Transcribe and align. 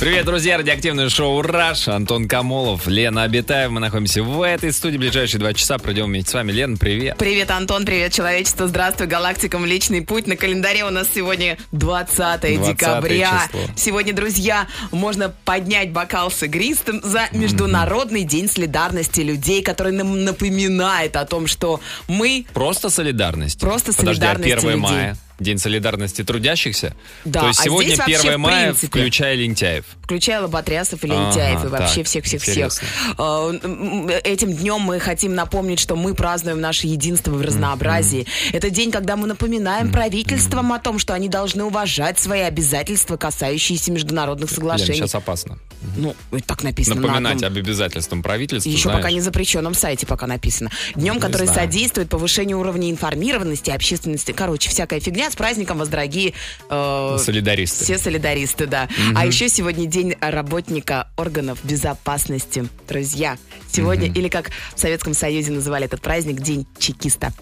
Привет, 0.00 0.26
друзья! 0.26 0.56
Радиоактивное 0.56 1.08
шоу 1.08 1.42
«Раш». 1.42 1.88
Антон 1.88 2.28
Камолов, 2.28 2.86
Лена 2.86 3.24
Абитаев. 3.24 3.72
Мы 3.72 3.80
находимся 3.80 4.22
в 4.22 4.42
этой 4.42 4.72
студии. 4.72 4.96
Ближайшие 4.96 5.40
два 5.40 5.52
часа 5.52 5.76
пройдем 5.78 6.04
вместе 6.04 6.30
с 6.30 6.34
вами. 6.34 6.52
Лена, 6.52 6.76
привет. 6.76 7.18
Привет, 7.18 7.50
Антон, 7.50 7.84
привет, 7.84 8.12
человечество. 8.12 8.68
Здравствуй, 8.68 9.08
галактика 9.08 9.58
Млечный 9.58 10.02
Путь. 10.02 10.28
На 10.28 10.36
календаре 10.36 10.84
у 10.84 10.90
нас 10.90 11.08
сегодня 11.12 11.58
20, 11.72 12.16
20 12.16 12.62
декабря. 12.64 13.48
число. 13.48 13.60
Сегодня, 13.74 14.12
друзья, 14.12 14.68
можно 14.92 15.34
поднять 15.44 15.90
бокал 15.90 16.30
с 16.30 16.44
игристым 16.44 17.00
за 17.02 17.28
Международный 17.32 18.22
день 18.22 18.48
солидарности 18.48 19.22
людей, 19.22 19.62
который 19.64 19.92
нам 19.92 20.24
напоминает 20.24 21.16
о 21.16 21.24
том, 21.24 21.48
что 21.48 21.80
мы 22.06 22.46
Просто 22.54 22.88
солидарность. 22.88 23.58
Просто 23.58 23.92
Подожди, 23.92 24.20
солидарность 24.20 24.52
а 24.52 24.58
1 24.58 24.70
людей. 24.70 24.80
мая? 24.80 25.16
День 25.38 25.58
солидарности 25.58 26.24
трудящихся? 26.24 26.94
Да, 27.24 27.40
То 27.42 27.46
есть 27.48 27.60
а 27.60 27.64
сегодня 27.64 27.88
здесь 27.94 27.98
вообще, 27.98 28.16
1 28.18 28.34
в 28.34 28.38
мая, 28.38 28.64
принципе, 28.66 28.88
включая 28.88 29.34
лентяев. 29.36 29.84
включая 30.02 30.40
лоботрясов 30.42 31.04
и 31.04 31.08
Ага, 31.10 31.28
лентяев, 31.28 31.64
и 31.64 31.68
вообще 31.68 32.02
всех-всех-всех. 32.02 32.72
м, 33.18 34.08
Этим 34.24 34.52
днем 34.52 34.80
мы 34.80 34.98
хотим 35.00 35.34
напомнить, 35.34 35.78
что 35.78 35.96
мы 35.96 36.14
празднуем 36.14 36.60
наше 36.60 36.86
единство 36.86 37.30
в 37.32 37.40
разнообразии. 37.42 38.26
Это 38.52 38.70
день, 38.70 38.90
когда 38.90 39.16
мы 39.16 39.26
напоминаем 39.26 39.92
правительствам 39.92 40.72
о 40.72 40.78
том, 40.78 40.98
что 40.98 41.14
они 41.14 41.28
должны 41.28 41.64
уважать 41.64 42.18
свои 42.18 42.40
обязательства, 42.40 43.16
касающиеся 43.16 43.92
международных 43.92 44.50
соглашений. 44.50 44.94
сейчас 44.98 45.14
опасно. 45.14 45.58
Ну, 45.96 46.14
так 46.46 46.64
написано. 46.64 46.96
на 46.96 47.02
Напоминать 47.02 47.34
одном- 47.36 47.52
об 47.52 47.58
обязательствам 47.58 48.22
правительства, 48.22 48.68
Еще 48.68 48.84
знаешь. 48.84 48.98
пока 48.98 49.10
не 49.12 49.20
запрещенном 49.20 49.74
сайте 49.74 50.06
пока 50.06 50.26
написано. 50.26 50.70
Днем, 50.96 51.20
который 51.20 51.46
знаю. 51.46 51.60
содействует 51.68 52.08
повышению 52.08 52.58
уровня 52.58 52.90
информированности 52.90 53.70
общественности. 53.70 54.32
Короче, 54.32 54.70
всякая 54.70 54.98
фигня. 55.00 55.27
С 55.30 55.36
праздником 55.36 55.78
вас, 55.78 55.88
дорогие 55.88 56.34
э, 56.70 57.16
Солидаристы. 57.20 57.84
все 57.84 57.98
солидаристы, 57.98 58.66
да. 58.66 58.88
А 59.14 59.26
еще 59.26 59.48
сегодня 59.48 59.86
день 59.86 60.14
работника 60.20 61.08
органов 61.16 61.58
безопасности. 61.62 62.66
Друзья, 62.88 63.36
сегодня, 63.70 64.08
или 64.08 64.28
как 64.28 64.50
в 64.74 64.80
Советском 64.80 65.14
Союзе 65.14 65.52
называли 65.52 65.84
этот 65.84 66.00
праздник, 66.00 66.40
День 66.40 66.66
чекиста. 66.78 67.32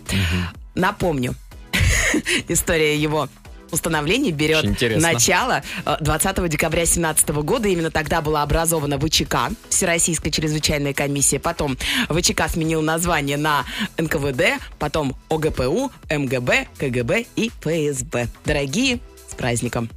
Напомню, 0.74 1.34
история 2.48 2.96
его 2.96 3.28
установления 3.70 4.30
берет 4.30 4.64
начало 5.00 5.62
э, 5.84 5.96
20 6.00 6.48
декабря 6.48 6.80
2017 6.80 7.28
года. 7.30 7.68
Именно 7.68 7.90
тогда 7.90 8.20
была 8.20 8.42
образована 8.42 8.98
ВЧК, 8.98 9.50
Всероссийская 9.68 10.30
чрезвычайная 10.32 10.94
комиссия. 10.94 11.38
Потом 11.38 11.76
ВЧК 12.08 12.48
сменил 12.48 12.82
название 12.82 13.36
на 13.36 13.64
НКВД, 13.98 14.60
потом 14.78 15.16
ОГПУ, 15.28 15.90
МГБ, 16.10 16.68
КГБ 16.78 17.26
и 17.36 17.50
ФСБ. 17.60 18.28
Дорогие, 18.44 19.00
с 19.30 19.34
праздником. 19.34 19.90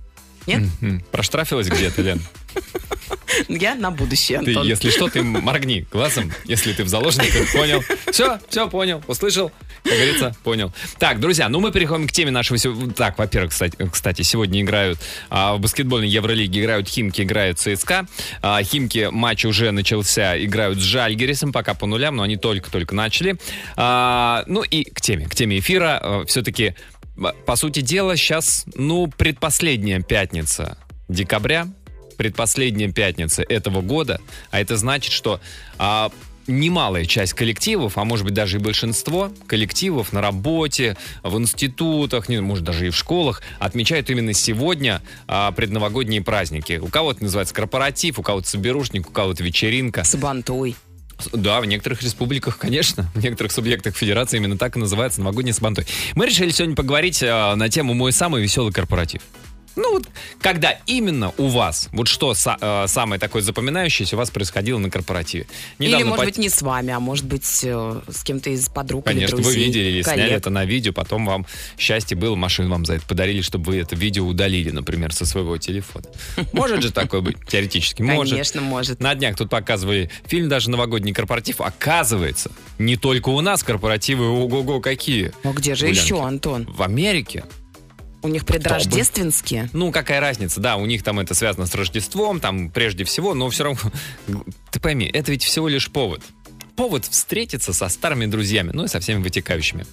Нет? 0.47 0.63
Проштрафилась 1.11 1.67
где-то, 1.67 2.01
Лен? 2.01 2.21
Я 3.47 3.75
на 3.75 3.91
будущее, 3.91 4.39
Ты, 4.41 4.51
Антон. 4.51 4.67
если 4.67 4.89
что, 4.89 5.07
ты 5.09 5.21
моргни 5.23 5.85
глазом, 5.91 6.31
если 6.45 6.73
ты 6.73 6.83
в 6.83 6.87
заложниках, 6.87 7.51
понял. 7.53 7.83
Все, 8.11 8.39
все, 8.49 8.69
понял, 8.69 9.03
услышал, 9.07 9.51
как 9.83 9.93
говорится, 9.93 10.35
понял. 10.43 10.73
Так, 10.97 11.19
друзья, 11.19 11.49
ну 11.49 11.59
мы 11.59 11.71
переходим 11.71 12.07
к 12.07 12.11
теме 12.11 12.31
нашего... 12.31 12.59
Так, 12.93 13.17
во-первых, 13.17 13.51
кстати, 13.51 13.77
кстати, 13.91 14.21
сегодня 14.21 14.61
играют 14.61 14.99
а, 15.29 15.55
в 15.55 15.59
баскетбольной 15.59 16.09
Евролиге, 16.09 16.61
играют 16.61 16.87
Химки, 16.87 17.21
играют 17.21 17.59
ЦСКА. 17.59 18.07
А, 18.41 18.61
Химки 18.63 19.09
матч 19.11 19.45
уже 19.45 19.71
начался, 19.71 20.37
играют 20.43 20.79
с 20.79 20.81
Жальгерисом, 20.81 21.51
пока 21.51 21.73
по 21.73 21.85
нулям, 21.85 22.15
но 22.15 22.23
они 22.23 22.37
только-только 22.37 22.95
начали. 22.95 23.37
А, 23.75 24.43
ну 24.47 24.63
и 24.63 24.83
к 24.83 25.01
теме, 25.01 25.27
к 25.27 25.35
теме 25.35 25.59
эфира. 25.59 26.23
все-таки, 26.27 26.75
по 27.45 27.55
сути 27.55 27.81
дела, 27.81 28.15
сейчас, 28.15 28.65
ну, 28.75 29.07
предпоследняя 29.07 30.01
пятница 30.01 30.77
декабря, 31.09 31.67
предпоследняя 32.19 32.91
пятница 32.91 33.43
этого 33.43 33.79
года, 33.79 34.19
а 34.51 34.59
это 34.59 34.75
значит, 34.75 35.13
что 35.13 35.39
а, 35.77 36.11
немалая 36.47 37.05
часть 37.05 37.31
коллективов, 37.31 37.97
а 37.97 38.03
может 38.03 38.25
быть 38.25 38.33
даже 38.33 38.57
и 38.57 38.59
большинство 38.59 39.31
коллективов 39.47 40.11
на 40.11 40.21
работе, 40.21 40.97
в 41.23 41.37
институтах, 41.37 42.27
не, 42.27 42.41
может 42.41 42.65
даже 42.65 42.87
и 42.87 42.89
в 42.89 42.95
школах, 42.97 43.41
отмечают 43.57 44.09
именно 44.09 44.33
сегодня 44.33 45.01
а, 45.27 45.53
предновогодние 45.53 46.21
праздники. 46.21 46.77
У 46.81 46.87
кого-то 46.87 47.23
называется 47.23 47.55
корпоратив, 47.55 48.19
у 48.19 48.21
кого-то 48.21 48.49
соберушник, 48.49 49.07
у 49.07 49.13
кого-то 49.13 49.41
вечеринка. 49.41 50.03
Сабантуй. 50.03 50.75
Да, 51.31 51.61
в 51.61 51.65
некоторых 51.65 52.01
республиках, 52.01 52.57
конечно, 52.57 53.09
в 53.15 53.23
некоторых 53.23 53.53
субъектах 53.53 53.95
федерации 53.95 54.37
именно 54.37 54.57
так 54.57 54.75
и 54.75 54.79
называется 54.79 55.21
новогодний 55.21 55.53
сабантуй. 55.53 55.85
Мы 56.15 56.25
решили 56.25 56.49
сегодня 56.49 56.75
поговорить 56.75 57.23
а, 57.23 57.55
на 57.55 57.69
тему 57.69 57.93
«Мой 57.93 58.11
самый 58.11 58.41
веселый 58.41 58.73
корпоратив». 58.73 59.21
Ну 59.75 59.93
вот, 59.93 60.07
когда 60.41 60.77
именно 60.87 61.31
у 61.37 61.47
вас, 61.47 61.89
вот 61.93 62.07
что 62.07 62.31
са- 62.31 62.57
э, 62.59 62.87
самое 62.87 63.19
такое 63.19 63.41
запоминающееся 63.41 64.15
у 64.15 64.19
вас 64.19 64.29
происходило 64.29 64.77
на 64.77 64.89
корпоративе? 64.89 65.45
Или, 65.77 65.87
Недавно 65.89 66.05
может 66.07 66.19
по- 66.21 66.25
быть, 66.25 66.37
не 66.37 66.49
с 66.49 66.61
вами, 66.61 66.91
а 66.93 66.99
может 66.99 67.25
быть, 67.25 67.45
э, 67.63 68.01
с 68.09 68.23
кем-то 68.23 68.49
из 68.49 68.67
подруг 68.67 69.05
или 69.07 69.13
Конечно, 69.13 69.37
вы 69.37 69.43
друзей, 69.43 69.65
видели 69.65 69.83
или 69.89 70.01
сняли 70.01 70.21
коллег. 70.21 70.37
это 70.37 70.49
на 70.49 70.65
видео, 70.65 70.91
потом 70.91 71.25
вам 71.25 71.45
счастье 71.77 72.17
было, 72.17 72.35
машину 72.35 72.69
вам 72.71 72.85
за 72.85 72.95
это 72.95 73.05
подарили, 73.05 73.41
чтобы 73.41 73.65
вы 73.71 73.77
это 73.79 73.95
видео 73.95 74.25
удалили, 74.25 74.69
например, 74.71 75.13
со 75.13 75.25
своего 75.25 75.57
телефона. 75.57 76.05
Может 76.53 76.81
же 76.83 76.91
такое 76.91 77.21
быть? 77.21 77.37
Теоретически 77.47 78.01
может. 78.01 78.31
Конечно, 78.33 78.61
может. 78.61 78.99
На 78.99 79.15
днях 79.15 79.35
тут 79.37 79.49
показывали 79.49 80.09
фильм 80.25 80.49
даже 80.49 80.69
«Новогодний 80.69 81.13
корпоратив». 81.13 81.61
Оказывается, 81.61 82.51
не 82.77 82.97
только 82.97 83.29
у 83.29 83.41
нас 83.41 83.63
корпоративы, 83.63 84.25
ого-го, 84.27 84.81
какие. 84.81 85.31
Ну 85.43 85.53
где 85.53 85.75
же 85.75 85.87
еще, 85.87 86.21
Антон? 86.23 86.65
В 86.65 86.81
Америке. 86.83 87.45
У 88.21 88.27
них 88.27 88.45
предрождественские. 88.45 89.69
Ну, 89.71 89.91
какая 89.91 90.19
разница, 90.19 90.59
да, 90.59 90.75
у 90.75 90.85
них 90.85 91.03
там 91.03 91.19
это 91.19 91.33
связано 91.33 91.65
с 91.65 91.75
Рождеством, 91.75 92.39
там 92.39 92.69
прежде 92.69 93.03
всего, 93.05 93.33
но 93.33 93.49
все 93.49 93.63
равно, 93.63 93.79
ты 94.71 94.79
пойми, 94.79 95.09
это 95.11 95.31
ведь 95.31 95.43
всего 95.43 95.67
лишь 95.67 95.89
повод. 95.89 96.21
Повод 96.75 97.05
встретиться 97.05 97.73
со 97.73 97.89
старыми 97.89 98.25
друзьями, 98.25 98.71
ну 98.73 98.85
и 98.85 98.87
со 98.87 98.99
всеми 98.99 99.21
вытекающими. 99.21 99.85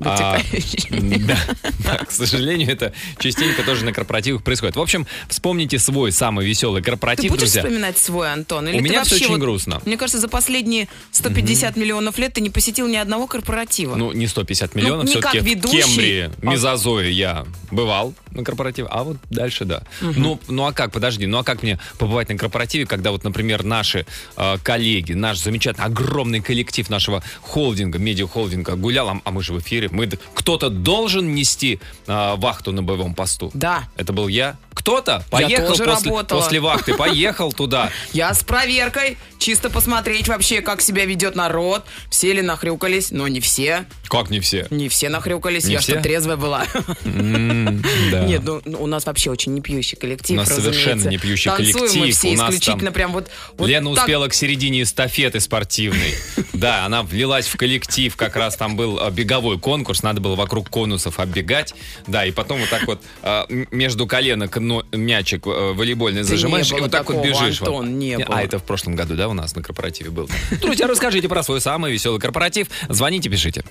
А, 0.00 0.38
да, 0.40 1.38
да, 1.84 1.96
к 1.98 2.10
сожалению, 2.10 2.70
это 2.70 2.92
частенько 3.18 3.62
тоже 3.62 3.84
на 3.84 3.92
корпоративах 3.92 4.42
происходит. 4.42 4.76
В 4.76 4.80
общем, 4.80 5.06
вспомните 5.28 5.78
свой 5.78 6.12
самый 6.12 6.46
веселый 6.46 6.82
Ты 6.82 6.90
корпоратив, 6.90 7.30
будешь 7.30 7.40
друзья. 7.42 7.62
вспоминать 7.62 7.98
свой, 7.98 8.32
Антон? 8.32 8.68
Или 8.68 8.76
У 8.76 8.78
ты 8.78 8.84
меня 8.84 8.98
вообще 9.00 9.14
очень 9.16 9.28
вот- 9.28 9.40
грустно. 9.40 9.80
Мне 9.84 9.96
кажется, 9.96 10.20
за 10.20 10.28
последние 10.28 10.88
150 11.12 11.76
миллионов 11.76 12.18
лет 12.18 12.34
ты 12.34 12.40
не 12.40 12.50
посетил 12.50 12.88
ни 12.88 12.96
одного 12.96 13.26
корпоратива. 13.26 13.96
Ну, 13.96 14.12
не 14.12 14.26
150 14.26 14.74
миллионов, 14.74 15.04
не 15.06 15.10
все-таки 15.12 15.40
в 15.40 15.44
Кембрии, 15.44 16.30
а- 16.42 16.46
Мезозое 16.50 17.10
я 17.10 17.46
бывал 17.70 18.14
на 18.32 18.44
корпоративе, 18.44 18.88
а 18.90 19.02
вот 19.02 19.16
дальше 19.30 19.64
да. 19.64 19.82
Ну, 20.00 20.40
ну 20.48 20.66
а 20.66 20.72
как, 20.72 20.92
подожди, 20.92 21.26
ну 21.26 21.38
а 21.38 21.44
как 21.44 21.62
мне 21.62 21.78
побывать 21.98 22.28
на 22.28 22.36
корпоративе, 22.36 22.86
когда 22.86 23.10
вот, 23.10 23.24
например, 23.24 23.64
наши 23.64 24.06
э, 24.36 24.58
коллеги, 24.62 25.12
наш 25.12 25.38
замечательный, 25.38 25.86
огромный 25.86 26.40
коллектив 26.40 26.88
нашего 26.90 27.22
холдинга, 27.40 27.98
медиа-холдинга 27.98 28.76
гулял, 28.76 29.08
а, 29.08 29.20
а 29.24 29.30
мы 29.30 29.42
же 29.42 29.52
в 29.52 29.58
эфире, 29.58 29.88
мы, 29.90 30.08
кто-то 30.34 30.70
должен 30.70 31.34
нести 31.34 31.80
э, 32.06 32.34
вахту 32.36 32.72
на 32.72 32.82
боевом 32.82 33.14
посту. 33.14 33.50
Да. 33.54 33.84
Это 33.96 34.12
был 34.12 34.28
я. 34.28 34.56
Кто-то 34.80 35.22
поехал 35.28 35.68
после, 35.68 35.86
работала. 35.86 36.40
после 36.40 36.58
вахты, 36.60 36.94
поехал 36.94 37.52
туда. 37.52 37.90
Я 38.14 38.32
с 38.32 38.42
проверкой, 38.42 39.18
чисто 39.38 39.68
посмотреть 39.68 40.26
вообще, 40.26 40.62
как 40.62 40.80
себя 40.80 41.04
ведет 41.04 41.36
народ. 41.36 41.84
Все 42.08 42.32
ли 42.32 42.40
нахрюкались, 42.40 43.10
но 43.10 43.28
не 43.28 43.40
все. 43.40 43.84
Как 44.08 44.30
не 44.30 44.40
все? 44.40 44.66
Не 44.70 44.88
все 44.88 45.10
нахрюкались, 45.10 45.64
Не 45.64 45.74
я 45.74 45.80
все? 45.80 45.92
что, 45.92 46.02
трезвая 46.02 46.38
была. 46.38 46.64
М, 47.04 47.82
да. 48.10 48.24
Нет, 48.24 48.42
ну 48.42 48.62
у 48.78 48.86
нас 48.86 49.04
вообще 49.04 49.30
очень 49.30 49.52
не 49.52 49.60
пьющий 49.60 49.98
коллектив, 49.98 50.38
У 50.38 50.40
нас 50.40 50.48
совершенно 50.48 51.08
не 51.08 51.18
пьющий 51.18 51.50
Танцуем 51.50 51.74
коллектив, 51.74 52.00
мы 52.00 52.10
все 52.12 52.28
у 52.28 52.36
нас 52.36 52.54
исключительно 52.54 52.84
там 52.86 52.94
прям 52.94 53.12
вот... 53.12 53.30
вот 53.58 53.68
Лена 53.68 53.94
так. 53.94 54.04
успела 54.04 54.28
к 54.28 54.34
середине 54.34 54.82
эстафеты 54.82 55.40
спортивной. 55.40 56.14
Да, 56.52 56.84
она 56.84 57.02
влилась 57.02 57.46
в 57.46 57.56
коллектив, 57.56 58.14
как 58.16 58.36
раз 58.36 58.54
там 58.54 58.76
был 58.76 58.98
а, 59.00 59.10
беговой 59.10 59.58
конкурс, 59.58 60.02
надо 60.02 60.20
было 60.20 60.34
вокруг 60.34 60.68
конусов 60.68 61.18
оббегать. 61.18 61.74
Да, 62.06 62.26
и 62.26 62.32
потом 62.32 62.60
вот 62.60 62.68
так 62.68 62.86
вот 62.86 63.00
а, 63.22 63.46
между 63.70 64.06
коленок 64.06 64.58
но- 64.70 64.84
мячик 64.92 65.46
э, 65.46 65.72
волейбольный 65.74 66.22
зажимаешь 66.22 66.70
и 66.70 66.74
вот 66.74 66.90
так 66.90 67.08
вот 67.10 67.24
бежишь. 67.24 67.60
Антон, 67.60 67.98
не 67.98 68.18
было. 68.18 68.36
А 68.36 68.42
это 68.42 68.58
в 68.58 68.62
прошлом 68.62 68.94
году, 68.94 69.16
да, 69.16 69.28
у 69.28 69.32
нас 69.32 69.54
на 69.56 69.62
корпоративе 69.62 70.10
был. 70.10 70.28
Друзья, 70.60 70.86
расскажите 70.86 71.28
про 71.28 71.42
свой 71.42 71.60
самый 71.60 71.92
веселый 71.92 72.20
корпоратив. 72.20 72.68
Звоните, 72.88 73.28
пишите. 73.28 73.64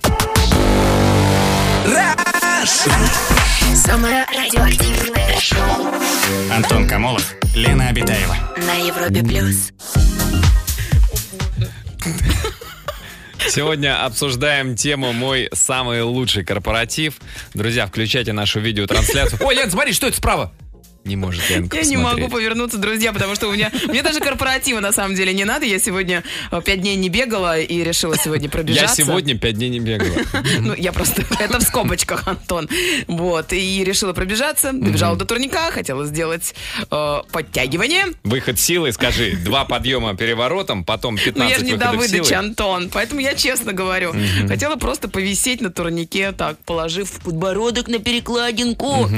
Самое 3.75 4.25
радиоактивное 4.25 5.39
шоу 5.39 5.87
Антон 6.51 6.87
Камолов, 6.87 7.33
Лена 7.55 7.87
Обитаева. 7.87 8.35
на 8.57 8.73
Европе 8.75 9.23
плюс. 9.23 9.71
Сегодня 13.47 14.05
обсуждаем 14.05 14.75
тему 14.75 15.11
«Мой 15.13 15.49
самый 15.53 16.03
лучший 16.03 16.43
корпоратив». 16.43 17.15
Друзья, 17.53 17.87
включайте 17.87 18.31
нашу 18.33 18.59
видеотрансляцию. 18.59 19.39
Ой, 19.43 19.55
Лен, 19.55 19.71
смотри, 19.71 19.93
что 19.93 20.07
это 20.07 20.17
справа? 20.17 20.51
Не 21.09 21.15
может 21.15 21.41
Я 21.49 21.57
не 21.57 21.97
могу 21.97 22.09
посмотреть. 22.09 22.31
повернуться, 22.31 22.77
друзья, 22.77 23.11
потому 23.11 23.33
что 23.33 23.47
у 23.47 23.51
меня... 23.53 23.71
Мне 23.87 24.03
даже 24.03 24.19
корпоратива 24.19 24.79
на 24.79 24.91
самом 24.91 25.15
деле 25.15 25.33
не 25.33 25.43
надо. 25.43 25.65
Я 25.65 25.79
сегодня 25.79 26.23
э, 26.51 26.61
пять 26.63 26.81
дней 26.81 26.95
не 26.97 27.09
бегала 27.09 27.59
и 27.59 27.83
решила 27.83 28.15
сегодня 28.15 28.45
Я 28.45 28.51
пробежаться. 28.51 28.95
сегодня 28.95 29.35
пять 29.35 29.55
дней 29.55 29.69
не 29.69 29.79
бегала. 29.79 30.15
Ну, 30.59 30.75
я 30.75 30.91
просто... 30.91 31.25
Это 31.39 31.57
в 31.59 31.63
скобочках, 31.63 32.27
Антон. 32.27 32.69
Вот. 33.07 33.53
И 33.53 33.83
решила 33.83 34.13
пробежаться. 34.13 34.71
Добежала 34.71 35.15
до 35.15 35.25
турника. 35.25 35.71
Хотела 35.71 36.05
сделать 36.05 36.53
э, 36.91 37.17
подтягивание. 37.31 38.05
Выход 38.23 38.59
силы, 38.59 38.91
скажи, 38.91 39.31
два 39.43 39.65
подъема 39.65 40.15
переворотом, 40.15 40.83
потом 40.83 41.15
Но 41.15 41.21
15 41.21 41.35
Ну, 41.37 41.49
я 41.49 41.57
же 41.57 41.65
не 41.65 41.73
до 41.75 41.91
выдачи. 41.97 42.33
Антон. 42.33 42.89
Поэтому 42.93 43.19
я 43.19 43.33
честно 43.33 43.73
говорю. 43.73 44.13
Хотела 44.47 44.75
просто 44.75 45.09
повисеть 45.09 45.61
на 45.61 45.71
турнике, 45.71 46.33
так, 46.33 46.59
положив 46.59 47.09
подбородок 47.23 47.87
на 47.87 47.97
перекладинку. 47.97 49.09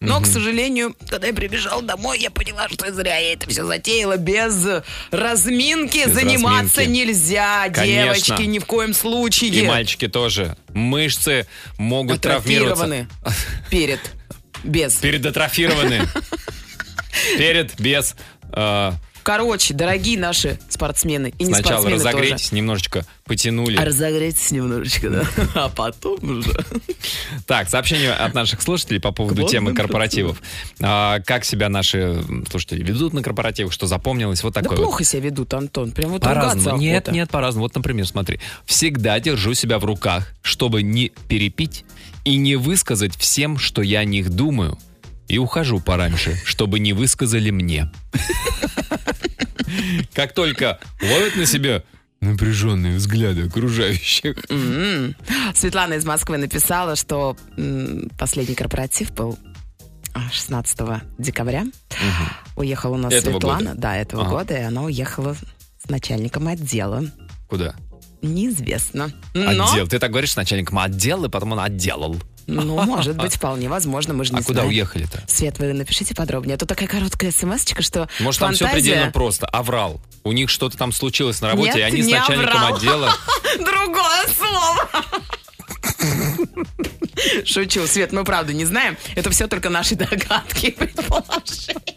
Но, 0.00 0.18
к 0.22 0.26
сожалению, 0.26 0.96
когда 1.10 1.26
я 1.26 1.34
прибежал 1.34 1.82
домой, 1.82 2.18
я 2.18 2.30
поняла, 2.30 2.70
что 2.70 2.90
зря 2.90 3.18
я 3.18 3.34
это 3.34 3.48
все 3.50 3.66
затеяла. 3.66 4.16
Без 4.16 4.66
разминки 5.10 6.04
Без 6.06 6.14
заниматься 6.14 6.80
разминки. 6.80 6.98
нельзя, 7.06 7.68
Конечно. 7.68 7.84
девочки, 7.84 8.42
ни 8.46 8.58
в 8.58 8.64
коем 8.64 8.94
случае. 8.94 9.50
И 9.50 9.62
мальчики 9.66 10.08
тоже. 10.08 10.56
Мышцы 10.72 11.46
могут 11.76 12.22
травмироваться. 12.22 12.84
Атрофированы. 12.84 13.08
Перед. 13.68 14.00
Без. 14.64 14.94
Передатрофированы. 14.94 16.00
Перед, 17.36 17.78
без. 17.78 18.16
Короче, 19.22 19.74
дорогие 19.74 20.18
наши 20.18 20.58
спортсмены 20.68 21.32
и 21.38 21.44
не 21.44 21.52
Сначала 21.52 21.82
спортсмены 21.82 21.96
разогрейтесь, 21.96 22.52
немножечко 22.52 23.06
потянули. 23.24 23.74
тоже. 23.76 23.82
А 23.82 23.84
разогрейтесь 23.84 24.50
немножечко, 24.50 25.10
да. 25.10 25.24
А 25.54 25.68
потом 25.68 26.38
уже. 26.38 26.50
Так, 27.46 27.68
сообщение 27.68 28.12
от 28.12 28.34
наших 28.34 28.62
слушателей 28.62 29.00
по 29.00 29.12
поводу 29.12 29.46
темы 29.46 29.74
корпоративов. 29.74 30.40
А, 30.80 31.20
как 31.20 31.44
себя 31.44 31.68
наши 31.68 32.22
слушатели 32.50 32.82
ведут 32.82 33.12
на 33.12 33.22
корпоративах, 33.22 33.72
что 33.72 33.86
запомнилось? 33.86 34.42
Вот 34.42 34.54
Да 34.54 34.62
такое 34.62 34.78
вот. 34.78 34.84
плохо 34.84 35.04
себя 35.04 35.22
ведут, 35.22 35.52
Антон. 35.54 35.92
Прям 35.92 36.10
вот 36.10 36.22
По-разному. 36.22 36.78
Нет, 36.78 37.02
охота. 37.02 37.12
нет, 37.12 37.30
по-разному. 37.30 37.64
Вот, 37.64 37.74
например, 37.74 38.06
смотри. 38.06 38.40
Всегда 38.64 39.20
держу 39.20 39.54
себя 39.54 39.78
в 39.78 39.84
руках, 39.84 40.28
чтобы 40.42 40.82
не 40.82 41.12
перепить 41.28 41.84
и 42.24 42.36
не 42.36 42.56
высказать 42.56 43.14
всем, 43.16 43.58
что 43.58 43.82
я 43.82 44.00
о 44.00 44.04
них 44.04 44.30
думаю. 44.30 44.78
И 45.28 45.38
ухожу 45.38 45.78
пораньше, 45.80 46.40
чтобы 46.44 46.80
не 46.80 46.92
высказали 46.92 47.50
мне. 47.50 47.90
Как 50.14 50.34
только 50.34 50.78
ловят 51.02 51.36
на 51.36 51.46
себя 51.46 51.82
напряженные 52.20 52.96
взгляды 52.96 53.46
окружающих. 53.46 54.36
Светлана 55.54 55.94
из 55.94 56.04
Москвы 56.04 56.36
написала, 56.38 56.96
что 56.96 57.36
м, 57.56 58.10
последний 58.18 58.54
корпоратив 58.54 59.12
был 59.12 59.38
а, 60.12 60.28
16 60.30 61.02
декабря. 61.18 61.64
Уехала 62.56 62.94
у 62.94 62.98
нас 62.98 63.12
Этого 63.12 63.34
Светлана, 63.34 63.70
года? 63.70 63.80
да, 63.80 63.96
этого 63.96 64.22
Ага. 64.22 64.30
года, 64.30 64.54
и 64.58 64.62
она 64.62 64.82
уехала 64.82 65.34
с 65.82 65.88
начальником 65.88 66.48
отдела. 66.48 67.04
Куда? 67.48 67.74
Неизвестно. 68.22 69.10
Но, 69.32 69.48
Отдел. 69.70 69.88
Ты 69.88 69.98
так 69.98 70.10
говоришь 70.10 70.32
с 70.32 70.36
начальником 70.36 70.78
отдела, 70.78 71.26
и 71.26 71.30
потом 71.30 71.52
он 71.52 71.60
отделал. 71.60 72.16
Ну, 72.50 72.82
может 72.84 73.16
быть, 73.16 73.34
вполне 73.36 73.68
возможно, 73.68 74.14
мы 74.14 74.24
же 74.24 74.32
не 74.32 74.40
А 74.40 74.42
куда 74.42 74.64
уехали-то? 74.64 75.22
Свет, 75.26 75.58
вы 75.58 75.72
напишите 75.72 76.14
подробнее. 76.14 76.56
А 76.56 76.58
то 76.58 76.66
такая 76.66 76.88
короткая 76.88 77.30
смс 77.30 77.64
что 77.80 78.08
Может, 78.20 78.40
там 78.40 78.52
все 78.54 78.64
фантазия- 78.66 78.72
предельно 78.92 79.12
просто. 79.12 79.46
Аврал. 79.46 80.00
У 80.24 80.32
них 80.32 80.50
что-то 80.50 80.76
там 80.76 80.92
случилось 80.92 81.40
на 81.40 81.48
работе, 81.48 81.68
Нет, 81.70 81.76
и 81.78 81.82
они 81.82 82.02
с 82.02 82.06
не 82.06 82.14
начальником 82.14 82.56
аврал. 82.58 82.74
отдела. 82.76 83.12
Другое 83.58 84.26
слово. 84.36 84.88
Шучу, 87.44 87.86
Свет, 87.86 88.12
мы 88.12 88.24
правда 88.24 88.52
не 88.52 88.64
знаем. 88.64 88.96
Это 89.14 89.30
все 89.30 89.46
только 89.46 89.70
наши 89.70 89.94
догадки 89.94 90.66
и 90.66 90.70
предположения. 90.72 91.96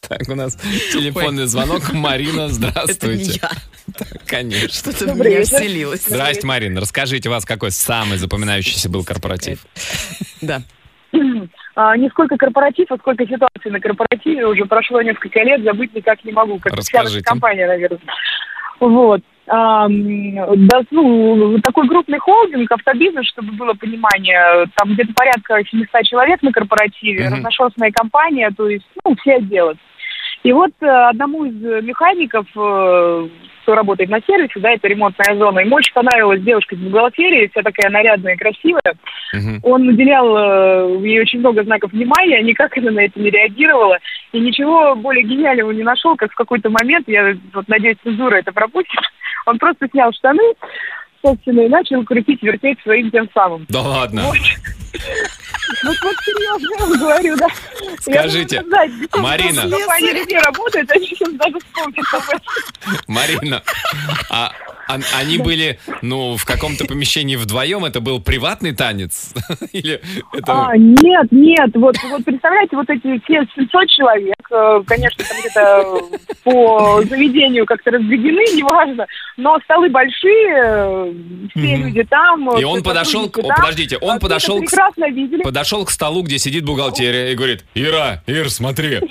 Так, 0.00 0.28
у 0.28 0.34
нас 0.34 0.54
телефонный 0.92 1.46
звонок. 1.46 1.92
Марина, 1.92 2.42
Это 2.42 2.48
не 2.48 2.52
здравствуйте. 2.52 3.40
я. 3.42 3.50
Конечно. 4.26 4.68
Что-то 4.92 5.12
в 5.12 5.18
меня 5.18 5.42
вселилось. 5.42 6.06
Здрасте, 6.06 6.46
Марина. 6.46 6.80
Расскажите, 6.80 7.28
у 7.28 7.32
вас 7.32 7.44
какой 7.44 7.70
самый 7.70 8.18
запоминающийся 8.18 8.90
был 8.90 9.04
корпоратив? 9.04 9.64
Да. 10.42 10.60
А, 11.76 11.96
не 11.96 12.08
сколько 12.10 12.36
корпоратив, 12.36 12.86
а 12.90 12.98
сколько 12.98 13.24
ситуаций 13.26 13.70
на 13.70 13.80
корпоративе. 13.80 14.46
Уже 14.46 14.64
прошло 14.66 15.00
несколько 15.00 15.40
лет, 15.42 15.62
забыть 15.62 15.94
никак 15.94 16.22
не 16.24 16.32
могу. 16.32 16.58
Как 16.58 16.72
вся 16.80 17.00
Расскажите. 17.00 17.24
компания, 17.24 17.66
наверное. 17.66 18.00
Вот. 18.80 19.22
А, 19.46 19.86
да, 19.88 20.80
ну, 20.90 21.58
такой 21.62 21.88
крупный 21.88 22.18
холдинг, 22.18 22.70
автобизнес, 22.72 23.26
чтобы 23.26 23.52
было 23.52 23.74
понимание, 23.74 24.66
там 24.76 24.92
где-то 24.94 25.12
порядка 25.14 25.62
700 25.70 26.02
человек 26.04 26.42
на 26.42 26.52
корпоративе, 26.52 27.24
Мгм. 27.26 27.34
разношерстная 27.36 27.90
компания, 27.92 28.50
то 28.56 28.68
есть, 28.68 28.86
ну, 29.04 29.14
все 29.16 29.34
отделы. 29.36 29.74
И 30.44 30.52
вот 30.52 30.72
э, 30.80 30.86
одному 30.86 31.44
из 31.44 31.54
механиков, 31.84 32.46
э, 32.56 33.28
кто 33.64 33.74
работает 33.74 34.10
на 34.10 34.20
сервисе, 34.20 34.60
да, 34.60 34.72
это 34.72 34.86
ремонтная 34.86 35.36
зона, 35.36 35.60
ему 35.60 35.76
очень 35.76 35.94
понравилась 35.94 36.42
девушка 36.42 36.74
из 36.74 36.80
бухгалтерии, 36.80 37.48
вся 37.48 37.62
такая 37.62 37.90
нарядная, 37.90 38.36
красивая. 38.36 38.94
Мгм. 39.32 39.60
Он 39.62 39.88
уделял 39.88 40.36
э, 40.36 41.06
ей 41.06 41.20
очень 41.20 41.40
много 41.40 41.64
знаков 41.64 41.92
внимания, 41.92 42.42
никак 42.42 42.76
она 42.76 42.90
на 42.90 43.00
это 43.00 43.18
не 43.18 43.30
реагировала. 43.30 43.98
И 44.32 44.40
ничего 44.40 44.94
более 44.94 45.24
гениального 45.24 45.70
не 45.70 45.82
нашел, 45.82 46.14
как 46.16 46.30
в 46.30 46.36
какой-то 46.36 46.68
момент, 46.68 47.08
я 47.08 47.34
вот 47.54 47.66
надеюсь, 47.68 47.96
цензура 48.04 48.36
это 48.36 48.52
пропустит, 48.52 49.00
он 49.46 49.58
просто 49.58 49.88
снял 49.88 50.12
штаны, 50.12 50.54
собственно, 51.24 51.62
и 51.62 51.68
начал 51.68 52.04
крутить, 52.04 52.42
вертеть 52.42 52.78
своим 52.82 53.10
тем 53.10 53.28
самым. 53.32 53.64
Да 53.70 53.80
ладно. 53.80 54.22
Вот. 54.24 54.36
Ну, 55.82 55.92
вот 56.02 56.16
серьезно 56.24 56.68
я 56.72 56.86
вам 56.86 56.98
говорю, 56.98 57.36
да. 57.36 57.48
Скажите, 58.00 58.62
где 58.62 59.20
Марина. 59.20 59.62
людей 59.64 60.38
работает, 60.38 60.90
они 60.90 61.06
сейчас 61.06 61.32
даже. 61.32 61.56
Марина, 63.06 63.62
а 64.30 64.52
а- 64.86 64.98
они 65.18 65.38
были, 65.38 65.78
ну, 66.02 66.36
в 66.36 66.44
каком-то 66.44 66.84
помещении 66.84 67.36
вдвоем? 67.36 67.84
Это 67.84 68.00
был 68.00 68.20
приватный 68.20 68.74
танец? 68.74 69.32
Или 69.72 70.00
это... 70.32 70.68
А, 70.68 70.76
нет, 70.76 71.26
нет, 71.30 71.70
вот, 71.74 71.96
вот 72.10 72.24
представляете, 72.24 72.76
вот 72.76 72.88
эти 72.88 73.20
все 73.24 73.46
700 73.54 73.88
человек, 73.88 74.34
э, 74.50 74.82
конечно, 74.86 75.24
там 75.24 75.38
где-то 75.40 76.18
по 76.44 77.02
заведению 77.02 77.66
как-то 77.66 77.92
разбегены, 77.92 78.56
неважно, 78.56 79.06
но 79.36 79.58
столы 79.64 79.88
большие, 79.88 80.54
э, 80.54 81.12
все 81.50 81.76
люди 81.76 82.02
там. 82.04 82.58
И 82.58 82.64
он 82.64 82.82
подошел, 82.82 83.28
подождите, 83.28 83.96
он 83.98 84.18
подошел 84.18 84.60
к, 84.62 84.68
прекрасно 84.92 85.14
видели. 85.14 85.42
подошел 85.42 85.84
к 85.84 85.90
столу, 85.90 86.22
где 86.22 86.38
сидит 86.38 86.64
бухгалтерия, 86.64 87.32
и 87.32 87.34
говорит, 87.34 87.64
Ира, 87.74 88.22
Ир, 88.26 88.50
смотри. 88.50 89.00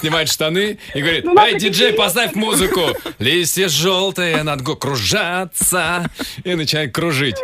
Снимает 0.00 0.28
штаны 0.28 0.78
и 0.94 1.00
говорит, 1.00 1.24
Ну, 1.24 1.32
надо 1.32 1.48
эй, 1.52 1.58
диджей, 1.58 1.94
поставь 1.94 2.34
музыку. 2.34 2.80
Листья 3.18 3.68
желтые, 3.68 4.42
надо 4.42 4.62
го- 4.62 4.76
кружаться. 4.76 6.10
И 6.44 6.54
начинает 6.54 6.94
кружить. 6.94 7.36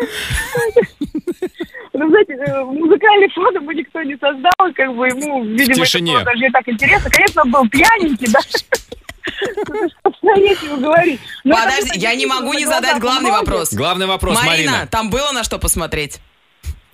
Ну, 1.94 2.08
знаете, 2.10 2.34
э, 2.34 2.62
музыкальный 2.64 3.28
фон 3.34 3.54
ему 3.54 3.72
никто 3.72 4.02
не 4.02 4.16
создал, 4.18 4.52
как 4.74 4.94
бы 4.94 5.08
ему, 5.08 5.44
видимо, 5.44 5.86
тишине. 5.86 6.12
это 6.12 6.24
было 6.24 6.32
даже 6.32 6.44
не 6.44 6.50
так 6.50 6.68
интересно. 6.68 7.10
Конечно, 7.10 7.42
он 7.42 7.50
был 7.50 7.68
пьяненький, 7.70 8.26
да. 8.30 8.40
Ну, 11.44 11.54
Подожди, 11.54 11.98
я 11.98 12.14
не 12.14 12.26
могу 12.26 12.52
не 12.52 12.66
задать 12.66 12.98
главный 13.00 13.30
вопрос. 13.30 13.72
Главный 13.72 14.06
вопрос, 14.06 14.36
Марина, 14.44 14.72
Марина. 14.72 14.88
там 14.90 15.08
было 15.10 15.32
на 15.32 15.42
что 15.42 15.58
посмотреть? 15.58 16.20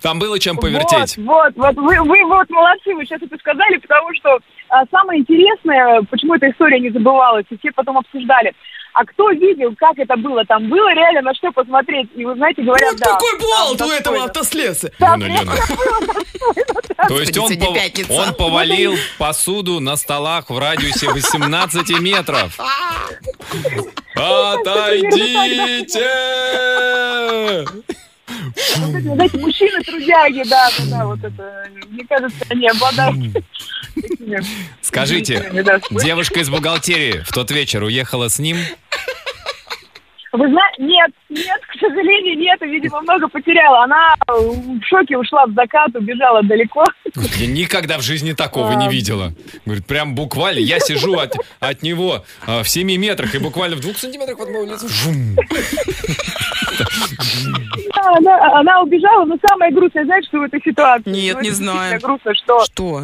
Там 0.03 0.19
было 0.19 0.37
чем 0.37 0.57
повертеть. 0.57 1.17
Вот, 1.17 1.53
вот, 1.55 1.75
вот 1.75 1.75
вы, 1.77 2.01
вы 2.01 2.25
вот 2.25 2.49
молодцы, 2.49 2.93
вы 2.93 3.05
сейчас 3.05 3.21
это 3.21 3.37
сказали, 3.37 3.77
потому 3.77 4.13
что 4.15 4.37
а, 4.67 4.83
самое 4.91 5.21
интересное, 5.21 6.01
почему 6.11 6.35
эта 6.35 6.51
история 6.51 6.79
не 6.81 6.89
забывалась, 6.89 7.45
и 7.49 7.57
все 7.57 7.71
потом 7.71 7.97
обсуждали. 7.97 8.53
А 8.93 9.05
кто 9.05 9.31
видел, 9.31 9.73
как 9.77 9.97
это 9.97 10.17
было? 10.17 10.43
Там 10.45 10.69
было 10.69 10.93
реально 10.93 11.21
на 11.21 11.33
что 11.33 11.51
посмотреть. 11.51 12.09
И 12.15 12.25
вы 12.25 12.35
знаете, 12.35 12.61
говорят, 12.61 12.95
да. 12.97 13.17
там 13.77 13.87
достойно. 14.13 14.25
автослеса. 14.25 14.91
Да, 14.99 15.15
Лена, 15.15 15.25
прям 15.25 15.47
Лена. 15.47 15.55
То 17.07 17.19
есть 17.19 17.37
он, 17.37 17.51
пов- 17.53 18.11
он 18.11 18.33
повалил 18.35 18.95
посуду 19.17 19.79
на 19.79 19.95
столах 19.95 20.49
в 20.49 20.59
радиусе 20.59 21.09
18 21.09 21.99
метров. 22.01 22.59
Отойдите! 24.15 26.03
Знаете, 28.27 29.37
мужчины-трудяги, 29.37 30.47
да, 30.49 30.69
да, 30.77 30.85
да, 30.85 31.05
вот 31.05 31.23
это, 31.23 31.67
мне 31.89 32.05
кажется, 32.07 32.45
они 32.49 32.67
обладают 32.67 33.15
Скажите, 34.81 35.51
девушка 35.91 36.39
из 36.39 36.49
бухгалтерии 36.49 37.23
в 37.25 37.31
тот 37.31 37.51
вечер 37.51 37.83
уехала 37.83 38.29
с 38.29 38.39
ним? 38.39 38.57
Вы 40.33 40.49
знаете, 40.49 40.81
нет, 40.81 41.11
нет, 41.29 41.61
к 41.61 41.79
сожалению, 41.79 42.35
нет, 42.39 42.59
и, 42.63 42.65
видимо, 42.65 43.01
много 43.01 43.27
потеряла. 43.27 43.83
Она 43.83 44.15
в 44.27 44.81
шоке 44.83 45.15
ушла 45.15 45.45
в 45.45 45.53
закат, 45.53 45.95
убежала 45.95 46.41
далеко. 46.41 46.83
Я 47.37 47.45
никогда 47.47 47.99
в 47.99 48.01
жизни 48.01 48.33
такого 48.33 48.71
не 48.73 48.89
видела. 48.89 49.31
Говорит, 49.65 49.85
прям 49.85 50.15
буквально, 50.15 50.57
я 50.59 50.79
сижу 50.79 51.19
от, 51.19 51.35
от 51.59 51.83
него 51.83 52.25
а, 52.47 52.63
в 52.63 52.69
7 52.69 52.87
метрах 52.97 53.35
и 53.35 53.37
буквально 53.37 53.75
в 53.75 53.81
двух 53.81 53.95
сантиметрах 53.97 54.39
от 54.39 54.49
моего 54.49 54.65
лица. 54.65 54.87
жум. 54.87 55.35
Да, 57.95 58.11
она, 58.17 58.59
она 58.59 58.81
убежала, 58.81 59.25
но 59.25 59.37
самое 59.47 59.71
грустное, 59.71 60.05
знаете, 60.05 60.27
что 60.29 60.39
в 60.39 60.43
этой 60.43 60.61
ситуации? 60.63 61.09
Нет, 61.11 61.35
Ну, 61.35 61.41
не 61.43 61.51
знаю. 61.51 61.99
грустно, 62.01 62.33
что 62.33 62.65
Что? 62.65 63.03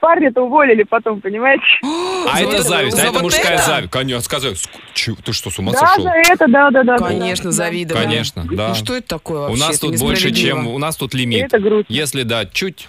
Парня-то 0.00 0.42
уволили 0.42 0.82
потом, 0.82 1.20
понимаете? 1.20 1.62
А 2.32 2.40
это 2.40 2.62
зависть, 2.62 2.98
а 2.98 3.04
это 3.08 3.20
мужская 3.20 3.58
зависть. 3.58 3.90
Конечно, 3.90 4.20
сказать, 4.22 4.52
«Ск- 4.54 4.68
чё, 4.94 5.14
ты 5.24 5.32
что, 5.32 5.50
с 5.50 5.58
ума 5.58 5.72
Да, 5.72 5.78
сошел? 5.80 6.04
за 6.04 6.10
это, 6.10 6.46
да, 6.48 6.70
да, 6.70 6.82
да. 6.84 6.98
да, 6.98 7.06
Конечно, 7.08 7.46
да. 7.46 7.50
завидовали. 7.50 8.04
Конечно, 8.04 8.46
да. 8.50 8.68
Ну 8.68 8.74
что 8.74 8.94
это 8.96 9.08
такое 9.08 9.38
У 9.38 9.42
вообще? 9.48 9.58
нас 9.60 9.76
Это 9.76 9.86
тут 9.86 9.98
больше, 9.98 10.30
чем... 10.32 10.66
У 10.68 10.78
нас 10.78 10.96
тут 10.96 11.14
лимит. 11.14 11.44
Это 11.46 11.58
грустно. 11.58 11.86
Если, 11.92 12.22
да, 12.22 12.44
чуть, 12.46 12.88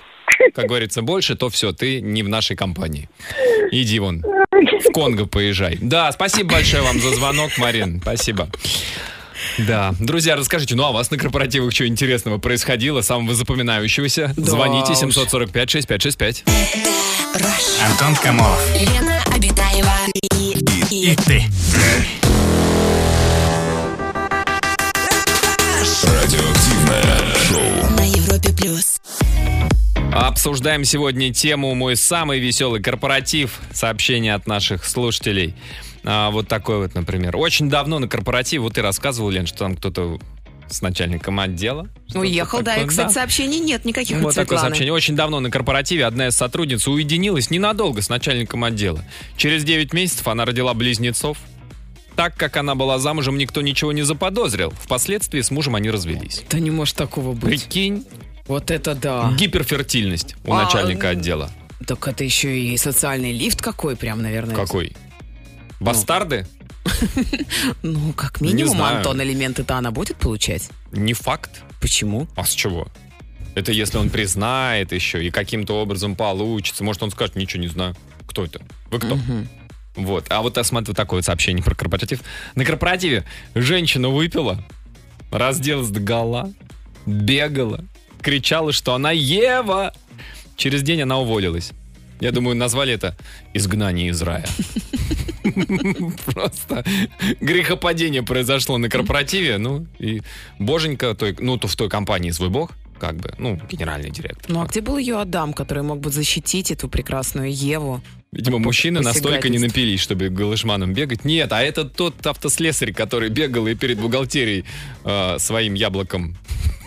как 0.53 0.65
говорится, 0.65 1.01
больше, 1.01 1.36
то 1.36 1.50
все, 1.50 1.72
ты 1.72 2.01
не 2.01 2.24
в 2.24 2.30
нашей 2.30 2.56
компании. 2.56 3.10
Иди 3.72 4.00
вон, 4.00 4.22
в 4.51 4.91
Конго 4.94 5.25
поезжай. 5.25 5.77
Да, 5.82 6.12
спасибо 6.12 6.51
большое 6.53 6.84
вам 6.84 7.00
за 7.00 7.10
звонок, 7.15 7.51
Марин. 7.58 8.00
Спасибо. 8.01 8.50
Да. 9.57 9.93
Друзья, 10.00 10.36
расскажите, 10.36 10.75
ну 10.75 10.83
а 10.83 10.89
у 10.89 10.93
вас 10.93 11.12
на 11.12 11.17
корпоративах 11.17 11.74
что 11.74 11.88
интересного 11.88 12.38
происходило, 12.38 13.01
самого 13.01 13.33
запоминающегося? 13.36 14.33
Да 14.38 14.51
Звоните 14.51 14.93
уж. 14.93 15.15
745-6565. 15.15 16.43
Антон 17.86 18.15
Камолов. 18.21 18.60
Лена 18.75 19.21
Обитаева 19.36 19.93
и, 20.33 20.57
и, 20.91 21.12
И 21.12 21.15
ты. 21.15 21.43
Радиоактивное 26.03 27.36
шоу. 27.48 27.89
на 27.98 28.03
Европе 28.05 28.53
плюс. 28.53 29.00
Обсуждаем 30.13 30.83
сегодня 30.86 31.33
тему 31.33 31.74
«Мой 31.74 31.95
самый 31.95 32.39
веселый 32.39 32.81
корпоратив». 32.81 33.60
Сообщение 33.74 34.33
от 34.33 34.48
наших 34.48 34.86
слушателей. 34.86 35.55
А, 36.03 36.31
вот 36.31 36.48
такой 36.48 36.77
вот, 36.79 36.96
например. 36.96 37.38
Очень 37.38 37.70
давно 37.70 38.00
на 38.00 38.08
корпоративе, 38.08 38.62
вот 38.62 38.74
ты 38.74 38.81
рассказывал, 38.81 39.29
Лен, 39.29 39.46
что 39.46 39.60
там 39.60 39.75
кто-то 39.75 40.20
с 40.67 40.81
начальником 40.81 41.39
отдела. 41.39 41.89
Уехал, 42.15 42.60
да, 42.60 42.72
такое, 42.72 42.86
и, 42.86 42.88
кстати, 42.88 43.13
сообщений 43.13 43.60
нет 43.60 43.84
никаких 43.86 44.17
от 44.17 44.24
Вот 44.24 44.36
такое 44.36 44.58
сообщение. 44.58 44.93
Очень 44.93 45.15
давно 45.15 45.39
на 45.41 45.51
корпоративе 45.51 46.05
одна 46.05 46.27
из 46.27 46.36
сотрудниц 46.36 46.88
уединилась 46.88 47.50
ненадолго 47.50 48.01
с 48.01 48.08
начальником 48.10 48.63
отдела. 48.63 49.03
Через 49.38 49.63
9 49.65 49.93
месяцев 49.93 50.27
она 50.27 50.46
родила 50.46 50.74
близнецов. 50.74 51.38
Так 52.15 52.36
как 52.36 52.58
она 52.58 52.75
была 52.75 53.00
замужем, 53.00 53.38
никто 53.38 53.62
ничего 53.62 53.91
не 53.91 54.03
заподозрил. 54.03 54.72
Впоследствии 54.72 55.41
с 55.41 55.51
мужем 55.51 55.75
они 55.75 55.89
развелись. 55.89 56.43
Да 56.50 56.60
не 56.60 56.72
может 56.72 56.96
такого 56.96 57.34
быть. 57.34 57.63
Прикинь, 57.65 58.05
Вот 58.48 58.70
это 58.72 58.96
да. 58.96 59.31
гиперфертильность 59.38 60.36
у 60.46 60.53
А, 60.53 60.63
начальника 60.63 61.08
м, 61.08 61.17
отдела. 61.17 61.50
Так 61.86 62.08
это 62.08 62.24
еще 62.24 62.58
и 62.60 62.77
социальный 62.77 63.31
лифт 63.34 63.62
какой 63.62 63.96
прям, 63.96 64.22
наверное. 64.22 64.55
Какой? 64.55 64.93
Бастарды? 65.82 66.48
Ну, 67.84 68.14
как 68.14 68.42
минимум. 68.42 68.82
Антон, 68.82 69.22
элементы-то 69.22 69.76
она 69.76 69.92
будет 69.92 70.18
получать. 70.18 70.70
Не 70.92 71.14
факт. 71.14 71.64
Почему? 71.80 72.28
А 72.36 72.46
с 72.46 72.52
чего? 72.54 72.88
Это 73.56 73.72
если 73.72 73.98
он 73.98 74.10
признает 74.10 74.92
еще 74.92 75.26
и 75.26 75.30
каким-то 75.30 75.82
образом 75.82 76.16
получится. 76.16 76.84
Может, 76.84 77.04
он 77.04 77.12
скажет, 77.12 77.36
ничего 77.36 77.62
не 77.62 77.68
знаю. 77.68 77.96
Кто 78.28 78.46
это? 78.46 78.62
Вы 78.90 79.00
кто? 79.00 79.18
Вот. 79.96 80.26
А 80.30 80.42
вот 80.42 80.58
я 80.58 80.64
смотрю 80.64 80.94
такое 80.94 81.18
вот 81.20 81.26
сообщение 81.26 81.64
про 81.64 81.76
корпоратив. 81.76 82.22
На 82.56 82.64
корпоративе 82.64 83.26
женщина 83.56 84.10
выпила, 84.10 84.64
разделась 85.32 85.90
до 85.90 86.00
гола, 86.00 86.54
бегала, 87.06 87.84
кричала, 88.22 88.72
что 88.72 88.94
она 88.94 89.12
Ева. 89.12 89.94
Через 90.56 90.84
день 90.84 91.02
она 91.02 91.18
уволилась. 91.20 91.72
Я 92.20 92.32
думаю, 92.32 92.56
назвали 92.56 92.94
это 92.94 93.18
«Изгнание 93.54 94.10
из 94.10 94.22
рая». 94.22 94.46
Просто 96.25 96.84
грехопадение 97.41 98.24
произошло 98.24 98.77
на 98.77 98.89
корпоративе. 98.89 99.58
Ну, 99.58 99.88
и 100.00 100.22
боженька, 100.60 101.13
той, 101.13 101.36
ну, 101.39 101.58
то 101.58 101.67
в 101.67 101.75
той 101.75 101.89
компании 101.89 102.31
свой 102.31 102.50
бог, 102.50 102.72
как 103.00 103.15
бы, 103.17 103.34
ну, 103.38 103.60
генеральный 103.70 104.12
директор. 104.12 104.50
Ну, 104.50 104.62
а 104.62 104.65
где 104.65 104.81
был 104.81 104.98
ее 104.98 105.20
Адам, 105.20 105.53
который 105.53 105.84
мог 105.84 106.00
бы 106.00 106.10
защитить 106.10 106.72
эту 106.72 106.88
прекрасную 106.88 107.51
Еву? 107.51 108.01
Видимо, 108.31 108.60
мужчины 108.60 109.01
настолько 109.01 109.50
не 109.50 109.60
напились, 109.60 110.00
чтобы 110.00 110.29
голышманом 110.29 110.93
бегать. 110.93 111.25
Нет, 111.25 111.51
а 111.51 111.62
это 111.62 111.84
тот 111.84 112.25
автослесарь, 112.25 112.93
который 112.93 113.29
бегал 113.29 113.67
и 113.67 113.75
перед 113.75 114.00
бухгалтерией 114.00 114.63
э, 115.03 115.38
своим 115.38 115.74
яблоком 115.74 116.38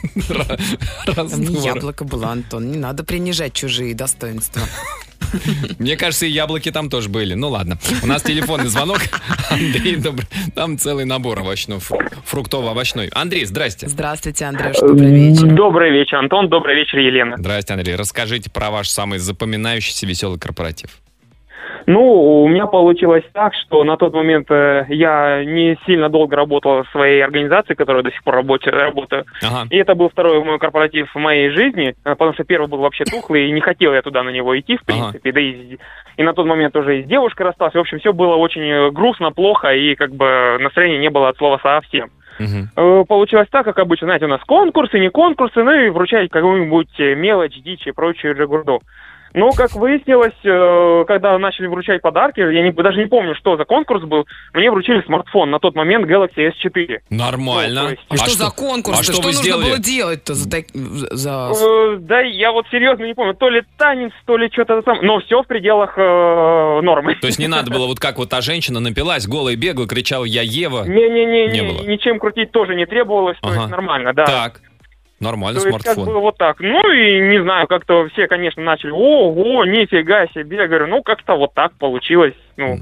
Там 1.14 1.28
не 1.40 1.64
яблоко 1.64 2.04
было, 2.04 2.28
Антон. 2.28 2.70
Не 2.70 2.78
надо 2.78 3.04
принижать 3.04 3.54
чужие 3.54 3.94
достоинства. 3.94 4.62
Мне 5.78 5.96
кажется, 5.96 6.26
и 6.26 6.30
яблоки 6.30 6.70
там 6.70 6.88
тоже 6.90 7.08
были. 7.08 7.34
Ну 7.34 7.48
ладно. 7.48 7.78
У 8.02 8.06
нас 8.06 8.22
телефонный 8.22 8.68
звонок. 8.68 8.98
Андрей, 9.50 9.96
добрый. 9.96 10.26
Там 10.54 10.78
целый 10.78 11.04
набор 11.04 11.38
овощной, 11.40 11.78
фру- 11.78 12.08
фруктово-овощной. 12.24 13.08
Андрей, 13.12 13.44
здрасте. 13.44 13.88
Здравствуйте, 13.88 14.44
Андрюш, 14.46 14.76
добрый 14.78 15.10
вечер. 15.12 15.46
Добрый 15.46 15.90
вечер, 15.92 16.16
Антон. 16.16 16.48
Добрый 16.48 16.76
вечер, 16.76 16.98
Елена. 16.98 17.36
Здрасте, 17.38 17.74
Андрей. 17.74 17.96
Расскажите 17.96 18.50
про 18.50 18.70
ваш 18.70 18.88
самый 18.88 19.18
запоминающийся 19.18 20.06
веселый 20.06 20.38
корпоратив. 20.38 20.90
Ну, 21.86 22.42
у 22.44 22.48
меня 22.48 22.66
получилось 22.66 23.24
так, 23.32 23.52
что 23.54 23.84
на 23.84 23.96
тот 23.96 24.14
момент 24.14 24.50
э, 24.50 24.86
я 24.88 25.44
не 25.44 25.76
сильно 25.86 26.08
долго 26.08 26.34
работал 26.36 26.82
в 26.82 26.88
своей 26.90 27.22
организации, 27.22 27.74
которая 27.74 28.02
до 28.02 28.10
сих 28.10 28.22
пор 28.24 28.36
работе- 28.36 28.70
работаю. 28.70 29.24
Ага. 29.42 29.66
И 29.70 29.76
это 29.76 29.94
был 29.94 30.08
второй 30.08 30.42
мой 30.42 30.58
корпоратив 30.58 31.10
в 31.14 31.18
моей 31.18 31.50
жизни, 31.50 31.94
э, 32.04 32.10
потому 32.10 32.32
что 32.32 32.44
первый 32.44 32.68
был 32.68 32.78
вообще 32.78 33.04
тухлый, 33.04 33.48
и 33.48 33.52
не 33.52 33.60
хотел 33.60 33.92
я 33.92 34.02
туда 34.02 34.22
на 34.22 34.30
него 34.30 34.58
идти, 34.58 34.76
в 34.76 34.80
Ага. 34.88 35.10
принципе. 35.10 35.32
Да 35.32 35.40
и, 35.40 35.78
и 36.16 36.22
на 36.22 36.32
тот 36.32 36.46
момент 36.46 36.72
тоже 36.72 37.00
и 37.00 37.02
с 37.04 37.06
девушкой 37.06 37.42
расстался. 37.42 37.78
В 37.78 37.82
общем, 37.82 37.98
все 37.98 38.12
было 38.12 38.36
очень 38.36 38.62
э, 38.62 38.90
грустно, 38.90 39.30
плохо, 39.30 39.74
и 39.74 39.94
как 39.94 40.10
бы 40.12 40.56
настроения 40.60 40.98
не 40.98 41.10
было 41.10 41.28
от 41.28 41.36
слова 41.36 41.58
совсем. 41.62 42.10
Э, 42.76 43.04
Получилось 43.06 43.48
так, 43.50 43.64
как 43.64 43.78
обычно, 43.78 44.06
знаете, 44.06 44.24
у 44.24 44.28
нас 44.28 44.40
конкурсы, 44.44 44.98
не 44.98 45.10
конкурсы, 45.10 45.62
ну 45.62 45.70
и 45.72 45.90
вручать 45.90 46.30
какую-нибудь 46.30 46.98
мелочь, 46.98 47.54
дичь 47.62 47.86
и 47.86 47.92
прочую 47.92 48.36
джигурду. 48.36 48.80
Ну, 49.34 49.50
как 49.52 49.72
выяснилось, 49.72 50.32
э, 50.44 51.04
когда 51.08 51.36
начали 51.38 51.66
вручать 51.66 52.00
подарки, 52.02 52.38
я 52.40 52.62
не, 52.62 52.70
даже 52.70 52.98
не 53.00 53.06
помню, 53.06 53.34
что 53.34 53.56
за 53.56 53.64
конкурс 53.64 54.04
был, 54.04 54.26
мне 54.52 54.70
вручили 54.70 55.02
смартфон, 55.04 55.50
на 55.50 55.58
тот 55.58 55.74
момент 55.74 56.06
Galaxy 56.08 56.52
S4. 56.64 57.00
Нормально. 57.10 57.82
Ну, 57.82 57.86
то 57.88 57.90
есть- 57.94 58.02
А, 58.10 58.16
что, 58.16 58.30
за 58.44 58.50
конкурс? 58.50 59.00
А 59.00 59.02
что, 59.02 59.12
что 59.14 59.22
вы 59.22 59.26
нужно 59.28 59.42
сделали? 59.42 59.64
было 59.70 59.78
делать-то 59.78 60.34
за, 60.34 60.48
так- 60.48 60.66
за- 60.72 61.50
Э, 61.52 61.96
Да, 61.98 62.20
я 62.20 62.52
вот 62.52 62.66
серьезно 62.70 63.04
не 63.04 63.14
помню, 63.14 63.34
то 63.34 63.48
ли 63.48 63.62
танец, 63.76 64.12
то 64.24 64.36
ли 64.36 64.48
что-то 64.52 64.80
там, 64.82 64.98
но 65.02 65.18
все 65.20 65.42
в 65.42 65.46
пределах 65.46 65.94
э, 65.98 66.80
нормы. 66.82 67.16
То 67.16 67.26
есть 67.26 67.38
не 67.40 67.48
надо 67.48 67.70
было 67.72 67.86
вот 67.88 67.98
как 67.98 68.18
вот 68.18 68.28
та 68.28 68.40
женщина 68.40 68.78
напилась, 68.78 69.26
голая 69.26 69.56
бегала, 69.56 69.88
кричала 69.88 70.24
«Я 70.24 70.42
Ева». 70.42 70.84
Не-не-не, 70.86 71.48
Не 71.48 71.62
было. 71.62 71.82
ничем 71.84 72.18
крутить 72.20 72.52
тоже 72.52 72.74
не 72.76 72.86
требовалось, 72.86 73.36
то 73.40 73.48
есть 73.52 73.68
нормально, 73.68 74.12
да. 74.14 74.26
Так. 74.26 74.60
Нормально, 75.24 75.60
То 75.60 75.66
есть, 75.66 75.78
как 75.84 75.94
смартфон. 75.94 76.14
бы 76.14 76.20
вот 76.20 76.36
так. 76.38 76.60
Ну 76.60 76.80
и 76.92 77.20
не 77.28 77.42
знаю, 77.42 77.66
как-то 77.66 78.06
все, 78.12 78.26
конечно, 78.28 78.62
начали, 78.62 78.90
ого, 78.90 79.64
нифига 79.64 80.26
себе. 80.28 80.58
Я 80.58 80.68
говорю, 80.68 80.86
ну 80.86 81.02
как-то 81.02 81.34
вот 81.36 81.54
так 81.54 81.72
получилось. 81.78 82.34
Ну, 82.56 82.78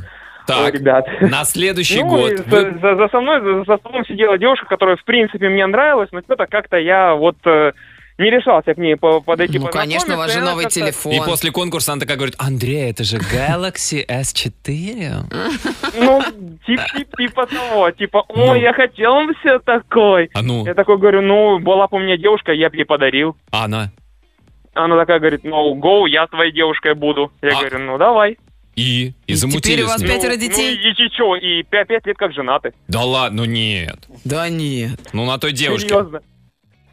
Так, 0.46 0.74
ребят. 0.74 1.06
на 1.20 1.44
следующий 1.44 2.02
Ну, 2.02 2.08
год 2.10 2.30
вы- 2.30 2.36
за, 2.50 2.78
за- 2.80 2.96
за 2.96 3.08
со 3.08 3.20
мной, 3.20 3.40
за, 3.40 3.64
за 3.64 3.76
столом 3.78 4.04
сидела 4.06 4.36
девушка, 4.38 4.66
которая, 4.66 4.96
в 4.96 5.04
принципе, 5.04 5.48
мне 5.48 5.64
нравилась, 5.66 6.08
но 6.12 6.20
что-то 6.20 6.46
как-то 6.46 6.76
я 6.78 7.14
вот 7.14 7.36
э, 7.46 7.72
не 8.18 8.30
решался 8.30 8.74
к 8.74 8.78
ней 8.78 8.96
по- 8.96 9.20
подойти 9.20 9.58
Ну, 9.58 9.66
конечно, 9.68 10.14
у 10.14 10.18
вас 10.18 10.32
же 10.32 10.40
новый 10.40 10.66
телефон. 10.66 11.12
И 11.12 11.18
после 11.20 11.50
конкурса 11.50 11.92
она 11.92 12.00
такая 12.00 12.16
говорит, 12.16 12.34
Андрей, 12.38 12.90
это 12.90 13.04
же 13.04 13.18
Galaxy 13.18 14.06
S4. 14.06 15.24
Ну, 15.98 16.22
типа, 16.66 16.84
типа 17.16 17.46
того, 17.46 17.90
типа, 17.90 18.24
Ну. 18.34 18.50
ой, 18.50 18.60
я 18.60 18.72
хотел 18.72 19.14
себе 19.42 19.58
такой. 19.60 20.30
А 20.34 20.42
ну, 20.42 20.64
Я 20.66 20.74
такой 20.74 20.98
говорю, 20.98 21.22
ну, 21.22 21.58
была 21.58 21.86
бы 21.88 21.96
у 21.96 22.00
меня 22.00 22.16
девушка, 22.16 22.52
я 22.52 22.70
бы 22.70 22.76
ей 22.76 22.84
подарил. 22.84 23.36
а 23.50 23.64
она. 23.64 23.92
Она 24.74 24.96
такая 24.96 25.18
говорит, 25.18 25.44
ну, 25.44 25.74
гоу, 25.74 26.06
я 26.06 26.26
твоей 26.26 26.52
девушкой 26.52 26.94
буду. 26.94 27.30
Я 27.42 27.50
А- 27.56 27.60
говорю, 27.60 27.78
ну, 27.80 27.98
давай. 27.98 28.38
И? 28.74 29.08
И 29.26 29.32
И 29.32 29.34
замутили 29.34 29.60
теперь 29.74 29.82
у 29.84 29.88
вас 29.88 30.00
Пятеро 30.00 30.30
Ну, 30.32 30.36
детей? 30.40 30.74
Ну, 30.82 30.88
и, 30.88 31.06
и 31.06 31.12
что, 31.12 31.36
и 31.36 31.62
пять, 31.62 31.88
пять 31.88 32.06
лет 32.06 32.16
как 32.16 32.32
женаты. 32.32 32.72
Да 32.88 33.02
ладно, 33.02 33.42
ну 33.42 33.44
нет. 33.50 33.98
Да 34.24 34.48
нет. 34.48 34.98
Ну 35.12 35.26
на 35.26 35.36
той 35.36 35.52
девушке. 35.52 35.90
Серьезно. 35.90 36.20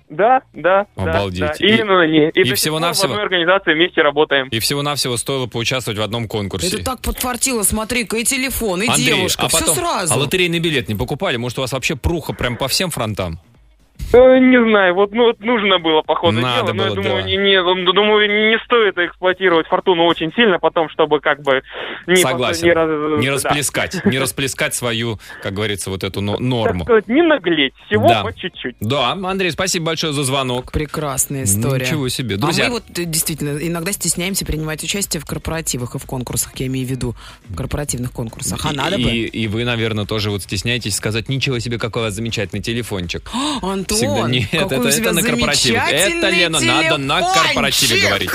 Да, 0.10 0.42
да, 0.54 0.88
да, 0.96 1.04
Обалдеть. 1.04 1.40
да. 1.40 1.54
И- 1.60 1.76
Именно 1.76 1.98
на 2.00 2.08
ней. 2.08 2.30
и 2.34 2.44
сих 2.44 2.56
всего-навсего- 2.56 3.10
В 3.10 3.12
одной 3.12 3.24
организации 3.24 3.74
вместе 3.76 4.02
работаем. 4.02 4.48
И 4.50 4.58
всего-навсего 4.60 5.18
стоило 5.18 5.46
поучаствовать 5.46 6.00
в 6.00 6.02
одном 6.02 6.28
конкурсе. 6.28 6.68
Это 6.78 6.84
так 6.84 7.02
подфартило, 7.02 7.62
смотри-ка, 7.64 8.18
и 8.18 8.24
телефон, 8.24 8.82
и 8.82 8.88
Андрей, 8.88 9.06
девушка, 9.06 9.44
а 9.46 9.50
все 9.50 9.60
потом, 9.60 9.76
сразу. 9.76 10.14
а 10.14 10.18
лотерейный 10.18 10.60
билет 10.60 10.88
не 10.90 10.96
покупали? 10.96 11.38
Может, 11.38 11.60
у 11.60 11.62
вас 11.62 11.72
вообще 11.74 11.96
пруха 11.96 12.34
прям 12.34 12.58
по 12.58 12.68
всем 12.68 12.90
фронтам? 12.90 13.40
Э, 14.12 14.40
Не 14.40 14.58
знаю, 14.68 14.96
вот 14.96 15.12
ну, 15.12 15.26
вот 15.26 15.40
нужно 15.40 15.78
было, 15.78 16.02
походу, 16.02 16.40
Надо 16.40 16.72
дело, 16.72 16.74
но 16.74 16.84
я 16.84 16.90
было, 16.90 16.96
думаю, 17.04 17.22
да. 17.24 17.30
не, 17.30 17.38
не- 17.38 17.62
ну, 17.62 17.94
думаю, 17.94 18.28
не 18.50 18.58
стоит 18.66 18.98
эксплуатировать 18.98 19.68
фортуну 19.68 20.06
очень 20.06 20.32
сильно, 20.34 20.58
потом, 20.58 20.90
чтобы 20.90 21.20
как 21.20 21.44
бы 21.44 21.62
не, 22.08 22.16
Согласен. 22.16 22.66
не, 22.66 22.72
раз- 22.74 23.20
Не 23.20 23.28
да, 23.28 23.34
расплескать, 23.34 24.04
не 24.06 24.18
расплескать 24.18 24.74
свою, 24.74 25.20
как 25.44 25.54
говорится, 25.54 25.92
вот 25.92 26.04
эту 26.04 26.26
так 26.26 26.40
норму. 26.40 26.86
сказать, 26.86 27.08
не 27.08 27.22
наглеть, 27.22 27.74
всего 27.86 28.08
Да. 28.08 28.24
по 28.24 28.34
чуть-чуть. 28.34 28.78
Да, 28.80 29.12
Андрей, 29.12 29.52
спасибо 29.52 29.88
большое 29.88 30.12
за 30.14 30.24
звонок. 30.24 30.72
Прекрасная 30.72 31.44
история. 31.44 31.86
Ничего 31.86 32.10
себе. 32.10 32.36
А 32.36 32.40
Друзья, 32.40 32.66
мы 32.66 32.72
вот 32.76 32.84
э, 32.98 33.04
действительно 33.04 33.60
иногда 33.62 33.92
стесняемся 33.92 34.44
принимать 34.44 34.84
участие 34.84 35.22
в 35.22 35.26
корпоративах 35.26 35.94
и 35.96 36.00
в 36.00 36.06
конкурсах, 36.08 36.54
я 36.56 36.66
имею 36.66 36.88
в 36.88 36.90
виду, 36.90 37.16
в 37.48 37.56
корпоративных 37.56 38.12
конкурсах. 38.12 38.60
А 38.66 38.74
надо 38.74 38.96
и, 38.96 39.04
бы. 39.04 39.10
и 39.12 39.48
вы, 39.48 39.66
наверное, 39.66 40.06
тоже 40.06 40.32
вот 40.32 40.42
стесняетесь 40.42 40.96
сказать, 40.96 41.30
ничего 41.30 41.60
себе, 41.60 41.78
какой 41.78 42.02
у 42.02 42.06
вас 42.06 42.16
замечательный 42.16 42.62
телефончик. 42.64 43.30
Антон, 43.92 43.98
Всегда 43.98 44.30
нет, 44.30 44.50
какой 44.52 44.78
это, 44.78 44.88
у 44.88 44.92
тебя 44.92 45.10
это 45.10 45.14
на 45.14 45.22
корпоративах. 45.24 45.92
Это, 45.92 46.30
Лена, 46.30 46.60
надо 46.60 46.98
на 46.98 47.34
корпоративе 47.34 48.02
говорить. 48.02 48.30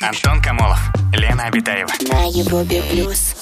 Антон 0.00 0.42
Камолов, 0.42 0.78
Лена 1.12 1.46
Обитаева. 1.46 1.90
На 2.12 2.24
Европе 2.26 2.82
плюс. 2.90 3.34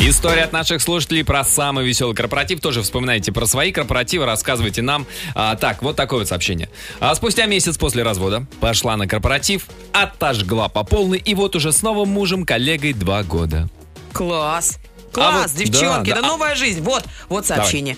История 0.00 0.42
от 0.42 0.52
наших 0.52 0.82
слушателей 0.82 1.24
про 1.24 1.42
самый 1.42 1.84
веселый 1.84 2.14
корпоратив. 2.14 2.60
Тоже 2.60 2.82
вспоминайте 2.82 3.32
про 3.32 3.46
свои 3.46 3.72
корпоративы, 3.72 4.26
рассказывайте 4.26 4.82
нам. 4.82 5.06
А, 5.34 5.56
так, 5.56 5.82
вот 5.82 5.96
такое 5.96 6.20
вот 6.20 6.28
сообщение. 6.28 6.68
А 7.00 7.14
спустя 7.14 7.46
месяц 7.46 7.76
после 7.78 8.02
развода 8.02 8.46
пошла 8.60 8.96
на 8.96 9.08
корпоратив, 9.08 9.66
отожгла 9.92 10.68
по 10.68 10.84
полной, 10.84 11.18
и 11.18 11.34
вот 11.34 11.56
уже 11.56 11.72
с 11.72 11.82
новым 11.82 12.10
мужем, 12.10 12.44
коллегой 12.44 12.92
два 12.92 13.22
года. 13.24 13.68
Класс. 14.16 14.78
Класс, 15.12 15.52
вот, 15.52 15.64
девчонки, 15.64 16.10
да, 16.10 16.16
это 16.16 16.22
да. 16.22 16.28
новая 16.28 16.54
жизнь. 16.54 16.80
Вот, 16.82 17.04
вот 17.28 17.46
сообщение. 17.46 17.96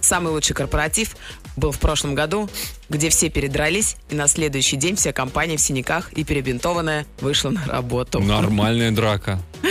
Самый 0.00 0.32
лучший 0.32 0.54
корпоратив 0.54 1.16
был 1.56 1.70
в 1.70 1.78
прошлом 1.78 2.14
году, 2.14 2.48
где 2.88 3.08
все 3.08 3.30
передрались, 3.30 3.96
и 4.10 4.14
на 4.14 4.26
следующий 4.26 4.76
день 4.76 4.96
вся 4.96 5.12
компания 5.12 5.56
в 5.56 5.60
синяках 5.60 6.12
и 6.12 6.24
перебинтованная 6.24 7.06
вышла 7.20 7.50
на 7.50 7.64
работу. 7.66 8.20
Нормальная 8.20 8.90
драка. 8.90 9.40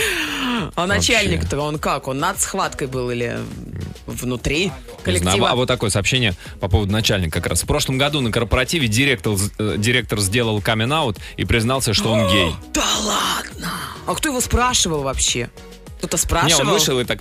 А 0.76 0.86
начальник-то 0.86 1.60
он 1.60 1.78
как? 1.78 2.08
Он 2.08 2.18
над 2.18 2.40
схваткой 2.40 2.86
был 2.86 3.10
или 3.10 3.38
внутри 4.06 4.64
Не 4.64 4.68
знаю, 4.68 5.02
коллектива? 5.02 5.50
а 5.50 5.54
вот 5.54 5.66
такое 5.66 5.90
сообщение 5.90 6.34
по 6.60 6.68
поводу 6.68 6.92
начальника 6.92 7.40
как 7.40 7.48
раз. 7.48 7.62
В 7.62 7.66
прошлом 7.66 7.98
году 7.98 8.20
на 8.20 8.30
корпоративе 8.30 8.86
директор, 8.86 9.34
э, 9.58 9.74
директор 9.76 10.20
сделал 10.20 10.60
камин 10.60 10.92
и 11.36 11.44
признался, 11.44 11.94
что 11.94 12.12
он 12.12 12.28
гей. 12.32 12.54
Да 12.72 12.84
ладно! 13.02 13.72
А 14.06 14.14
кто 14.14 14.28
его 14.28 14.40
спрашивал 14.40 15.02
вообще? 15.02 15.50
Кто-то 16.02 16.16
Не, 16.16 16.20
спрашивал? 16.20 16.60
он 16.62 16.72
вышел 16.72 16.98
и 17.00 17.04
так... 17.04 17.20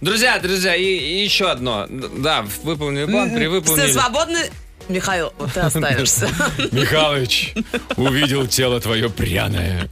Друзья, 0.00 0.38
друзья, 0.40 0.74
и, 0.74 0.82
и 0.84 1.22
еще 1.24 1.48
одно. 1.50 1.86
Да, 1.88 2.44
выполнили 2.64 3.04
план, 3.04 3.28
Все 3.28 3.36
перевыполнили. 3.38 3.92
свободны? 3.92 4.38
Михаил, 4.88 5.32
вот 5.38 5.52
ты 5.52 5.60
останешься. 5.60 6.28
Михалыч, 6.72 7.54
увидел 7.96 8.48
тело 8.48 8.80
твое 8.80 9.08
пряное. 9.08 9.88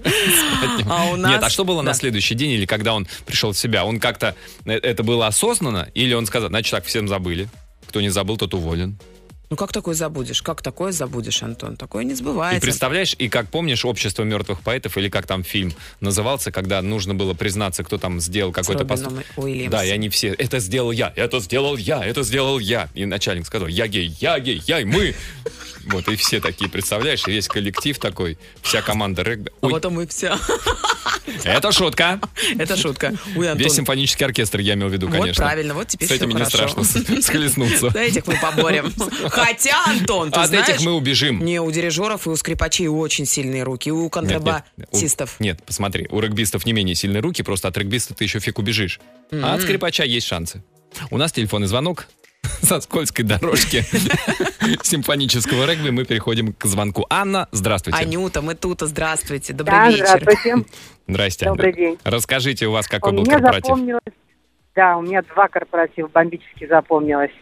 А 0.88 1.06
у 1.06 1.16
нас... 1.16 1.30
Нет, 1.32 1.42
а 1.44 1.48
что 1.50 1.64
было 1.64 1.80
на 1.82 1.92
Да. 1.92 1.94
следующий 1.94 2.34
день 2.34 2.50
или 2.50 2.66
когда 2.66 2.94
он 2.94 3.06
пришел 3.24 3.52
в 3.52 3.58
себя? 3.58 3.84
Он 3.84 4.00
как-то... 4.00 4.34
э, 4.64 4.72
Это 4.72 5.04
было 5.04 5.28
осознанно? 5.28 5.88
Или 5.94 6.14
он 6.14 6.26
сказал, 6.26 6.48
значит 6.48 6.72
так, 6.72 6.84
всем 6.86 7.06
забыли? 7.06 7.48
Кто 7.88 8.00
не 8.00 8.08
забыл, 8.08 8.36
тот 8.36 8.52
уволен. 8.54 8.98
Ну 9.50 9.56
как 9.56 9.72
такое 9.72 9.96
забудешь? 9.96 10.42
Как 10.42 10.62
такое 10.62 10.92
забудешь, 10.92 11.42
Антон? 11.42 11.76
Такое 11.76 12.04
не 12.04 12.12
И 12.12 12.14
сбывается. 12.14 12.60
представляешь, 12.60 13.16
и 13.18 13.28
как 13.28 13.48
помнишь 13.48 13.84
«Общество 13.84 14.22
мертвых 14.22 14.60
поэтов» 14.60 14.96
или 14.96 15.08
как 15.08 15.26
там 15.26 15.42
фильм 15.42 15.72
назывался, 15.98 16.52
когда 16.52 16.80
нужно 16.82 17.14
было 17.16 17.34
признаться, 17.34 17.82
кто 17.82 17.98
там 17.98 18.20
сделал 18.20 18.52
какой-то 18.52 18.84
поступок. 18.84 19.26
Да, 19.68 19.84
и 19.84 19.90
они 19.90 20.08
все, 20.08 20.28
это 20.28 20.60
сделал 20.60 20.92
я, 20.92 21.12
это 21.16 21.40
сделал 21.40 21.76
я, 21.76 22.04
это 22.04 22.22
сделал 22.22 22.60
я. 22.60 22.88
И 22.94 23.04
начальник 23.06 23.44
сказал, 23.44 23.66
я 23.66 23.88
гей, 23.88 24.14
я 24.20 24.38
гей, 24.38 24.62
я 24.68 24.80
и 24.80 24.84
мы. 24.84 25.16
Вот, 25.86 26.06
и 26.08 26.14
все 26.14 26.40
такие, 26.40 26.70
представляешь, 26.70 27.26
и 27.26 27.32
весь 27.32 27.48
коллектив 27.48 27.98
такой, 27.98 28.38
вся 28.62 28.82
команда 28.82 29.22
регби. 29.22 29.50
А 29.62 29.68
потом 29.68 29.94
мы 29.94 30.06
все... 30.06 30.36
это 31.44 31.72
шутка. 31.72 32.20
Это 32.58 32.76
шутка. 32.76 33.14
Ой, 33.36 33.50
Антон, 33.50 33.64
Весь 33.64 33.74
симфонический 33.74 34.24
оркестр 34.26 34.60
я 34.60 34.74
имел 34.74 34.88
в 34.88 34.92
виду, 34.92 35.08
вот 35.08 35.18
конечно. 35.18 35.42
правильно, 35.42 35.74
вот 35.74 35.88
теперь 35.88 36.08
С 36.08 36.12
этими 36.12 36.30
всё 36.30 36.38
не 36.38 36.44
страшно 36.44 36.84
схлестнуться. 36.84 37.90
Да, 37.90 38.02
этих 38.02 38.26
мы 38.26 38.38
поборем. 38.40 38.92
Хотя, 39.44 39.84
Антон, 39.86 40.30
ты 40.30 40.40
От 40.40 40.48
знаешь... 40.48 40.68
этих 40.68 40.80
мы 40.82 40.92
убежим. 40.94 41.44
Не, 41.44 41.60
у 41.60 41.70
дирижеров 41.70 42.26
и 42.26 42.30
у 42.30 42.36
скрипачей 42.36 42.88
очень 42.88 43.26
сильные 43.26 43.62
руки, 43.62 43.88
и 43.88 43.92
у 43.92 43.96
Нет, 43.96 44.04
нет, 44.04 44.12
контрабасистов. 44.12 45.36
у- 45.38 45.42
Нет, 45.42 45.62
посмотри, 45.64 46.06
у 46.10 46.20
регбистов 46.20 46.64
не 46.66 46.72
менее 46.72 46.94
сильные 46.94 47.20
руки, 47.20 47.42
просто 47.42 47.68
от 47.68 47.76
регбиста 47.78 48.14
ты 48.14 48.24
еще 48.24 48.40
фиг 48.40 48.58
убежишь. 48.58 49.00
А 49.32 49.54
от 49.54 49.62
скрипача 49.62 50.04
есть 50.04 50.26
шансы. 50.26 50.62
У 51.10 51.16
нас 51.18 51.32
телефонный 51.32 51.66
звонок 51.68 52.06
со 52.62 52.80
скользкой 52.80 53.24
дорожки 53.24 53.84
симфонического 54.82 55.66
регби. 55.66 55.90
Мы 55.90 56.04
переходим 56.04 56.52
к 56.52 56.64
звонку. 56.66 57.06
Анна, 57.10 57.48
здравствуйте. 57.52 57.98
Анюта, 57.98 58.42
мы 58.42 58.54
тут, 58.54 58.80
здравствуйте, 58.82 59.52
добрый 59.52 59.76
Да, 59.78 59.88
вечер. 59.90 60.06
здравствуйте. 60.06 60.64
Здрасте. 61.08 61.44
Добрый 61.46 61.72
день. 61.74 61.98
Расскажите, 62.04 62.66
у 62.66 62.72
вас 62.72 62.86
какой 62.88 63.12
был 63.12 63.22
Мне 63.22 63.32
корпоратив? 63.32 63.64
запомнилось, 63.66 64.02
да, 64.74 64.96
у 64.96 65.02
меня 65.02 65.22
два 65.22 65.48
корпоратива 65.48 66.08
бомбически 66.08 66.66
запомнилось. 66.68 67.32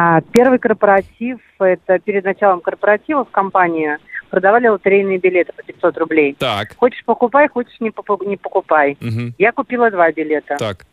А, 0.00 0.20
первый 0.32 0.60
корпоратив, 0.60 1.40
это 1.58 1.98
перед 1.98 2.24
началом 2.24 2.60
корпоратива 2.60 3.24
в 3.24 3.30
компании 3.32 3.98
продавали 4.30 4.68
лотерейные 4.68 5.18
билеты 5.18 5.52
по 5.52 5.62
500 5.64 5.98
рублей. 5.98 6.36
Так, 6.38 6.76
Хочешь 6.76 7.02
покупай, 7.04 7.48
хочешь 7.48 7.74
не, 7.80 7.90
попу- 7.90 8.22
не 8.24 8.36
покупай. 8.36 8.96
мгм, 9.00 9.34
Я 9.38 9.50
купила 9.50 9.90
два 9.90 10.12
билета. 10.12 10.54
так. 10.56 10.86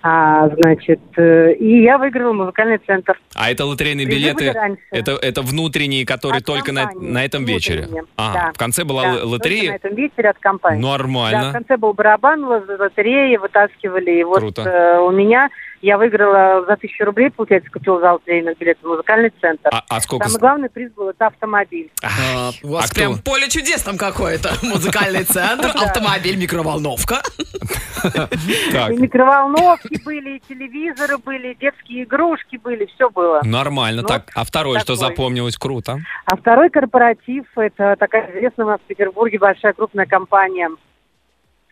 А, 0.00 0.48
значит, 0.50 1.00
э, 1.16 1.54
и 1.54 1.82
я 1.82 1.98
выиграла 1.98 2.32
музыкальный 2.32 2.78
центр. 2.78 3.18
А 3.34 3.50
это 3.50 3.64
лотерейные 3.66 4.06
Призы 4.06 4.32
были 4.32 4.44
билеты, 4.52 4.78
это, 4.92 5.10
это 5.20 5.42
внутренние, 5.42 6.06
которые 6.06 6.38
От 6.38 6.44
только 6.46 6.72
на, 6.72 6.86
компании, 6.86 7.10
на 7.10 7.24
этом 7.24 7.44
вечере? 7.44 7.78
внутренние, 7.80 8.04
А, 8.16 8.32
да. 8.32 8.52
в 8.54 8.58
конце 8.58 8.84
была 8.84 9.02
Да, 9.02 9.08
л- 9.08 9.14
только 9.14 9.26
на 9.26 9.32
лотерея? 9.32 9.74
этом 9.74 9.94
вечере 9.96 10.30
от 10.30 10.38
компании. 10.38 10.80
Да, 10.80 10.86
в 10.88 10.90
Нормально. 10.92 11.52
конце 11.52 11.76
был 11.76 11.92
барабан, 11.94 12.44
ло- 12.44 12.62
лотереи 12.78 13.36
вытаскивали. 13.38 14.20
И 14.20 14.22
вот 14.24 14.38
Круто. 14.38 14.62
э, 14.62 15.00
у 15.00 15.10
меня, 15.10 15.48
я 15.80 15.98
выиграла 15.98 16.64
за 16.66 16.76
тысячу 16.76 17.04
рублей, 17.04 17.30
получается, 17.30 17.70
купила 17.70 18.00
за 18.00 18.12
лотерейных 18.12 18.58
билетов 18.58 18.82
в 18.82 18.88
музыкальный 18.88 19.32
центр. 19.40 19.70
А, 19.72 19.84
а 19.88 20.00
сколько... 20.00 20.28
Самый 20.28 20.40
главный 20.40 20.70
приз 20.70 20.92
был 20.92 21.10
это 21.10 21.26
автомобиль. 21.26 21.90
А, 22.02 22.50
У 22.62 22.68
вас 22.68 22.86
а 22.86 22.88
кто? 22.88 22.94
прям 22.94 23.18
поле 23.18 23.48
чудес 23.48 23.82
там 23.82 23.96
какое-то. 23.96 24.50
Музыкальный 24.62 25.24
центр, 25.24 25.68
автомобиль, 25.68 26.36
микроволновка. 26.36 27.22
Микроволновки 28.88 30.02
были, 30.04 30.40
телевизоры 30.48 31.18
были, 31.18 31.54
детские 31.60 32.04
игрушки 32.04 32.56
были, 32.56 32.86
все 32.94 33.10
было. 33.10 33.40
нормально. 33.44 34.02
Ну, 34.02 34.08
так, 34.08 34.30
а 34.34 34.44
второе, 34.44 34.80
что 34.80 34.94
запомнилось, 34.94 35.56
круто. 35.56 35.98
А 36.24 36.36
второй 36.36 36.70
корпоратив, 36.70 37.44
это 37.56 37.96
такая 37.98 38.30
известная 38.30 38.66
у 38.66 38.68
нас 38.68 38.80
в 38.80 38.84
Петербурге 38.84 39.38
большая 39.38 39.72
крупная 39.72 40.06
компания. 40.06 40.70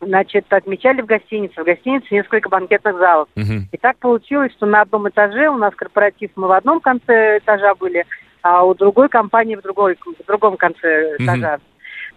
Значит, 0.00 0.52
отмечали 0.52 1.00
в 1.00 1.06
гостинице. 1.06 1.62
В 1.62 1.64
гостинице 1.64 2.06
несколько 2.10 2.48
банкетных 2.48 2.98
залов. 2.98 3.28
Мгм. 3.34 3.68
И 3.72 3.76
так 3.78 3.96
получилось, 3.98 4.52
что 4.52 4.66
на 4.66 4.82
одном 4.82 5.08
этаже 5.08 5.48
у 5.48 5.56
нас 5.56 5.74
корпоратив, 5.74 6.30
мы 6.36 6.48
в 6.48 6.52
одном 6.52 6.80
конце 6.80 7.38
этажа 7.38 7.74
были, 7.74 8.04
а 8.42 8.64
у 8.64 8.74
другой 8.74 9.08
компании 9.08 9.56
в, 9.56 9.62
другой, 9.62 9.96
в 9.96 10.26
другом 10.26 10.56
конце 10.58 11.16
этажа. 11.18 11.58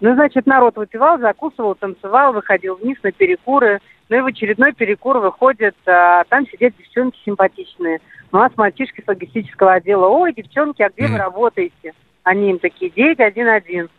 Ну, 0.02 0.14
значит, 0.14 0.46
народ 0.46 0.78
выпивал, 0.78 1.20
закусывал, 1.20 1.76
танцевал, 1.76 2.34
выходил 2.34 2.76
вниз 2.76 2.98
на 3.04 3.12
перекуры. 3.12 3.80
Ну 4.10 4.18
и 4.18 4.22
в 4.22 4.26
очередной 4.26 4.74
перекур 4.74 5.20
выходит, 5.20 5.76
а 5.86 6.24
там 6.26 6.48
сидят 6.48 6.74
девчонки 6.78 7.18
симпатичные. 7.24 8.00
У 8.32 8.38
нас 8.38 8.52
мальчишки 8.58 9.02
с 9.02 9.08
логистического 9.08 9.74
отдела. 9.74 10.08
Ой, 10.08 10.34
девчонки, 10.34 10.82
а 10.82 10.90
где 10.90 11.04
Мгм. 11.04 11.14
вы 11.14 11.18
работаете? 11.20 11.94
Они 12.24 12.50
им 12.52 12.60
такие, 12.60 12.92
911. 12.92 13.90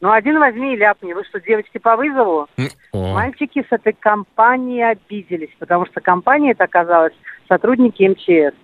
Ну, 0.00 0.10
один 0.10 0.38
возьми 0.38 0.72
и 0.74 0.76
ляпни. 0.76 1.12
Вы 1.12 1.24
что, 1.24 1.40
девочки 1.40 1.78
по 1.78 1.96
вызову? 1.96 2.48
О. 2.92 3.12
Мальчики 3.14 3.62
с 3.68 3.72
этой 3.72 3.92
компанией 3.92 4.82
обиделись, 4.92 5.50
потому 5.58 5.86
что 5.86 6.00
компания 6.00 6.52
это 6.52 6.64
оказалась 6.64 7.12
сотрудники 7.48 8.02
МЧС. 8.08 8.56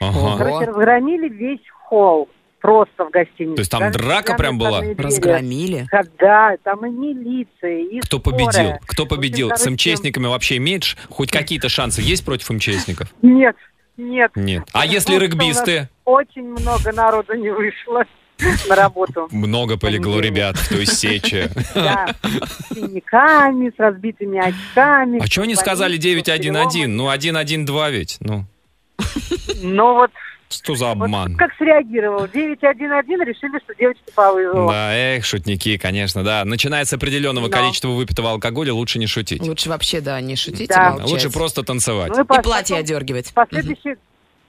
Ага. 0.00 0.38
Короче, 0.38 0.70
разгромили 0.70 1.28
весь 1.28 1.60
холл 1.84 2.28
просто 2.60 3.04
в 3.04 3.10
гостинице. 3.10 3.56
То 3.56 3.60
есть 3.60 3.70
там 3.70 3.80
Даже 3.80 3.98
драка 3.98 4.34
прям 4.34 4.58
была? 4.58 4.80
Разгромили. 4.96 5.86
Да, 6.18 6.56
там 6.62 6.86
и 6.86 6.90
милиция, 6.90 7.78
и 7.80 8.00
Кто 8.00 8.18
скорая. 8.18 8.38
победил? 8.46 8.72
Кто 8.86 9.02
В 9.02 9.06
общем, 9.06 9.16
победил? 9.16 9.50
С 9.50 9.66
МЧСниками 9.68 10.26
вообще 10.26 10.56
имеет 10.56 10.84
ш- 10.84 10.96
хоть 11.10 11.30
какие-то 11.30 11.68
шансы 11.68 12.00
есть 12.00 12.24
против 12.24 12.48
МЧСников? 12.50 13.08
Нет, 13.22 13.56
нет. 13.96 14.30
Нет. 14.36 14.62
А 14.72 14.78
Потому 14.80 14.92
если 14.92 15.16
регбисты? 15.18 15.88
Очень 16.04 16.48
много 16.48 16.92
народу 16.92 17.34
не 17.34 17.50
вышло 17.50 18.04
на 18.68 18.74
работу. 18.76 19.28
Много 19.30 19.76
полегло 19.76 20.20
ребят 20.20 20.56
в 20.56 20.68
той 20.68 20.86
сече. 20.86 21.50
Да, 21.74 22.14
с 22.22 22.74
синяками, 22.74 23.70
с 23.70 23.78
разбитыми 23.78 24.38
очками. 24.38 25.22
А 25.22 25.26
что 25.26 25.42
они 25.42 25.54
сказали 25.54 25.96
больницей, 25.96 26.38
911? 26.38 26.86
Ну, 26.88 27.08
112 27.10 27.92
ведь. 27.92 28.16
Ну, 28.20 28.44
Ну 29.62 29.94
вот, 29.94 30.10
Что 30.50 30.74
за 30.74 30.86
Вот 30.86 30.92
обман? 31.04 31.36
как 31.36 31.50
среагировал? 31.58 32.26
911 32.28 33.10
решили, 33.26 33.58
что 33.62 33.74
девочка 33.78 34.04
по 34.14 34.32
вызову. 34.32 34.68
Да, 34.70 34.94
эх, 34.94 35.24
шутники, 35.24 35.76
конечно, 35.78 36.24
да. 36.24 36.44
Начиная 36.44 36.84
с 36.84 36.92
определенного 36.92 37.46
Но. 37.46 37.50
количества 37.50 37.88
выпитого 37.88 38.30
алкоголя, 38.30 38.72
лучше 38.72 38.98
не 38.98 39.06
шутить. 39.06 39.42
Лучше 39.42 39.68
вообще, 39.68 40.00
да, 40.00 40.20
не 40.20 40.36
шутить 40.36 40.68
Да. 40.68 40.90
молчать. 40.92 41.10
Лучше 41.10 41.30
просто 41.30 41.62
танцевать. 41.64 42.10
Ну 42.16 42.20
и 42.20 42.24
И 42.24 42.42
платье 42.42 42.76
потом 42.76 42.78
одергивать. 42.78 43.32
Последующие, 43.34 43.96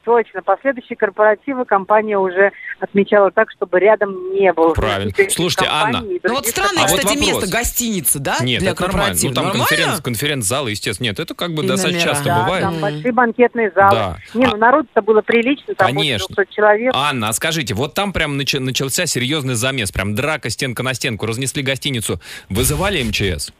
точно, 0.09 0.41
последующие 0.41 0.97
корпоративы 0.97 1.65
компания 1.65 2.17
уже 2.17 2.51
отмечала 2.79 3.29
так, 3.29 3.51
чтобы 3.51 3.79
рядом 3.79 4.33
не 4.33 4.51
было. 4.53 4.73
Правильно. 4.73 5.13
Слушайте, 5.29 5.67
Анна, 5.71 6.01
Ну 6.01 6.33
вот 6.33 6.47
странное, 6.47 6.85
А 6.85 6.87
вот 6.87 6.97
кстати, 6.99 7.15
вопрос. 7.19 7.41
место, 7.43 7.47
гостиница, 7.55 8.17
да? 8.19 8.37
Нет, 8.41 8.61
для 8.61 8.71
это 8.71 8.81
нормально. 8.87 9.15
Ну, 9.21 9.31
там 9.33 9.45
Нормально? 9.45 9.67
конференц, 9.67 10.01
конференц-залы, 10.01 10.71
естественно. 10.71 11.05
Нет, 11.09 11.19
это 11.19 11.35
как 11.35 11.53
бы 11.53 11.63
И 11.63 11.67
достаточно 11.67 11.99
номера. 11.99 12.11
часто 12.15 12.25
Да, 12.25 12.43
бывает. 12.43 12.63
там 12.63 12.79
большие 12.79 13.11
банкетные 13.11 13.71
залы. 13.75 13.91
Да. 13.95 14.17
Не, 14.33 14.45
А- 14.45 14.49
ну 14.49 14.57
народ-то 14.57 15.01
было 15.03 15.21
прилично, 15.21 15.75
там 15.75 15.89
Конечно. 15.89 16.25
больше 16.27 16.33
200 16.47 16.55
человек. 16.55 16.91
Анна, 16.95 17.29
а 17.29 17.33
скажите, 17.33 17.75
вот 17.75 17.93
там 17.93 18.11
прям 18.11 18.35
нач- 18.41 18.59
начался 18.59 19.05
серьезный 19.05 19.53
замес, 19.53 19.91
прям 19.91 20.15
драка 20.15 20.49
стенка 20.49 20.81
на 20.81 20.95
стенку, 20.95 21.27
разнесли 21.27 21.61
гостиницу. 21.61 22.19
Вызывали 22.49 23.03
МЧС? 23.03 23.53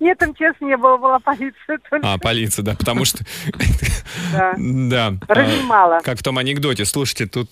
Нет, 0.00 0.20
МЧС 0.20 0.60
не 0.60 0.76
было, 0.76 0.96
была 0.96 1.18
полиция 1.18 1.78
только. 1.90 2.00
А, 2.02 2.18
полиция, 2.18 2.62
да, 2.62 2.74
потому 2.74 3.04
что... 3.04 3.24
Да. 4.32 4.54
Да. 4.56 5.14
Разнимала. 5.28 5.98
А, 5.98 6.00
Как 6.00 6.18
в 6.18 6.22
том 6.22 6.38
анекдоте. 6.38 6.84
Слушайте, 6.84 7.26
тут, 7.26 7.48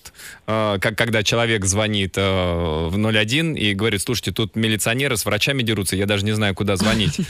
э, 0.47 0.77
как 0.79 0.95
когда 0.97 1.23
человек 1.23 1.65
звонит 1.65 2.17
э, 2.17 2.21
в 2.21 2.95
01 2.95 3.55
и 3.55 3.73
говорит, 3.73 4.01
слушайте, 4.01 4.31
тут 4.31 4.55
милиционеры 4.55 5.17
с 5.17 5.25
врачами 5.25 5.63
дерутся, 5.63 5.95
я 5.95 6.05
даже 6.05 6.25
не 6.25 6.31
знаю, 6.33 6.55
куда 6.55 6.75
звонить. 6.75 7.19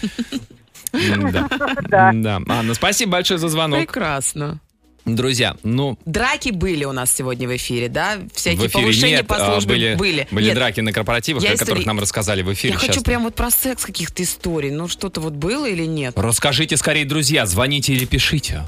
Да. 0.94 2.12
Да. 2.14 2.42
Анна, 2.50 2.74
спасибо 2.74 3.14
большое 3.14 3.38
за 3.38 3.48
звонок. 3.48 3.80
Прекрасно. 3.80 4.60
Друзья, 5.06 5.56
ну, 5.64 5.98
Драки 6.06 6.52
были 6.52 6.84
у 6.86 6.92
нас 6.92 7.12
сегодня 7.12 7.48
в 7.48 7.56
эфире, 7.56 7.90
да? 7.90 8.18
в 8.18 8.36
Всякие 8.38 8.68
эфире 8.68 8.84
повышения 8.84 9.16
нет, 9.18 9.28
по 9.28 9.36
а 9.38 9.52
службе 9.54 9.74
были, 9.74 9.96
были. 9.96 10.28
были 10.30 10.46
Нет, 10.46 10.56
драки 10.56 10.80
на 10.82 10.94
корпоративах, 10.94 11.42
Я 11.44 11.54
о 11.54 11.58
которых 11.58 11.84
истори- 11.84 11.88
нам 11.88 12.00
рассказали 12.00 12.44
в 12.44 12.54
эфире 12.54 12.74
Я 12.74 12.80
сейчас. 12.80 12.90
хочу 12.96 13.02
прям 13.04 13.24
вот 13.24 13.34
про 13.34 13.50
секс 13.50 13.84
каких-то 13.84 14.22
историй. 14.22 14.70
Ну, 14.70 14.88
что-то 14.88 15.20
вот 15.20 15.34
было 15.34 15.66
или 15.68 15.86
нет? 15.86 16.14
Расскажите 16.18 16.78
скорее, 16.78 17.06
друзья, 17.06 17.46
звоните 17.48 17.94
или 17.94 18.06
пишите. 18.06 18.64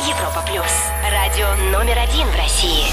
Европа 0.00 0.42
плюс. 0.50 0.72
Радио 1.10 1.54
номер 1.70 1.98
один 1.98 2.26
в 2.28 2.36
России. 2.36 2.86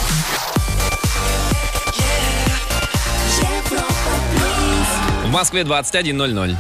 В 5.26 5.30
Москве 5.32 5.62
21.00. 5.64 6.56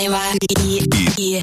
Обитаева 0.00 0.18
и, 0.48 0.82
и, 1.18 1.40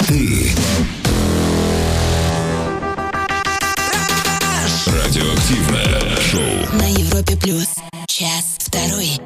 Радиоактивное 4.87 6.15
шоу. 6.21 6.79
на 6.79 6.89
Европе 6.89 7.37
плюс. 7.39 7.67
Час 8.07 8.57
второй. 8.59 9.19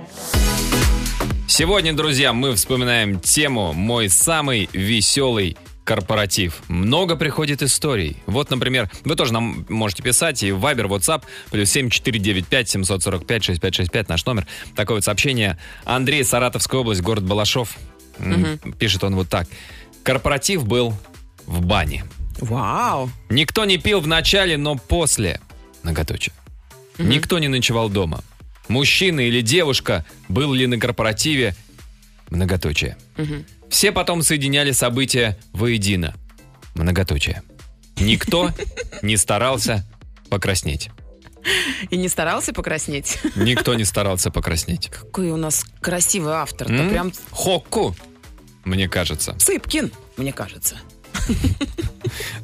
Сегодня, 1.48 1.94
друзья, 1.94 2.34
мы 2.34 2.56
вспоминаем 2.56 3.22
тему 3.22 3.72
«Мой 3.72 4.10
самый 4.10 4.70
веселый 4.74 5.56
корпоратив». 5.86 6.62
Много 6.68 7.16
приходит 7.16 7.62
историй. 7.64 8.18
Вот, 8.26 8.50
например, 8.50 8.90
вы 9.06 9.16
тоже 9.16 9.32
нам 9.32 9.66
можете 9.70 10.04
писать 10.04 10.44
и 10.44 10.52
в 10.52 10.66
Viber, 10.66 10.88
WhatsApp, 10.88 11.24
плюс 11.52 11.70
7495 11.70 12.70
745 12.70 13.44
6565 13.46 14.10
наш 14.10 14.26
номер. 14.26 14.46
Такое 14.76 14.98
вот 14.98 15.06
сообщение. 15.06 15.58
Андрей, 15.86 16.26
Саратовская 16.26 16.82
область, 16.82 17.02
город 17.02 17.24
Балашов. 17.24 17.78
М, 18.20 18.60
Пишет 18.80 19.04
он 19.04 19.16
вот 19.16 19.30
так. 19.30 19.48
Корпоратив 20.04 20.66
был 20.66 20.94
в 21.46 21.62
бане. 21.66 22.06
Вау. 22.40 23.10
Никто 23.30 23.66
не 23.66 23.78
пил 23.78 24.00
в 24.02 24.08
начале, 24.08 24.58
но 24.58 24.76
после. 24.76 25.40
Многоточие. 25.84 26.34
Никто 26.98 27.40
не 27.40 27.48
ночевал 27.48 27.90
дома. 27.90 28.24
Мужчина 28.68 29.20
или 29.22 29.42
девушка 29.42 30.06
был 30.30 30.54
ли 30.54 30.68
на 30.68 30.78
корпоративе? 30.80 31.56
Многоточие. 32.30 32.98
Все 33.70 33.92
потом 33.92 34.22
соединяли 34.24 34.72
события 34.72 35.38
воедино. 35.54 36.14
Многоточие. 36.76 37.42
Никто 37.98 38.52
не 39.02 39.18
старался 39.18 39.86
покраснеть. 40.30 40.90
И 41.90 41.98
не 41.98 42.08
старался 42.10 42.54
покраснеть? 42.54 43.20
Никто 43.36 43.74
не 43.74 43.86
старался 43.86 44.32
покраснеть. 44.32 44.90
Какой 44.90 45.32
у 45.32 45.38
нас 45.38 45.66
красивый 45.82 46.34
автор. 46.34 46.72
Это 46.72 46.84
М? 46.84 46.90
прям 46.90 47.12
Хокку, 47.32 47.96
мне 48.64 48.88
кажется. 48.88 49.36
Сыпкин, 49.40 49.92
мне 50.18 50.32
кажется. 50.34 50.76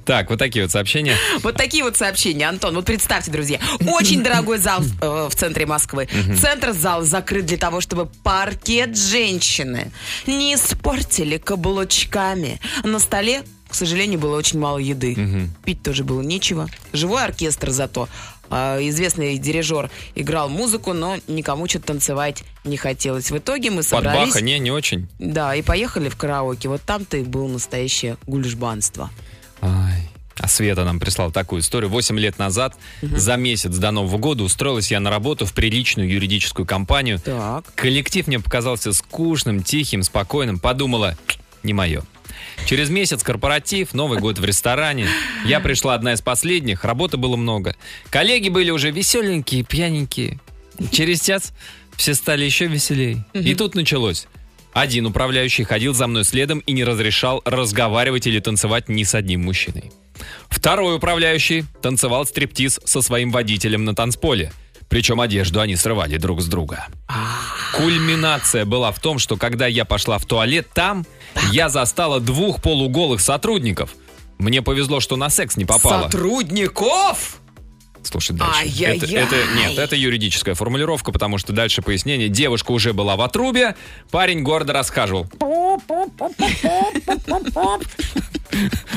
Так, 0.06 0.30
вот 0.30 0.40
такие 0.40 0.64
вот 0.64 0.72
сообщения. 0.72 1.16
Вот 1.42 1.56
такие 1.56 1.84
вот 1.84 1.98
сообщения, 1.98 2.48
Антон. 2.48 2.76
Вот 2.76 2.86
представьте, 2.86 3.32
друзья, 3.32 3.60
очень 3.88 4.24
дорогой 4.24 4.58
зал 4.58 4.82
э, 5.02 5.28
в 5.30 5.36
центре 5.36 5.66
Москвы. 5.66 6.08
Центр 6.40 6.72
зала 6.72 7.04
закрыт 7.04 7.46
для 7.46 7.58
того, 7.58 7.82
чтобы 7.82 8.06
паркет 8.24 8.98
женщины 8.98 9.92
не 10.26 10.56
испортили 10.56 11.38
каблучками. 11.38 12.60
На 12.84 13.00
столе, 13.00 13.44
к 13.68 13.76
сожалению, 13.76 14.20
было 14.20 14.38
очень 14.38 14.60
мало 14.60 14.78
еды. 14.78 15.50
Пить 15.64 15.84
тоже 15.84 16.04
было 16.04 16.22
нечего. 16.22 16.68
Живой 16.94 17.24
оркестр 17.24 17.72
зато. 17.72 18.08
А, 18.50 18.78
Известный 18.80 19.38
дирижер 19.38 19.90
играл 20.16 20.50
музыку, 20.50 20.94
но 20.94 21.18
никому 21.28 21.68
что-то 21.68 21.88
танцевать 21.88 22.44
не 22.64 22.78
хотелось. 22.78 23.32
В 23.32 23.38
итоге 23.38 23.72
мы 23.72 23.78
Под 23.78 23.86
собрались... 23.86 24.30
Баха, 24.30 24.42
не, 24.42 24.58
не 24.60 24.72
очень. 24.72 25.08
Да, 25.20 25.56
и 25.56 25.62
поехали 25.62 26.10
в 26.10 26.16
караоке. 26.16 26.70
Вот 26.70 26.82
там-то 26.82 27.18
и 27.18 27.24
было 27.24 27.48
настоящее 27.48 28.18
гульжбанство. 28.26 29.10
Ай. 29.62 30.10
А 30.40 30.48
Света 30.48 30.86
нам 30.86 31.00
прислала 31.00 31.32
такую 31.32 31.62
историю. 31.62 31.90
Восемь 31.90 32.20
лет 32.20 32.38
назад, 32.38 32.76
за 33.02 33.38
месяц 33.38 33.76
до 33.76 33.90
Нового 33.92 34.18
года, 34.18 34.44
устроилась 34.44 34.92
я 34.92 35.00
на 35.00 35.10
работу 35.10 35.46
в 35.46 35.54
приличную 35.54 36.10
юридическую 36.10 36.66
компанию. 36.66 37.20
Так. 37.20 37.66
Коллектив 37.74 38.28
мне 38.28 38.40
показался 38.40 38.94
скучным, 38.94 39.64
тихим, 39.64 40.04
спокойным. 40.04 40.60
Подумала, 40.60 41.18
не 41.64 41.74
мое. 41.74 42.04
Через 42.66 42.90
месяц 42.90 43.24
корпоратив, 43.24 43.94
Новый 43.94 44.20
год 44.20 44.40
в 44.40 44.46
ресторане. 44.46 45.08
Я 45.46 45.60
пришла 45.60 45.94
одна 45.94 46.14
из 46.14 46.22
последних, 46.22 46.84
работы 46.84 47.18
было 47.18 47.36
много. 47.36 47.76
Коллеги 48.10 48.50
были 48.50 48.72
уже 48.72 48.92
веселенькие, 48.92 49.64
пьяненькие. 49.64 50.40
Через 50.92 51.22
час 51.22 51.54
все 51.96 52.14
стали 52.14 52.46
еще 52.46 52.68
веселее. 52.68 53.26
И 53.34 53.56
тут 53.56 53.76
началось. 53.76 54.28
Один 54.74 55.08
управляющий 55.08 55.64
ходил 55.64 55.94
за 55.94 56.06
мной 56.06 56.24
следом 56.24 56.60
и 56.60 56.72
не 56.72 56.84
разрешал 56.84 57.42
разговаривать 57.46 58.28
или 58.28 58.40
танцевать 58.40 58.90
ни 58.90 59.04
с 59.04 59.16
одним 59.16 59.44
мужчиной. 59.44 59.92
Второй 60.50 60.98
управляющий 60.98 61.66
танцевал 61.82 62.26
стриптиз 62.26 62.80
со 62.86 63.02
своим 63.02 63.32
водителем 63.32 63.86
на 63.86 63.96
танцполе. 63.96 64.52
Причем 64.90 65.20
одежду 65.22 65.60
они 65.60 65.76
срывали 65.76 66.18
друг 66.18 66.42
с 66.42 66.46
друга. 66.46 66.88
Кульминация 67.76 68.66
была 68.66 68.92
в 68.92 69.00
том, 69.00 69.20
что 69.20 69.38
когда 69.38 69.68
я 69.68 69.86
пошла 69.86 70.18
в 70.18 70.26
туалет, 70.26 70.68
там 70.74 71.06
я 71.52 71.70
застала 71.70 72.20
двух 72.20 72.62
полуголых 72.62 73.22
сотрудников. 73.22 73.92
Мне 74.38 74.62
повезло, 74.62 75.00
что 75.00 75.16
на 75.16 75.30
секс 75.30 75.58
не 75.58 75.66
попало. 75.66 76.04
Сотрудников? 76.04 77.40
Слушай 78.08 78.36
дальше. 78.36 78.60
Ай-яй-яй. 78.62 79.24
Это, 79.24 79.36
это- 79.36 79.54
нет, 79.56 79.78
это 79.78 79.96
юридическая 79.96 80.56
формулировка, 80.56 81.12
потому 81.12 81.38
что 81.38 81.54
дальше 81.54 81.82
пояснение. 81.82 82.30
Девушка 82.30 82.72
уже 82.72 82.94
была 82.94 83.16
в 83.16 83.22
отрубе, 83.22 83.76
парень 84.12 84.42
гордо 84.44 84.74
расхаживал. 84.74 85.28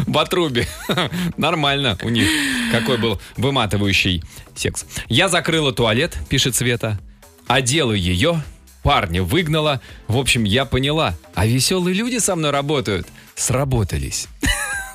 В 0.07 0.19
отрубе. 0.19 0.67
Нормально 1.37 1.99
у 2.03 2.09
них. 2.09 2.29
Какой 2.73 2.99
был 2.99 3.21
выматывающий 3.37 4.23
секс. 4.55 4.87
Я 5.09 5.29
закрыла 5.29 5.73
туалет, 5.73 6.17
пишет 6.29 6.55
Света. 6.55 6.99
Одела 7.47 7.93
ее, 7.93 8.43
парня 8.83 9.23
выгнала. 9.23 9.81
В 10.09 10.17
общем, 10.19 10.45
я 10.45 10.65
поняла. 10.65 11.15
А 11.35 11.47
веселые 11.47 11.95
люди 11.95 12.19
со 12.19 12.37
мной 12.37 12.51
работают. 12.51 13.07
Сработались. 13.35 14.29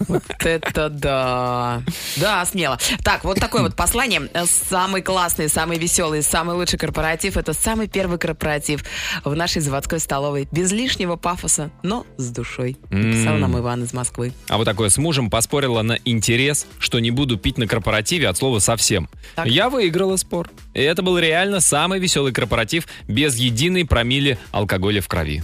Вот 0.07 0.23
это 0.39 0.89
да. 0.89 1.81
Да, 2.17 2.45
смело. 2.45 2.77
Так, 3.03 3.23
вот 3.23 3.39
такое 3.39 3.63
вот 3.63 3.75
послание. 3.75 4.29
Самый 4.45 5.01
классный, 5.01 5.49
самый 5.49 5.77
веселый, 5.77 6.21
самый 6.21 6.55
лучший 6.55 6.77
корпоратив. 6.79 7.37
Это 7.37 7.53
самый 7.53 7.87
первый 7.87 8.17
корпоратив 8.17 8.83
в 9.23 9.33
нашей 9.35 9.61
заводской 9.61 9.99
столовой. 9.99 10.47
Без 10.51 10.71
лишнего 10.71 11.15
пафоса, 11.15 11.71
но 11.83 12.05
с 12.17 12.29
душой. 12.29 12.77
Написал 12.89 13.37
нам 13.37 13.57
Иван 13.57 13.83
из 13.83 13.93
Москвы. 13.93 14.33
А 14.47 14.57
вот 14.57 14.65
такое 14.65 14.89
с 14.89 14.97
мужем 14.97 15.29
поспорила 15.29 15.81
на 15.81 15.97
интерес, 16.05 16.67
что 16.79 16.99
не 16.99 17.11
буду 17.11 17.37
пить 17.37 17.57
на 17.57 17.67
корпоративе 17.67 18.27
от 18.27 18.37
слова 18.37 18.59
совсем. 18.59 19.09
Так. 19.35 19.47
Я 19.47 19.69
выиграла 19.69 20.17
спор. 20.17 20.49
И 20.73 20.81
это 20.81 21.01
был 21.01 21.17
реально 21.17 21.59
самый 21.59 21.99
веселый 21.99 22.33
корпоратив 22.33 22.87
без 23.07 23.35
единой 23.35 23.85
промили 23.85 24.37
алкоголя 24.51 25.01
в 25.01 25.07
крови. 25.07 25.43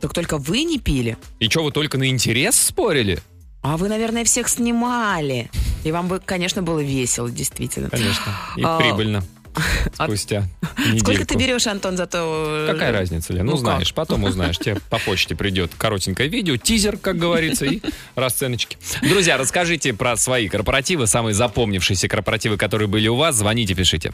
Так 0.00 0.12
только 0.12 0.38
вы 0.38 0.64
не 0.64 0.78
пили. 0.78 1.16
И 1.38 1.48
что, 1.48 1.62
вы 1.62 1.70
только 1.70 1.96
на 1.96 2.08
интерес 2.08 2.60
спорили? 2.60 3.20
А 3.62 3.76
вы, 3.76 3.88
наверное, 3.88 4.24
всех 4.24 4.48
снимали. 4.48 5.50
И 5.84 5.92
вам 5.92 6.08
бы, 6.08 6.20
конечно, 6.24 6.62
было 6.62 6.80
весело, 6.80 7.30
действительно. 7.30 7.90
Конечно. 7.90 8.32
И 8.56 8.62
А, 8.64 8.78
прибыльно. 8.78 9.22
А 9.98 10.06
спустя 10.06 10.44
Сколько 10.98 11.26
ты 11.26 11.34
недельку. 11.34 11.38
берешь, 11.38 11.66
Антон, 11.66 11.96
за 11.98 12.06
то... 12.06 12.64
э, 12.68 12.72
Какая 12.72 12.90
разница, 12.90 13.34
Лен? 13.34 13.44
Ну, 13.44 13.52
Ну 13.52 13.58
знаешь, 13.58 13.88
как? 13.88 13.96
потом 13.96 14.24
узнаешь. 14.24 14.56
Тебе 14.58 14.76
по 14.88 14.98
почте 14.98 15.36
придет 15.36 15.72
коротенькое 15.76 16.28
видео, 16.30 16.56
тизер, 16.56 16.96
как 16.96 17.18
говорится, 17.18 17.66
и 17.66 17.82
расценочки. 18.14 18.78
Друзья, 19.02 19.36
расскажите 19.36 19.92
про 19.92 20.16
свои 20.16 20.48
корпоративы, 20.48 21.06
самые 21.06 21.34
запомнившиеся 21.34 22.08
корпоративы, 22.08 22.56
которые 22.56 22.88
были 22.88 23.08
у 23.08 23.16
вас. 23.16 23.36
Звоните, 23.36 23.74
пишите. 23.74 24.10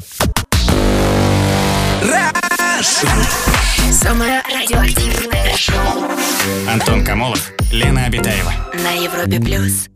Самое 2.81 4.41
радиоактивное 4.43 5.57
шоу 5.57 6.05
Антон 6.69 7.05
Камолов, 7.05 7.51
Лена 7.73 8.05
Обитаева. 8.05 8.53
на 8.73 8.93
Европе 8.93 9.41
плюс. 9.41 9.89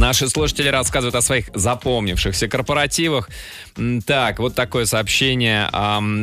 Наши 0.00 0.30
слушатели 0.30 0.68
рассказывают 0.68 1.14
о 1.14 1.20
своих 1.20 1.50
запомнившихся 1.54 2.48
корпоративах. 2.48 3.28
Так, 4.06 4.38
вот 4.38 4.54
такое 4.54 4.86
сообщение. 4.86 5.68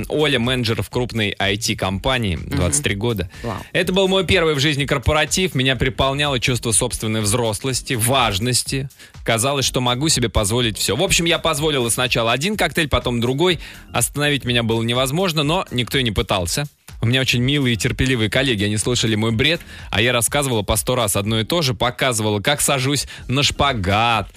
Оля, 0.10 0.40
менеджер 0.40 0.82
в 0.82 0.90
крупной 0.90 1.36
IT-компании, 1.40 2.40
23 2.42 2.96
года. 2.96 3.30
Вау. 3.44 3.58
Это 3.74 3.94
был 3.94 4.08
мой 4.08 4.26
первый 4.26 4.56
в 4.56 4.60
жизни 4.60 4.86
корпоратив. 4.86 5.54
Меня 5.54 5.76
переполняло 5.76 6.40
чувство 6.40 6.72
собственной 6.72 7.22
взрослости, 7.22 7.94
важности. 7.94 8.90
Казалось, 9.24 9.66
что 9.66 9.80
могу 9.80 10.10
себе 10.10 10.30
позволить 10.30 10.80
все. 10.80 10.96
В 10.96 11.04
общем, 11.04 11.26
я 11.26 11.38
позволила 11.38 11.90
сначала 11.90 12.32
один 12.32 12.58
коктейль, 12.58 12.90
потом 12.90 13.22
другой. 13.22 13.60
Остановить 13.94 14.44
меня 14.44 14.64
было 14.64 14.82
невозможно, 14.82 15.44
но 15.44 15.68
никто 15.70 16.00
и 16.00 16.04
не 16.04 16.12
пытался. 16.12 16.66
У 17.02 17.06
меня 17.06 17.22
очень 17.22 17.42
милые 17.42 17.76
и 17.76 17.78
терпеливые 17.78 18.30
коллеги, 18.30 18.64
они 18.64 18.78
слушали 18.78 19.16
мой 19.16 19.32
бред, 19.32 19.62
а 19.92 20.02
я 20.02 20.14
рассказывала 20.14 20.64
по 20.64 20.76
сто 20.76 20.96
раз 20.96 21.16
одно 21.16 21.40
и 21.40 21.44
то 21.44 21.62
же, 21.62 21.74
показывала, 21.74 22.40
как 22.40 22.62
сажусь 22.62 23.08
на 23.28 23.44
шпагат, 23.44 24.30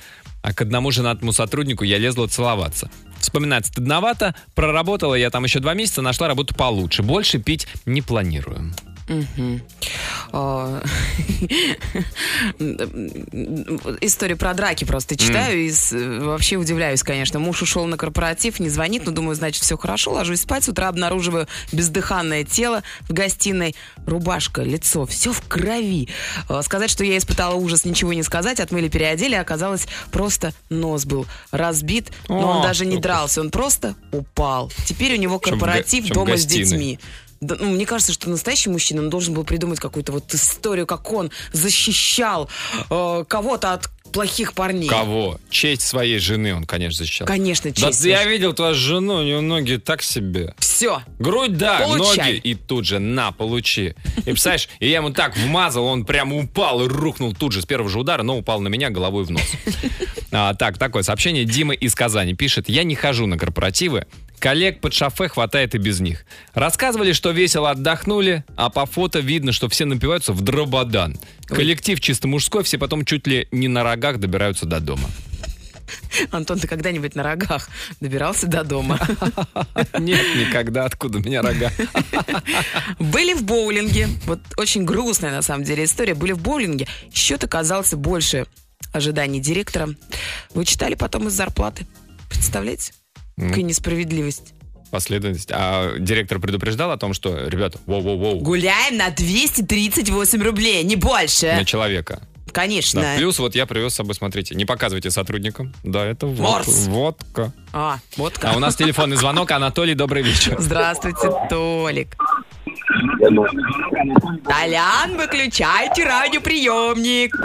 а 0.42 0.52
к 0.52 0.60
одному 0.60 0.90
женатому 0.90 1.32
сотруднику 1.32 1.84
я 1.84 1.98
лезла 1.98 2.26
целоваться. 2.26 2.90
Вспоминать 3.18 3.66
стыдновато, 3.66 4.34
проработала 4.54 5.14
я 5.14 5.30
там 5.30 5.44
еще 5.44 5.60
два 5.60 5.74
месяца, 5.74 6.00
нашла 6.02 6.28
работу 6.28 6.54
получше. 6.54 7.02
Больше 7.02 7.38
пить 7.38 7.66
не 7.84 8.00
планирую. 8.00 8.72
Мгм. 9.10 9.60
А, 10.32 10.80
Историю 14.00 14.36
про 14.38 14.54
драки 14.54 14.84
просто 14.84 15.16
читаю 15.16 15.58
и 15.64 15.70
с- 15.70 15.92
вообще 15.92 16.56
удивляюсь, 16.56 17.02
конечно. 17.02 17.38
Муж 17.40 17.62
ушел 17.62 17.86
на 17.86 17.96
корпоратив, 17.96 18.60
не 18.60 18.68
звонит, 18.68 19.04
но 19.06 19.12
думаю, 19.12 19.34
значит, 19.34 19.62
все 19.62 19.76
хорошо. 19.76 20.12
Ложусь 20.12 20.42
спать, 20.42 20.62
с 20.64 20.68
утра 20.68 20.88
обнаруживаю 20.88 21.46
бездыханное 21.72 22.44
тело 22.44 22.82
в 23.02 23.12
гостиной. 23.12 23.74
Рубашка, 24.06 24.62
лицо, 24.62 25.04
все 25.06 25.32
в 25.32 25.40
крови. 25.42 26.08
А, 26.48 26.62
Сказать, 26.62 26.90
что 26.90 27.02
я 27.04 27.18
испытала 27.18 27.54
ужас, 27.56 27.84
ничего 27.84 28.12
не 28.12 28.22
сказать. 28.22 28.60
Отмыли, 28.60 28.88
переодели, 28.88 29.34
а 29.34 29.40
оказалось, 29.40 29.86
просто 30.12 30.52
нос 30.68 31.04
был 31.04 31.26
разбит. 31.50 32.10
Но 32.28 32.58
он 32.58 32.62
даже 32.62 32.86
не 32.86 32.98
дрался, 32.98 33.40
он 33.40 33.50
просто 33.50 33.96
упал. 34.12 34.70
Теперь 34.86 35.14
у 35.14 35.18
него 35.18 35.38
корпоратив 35.40 36.06
дома 36.08 36.36
с 36.36 36.46
детьми. 36.46 36.98
Да, 37.40 37.56
ну, 37.58 37.70
мне 37.70 37.86
кажется, 37.86 38.12
что 38.12 38.28
настоящий 38.28 38.68
мужчина, 38.68 39.00
он 39.00 39.08
должен 39.10 39.32
был 39.32 39.44
придумать 39.44 39.80
какую-то 39.80 40.12
вот 40.12 40.32
историю, 40.34 40.86
как 40.86 41.10
он 41.10 41.30
защищал 41.52 42.50
э, 42.90 43.24
кого-то 43.26 43.72
от 43.72 43.88
плохих 44.12 44.52
парней. 44.52 44.88
Кого? 44.88 45.38
Честь 45.50 45.82
своей 45.82 46.18
жены 46.18 46.54
он, 46.54 46.64
конечно, 46.64 46.98
защищал. 46.98 47.26
Конечно, 47.26 47.70
Да 47.70 47.88
честь. 47.88 48.04
я 48.04 48.24
видел 48.24 48.52
твою 48.52 48.74
жену, 48.74 49.16
у 49.16 49.22
нее 49.22 49.40
ноги 49.40 49.76
так 49.76 50.02
себе. 50.02 50.54
Все. 50.58 51.00
Грудь, 51.18 51.56
да, 51.56 51.78
Получай. 51.78 52.32
ноги, 52.32 52.36
и 52.38 52.54
тут 52.54 52.84
же 52.86 52.98
на, 52.98 53.32
получи. 53.32 53.94
И 54.18 54.22
представляешь, 54.22 54.68
и 54.80 54.88
я 54.88 54.96
ему 54.96 55.10
так 55.10 55.36
вмазал, 55.36 55.84
он 55.86 56.04
прямо 56.04 56.36
упал 56.36 56.82
и 56.84 56.88
рухнул 56.88 57.32
тут 57.34 57.52
же 57.52 57.62
с 57.62 57.66
первого 57.66 57.88
же 57.88 57.98
удара, 58.00 58.22
но 58.22 58.36
упал 58.36 58.60
на 58.60 58.68
меня 58.68 58.90
головой 58.90 59.24
в 59.24 59.30
нос. 59.30 59.42
А, 60.32 60.54
так, 60.54 60.78
такое 60.78 61.02
сообщение. 61.02 61.44
Дима 61.44 61.74
из 61.74 61.94
Казани 61.94 62.34
пишет. 62.34 62.68
Я 62.68 62.84
не 62.84 62.94
хожу 62.94 63.26
на 63.26 63.36
корпоративы. 63.38 64.06
Коллег 64.40 64.80
под 64.80 64.94
шофе 64.94 65.28
хватает 65.28 65.74
и 65.74 65.78
без 65.78 66.00
них. 66.00 66.24
Рассказывали, 66.54 67.12
что 67.12 67.30
весело 67.30 67.70
отдохнули, 67.70 68.42
а 68.56 68.70
по 68.70 68.86
фото 68.86 69.20
видно, 69.20 69.52
что 69.52 69.68
все 69.68 69.84
напиваются 69.84 70.32
в 70.32 70.40
дрободан. 70.40 71.18
Коллектив 71.46 72.00
чисто 72.00 72.26
мужской, 72.26 72.64
все 72.64 72.78
потом 72.78 73.04
чуть 73.04 73.26
ли 73.26 73.48
не 73.52 73.68
на 73.68 73.84
рогах 73.84 74.18
добираются 74.18 74.64
до 74.64 74.80
дома. 74.80 75.08
Антон, 76.30 76.58
ты 76.58 76.66
когда-нибудь 76.68 77.14
на 77.14 77.22
рогах 77.22 77.68
добирался 78.00 78.46
до 78.46 78.64
дома? 78.64 78.98
Нет, 79.98 80.24
никогда. 80.36 80.86
Откуда 80.86 81.18
у 81.18 81.20
меня 81.20 81.42
рога? 81.42 81.70
Были 82.98 83.34
в 83.34 83.42
боулинге. 83.42 84.08
Вот 84.24 84.40
очень 84.56 84.84
грустная, 84.84 85.32
на 85.32 85.42
самом 85.42 85.64
деле, 85.64 85.84
история. 85.84 86.14
Были 86.14 86.32
в 86.32 86.40
боулинге. 86.40 86.86
Счет 87.12 87.44
оказался 87.44 87.96
больше 87.96 88.46
ожиданий 88.92 89.40
директора. 89.40 89.90
Вычитали 90.54 90.94
потом 90.94 91.28
из 91.28 91.32
зарплаты. 91.32 91.86
Представляете? 92.28 92.92
Какая 93.48 93.62
несправедливость. 93.62 94.54
Последовательность. 94.90 95.50
А 95.52 95.96
директор 95.98 96.40
предупреждал 96.40 96.90
о 96.90 96.96
том, 96.96 97.14
что, 97.14 97.46
ребята, 97.46 97.78
воу-воу-воу, 97.86 98.40
Гуляем 98.40 98.96
на 98.96 99.10
238 99.10 100.42
рублей, 100.42 100.82
не 100.82 100.96
больше. 100.96 101.52
на 101.52 101.64
человека. 101.64 102.20
Конечно. 102.52 103.00
Да, 103.00 103.14
плюс 103.16 103.38
вот 103.38 103.54
я 103.54 103.66
привез 103.66 103.92
с 103.92 103.96
собой, 103.96 104.14
смотрите, 104.14 104.56
не 104.56 104.64
показывайте 104.64 105.12
сотрудникам. 105.12 105.72
Да, 105.84 106.04
это 106.04 106.26
вот, 106.26 106.66
водка. 106.66 107.52
А, 107.72 107.98
вот 108.16 108.38
как. 108.38 108.52
А 108.52 108.56
у 108.56 108.58
нас 108.58 108.74
телефонный 108.74 109.16
звонок. 109.16 109.52
Анатолий, 109.52 109.94
добрый 109.94 110.22
вечер. 110.24 110.56
Здравствуйте, 110.58 111.30
Толик. 111.48 112.16
Толян, 114.44 115.16
выключайте 115.16 116.04
радиоприемник. 116.04 117.36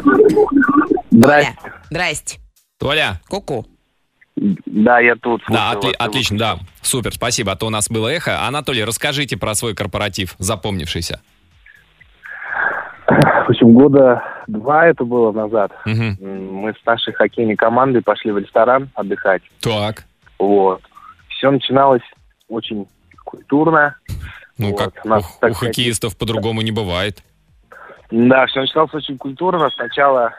Здрасте. 1.11 1.55
Толя, 1.61 1.81
Здрасте. 1.89 2.39
Толя, 2.79 3.21
Ку-ку. 3.27 3.65
Да, 4.37 4.99
я 4.99 5.15
тут. 5.15 5.41
да, 5.47 5.73
отли- 5.73 5.93
отлично, 5.97 6.37
да, 6.37 6.59
супер, 6.81 7.13
спасибо, 7.13 7.53
а 7.53 7.55
то 7.55 7.67
у 7.67 7.69
нас 7.69 7.89
было 7.89 8.09
эхо. 8.09 8.45
Анатолий, 8.45 8.83
расскажите 8.83 9.37
про 9.37 9.55
свой 9.55 9.73
корпоратив, 9.73 10.35
запомнившийся. 10.39 11.21
В 13.07 13.49
общем, 13.49 13.73
года 13.73 14.23
два 14.47 14.87
это 14.87 15.03
было 15.05 15.31
назад. 15.31 15.71
М, 15.85 16.17
Мы 16.19 16.73
с 16.73 16.85
нашей 16.85 17.13
хоккейной 17.13 17.55
командой 17.55 18.01
пошли 18.01 18.31
в 18.31 18.37
ресторан 18.37 18.89
отдыхать. 18.95 19.43
Так, 19.61 20.05
Вот. 20.39 20.81
Все 21.29 21.51
начиналось 21.51 22.01
очень 22.49 22.87
культурно. 23.23 23.95
ну 24.57 24.71
Вот, 24.71 24.79
как, 24.79 25.05
нас, 25.05 25.23
у, 25.23 25.39
так 25.39 25.51
у 25.51 25.53
хоккеистов 25.53 26.17
по-другому 26.17 26.61
не 26.61 26.71
бывает. 26.71 27.23
Да, 28.11 28.45
все 28.47 28.61
начиналось 28.61 28.93
очень 28.93 29.17
культурно. 29.17 29.69
Сначала, 29.75 30.33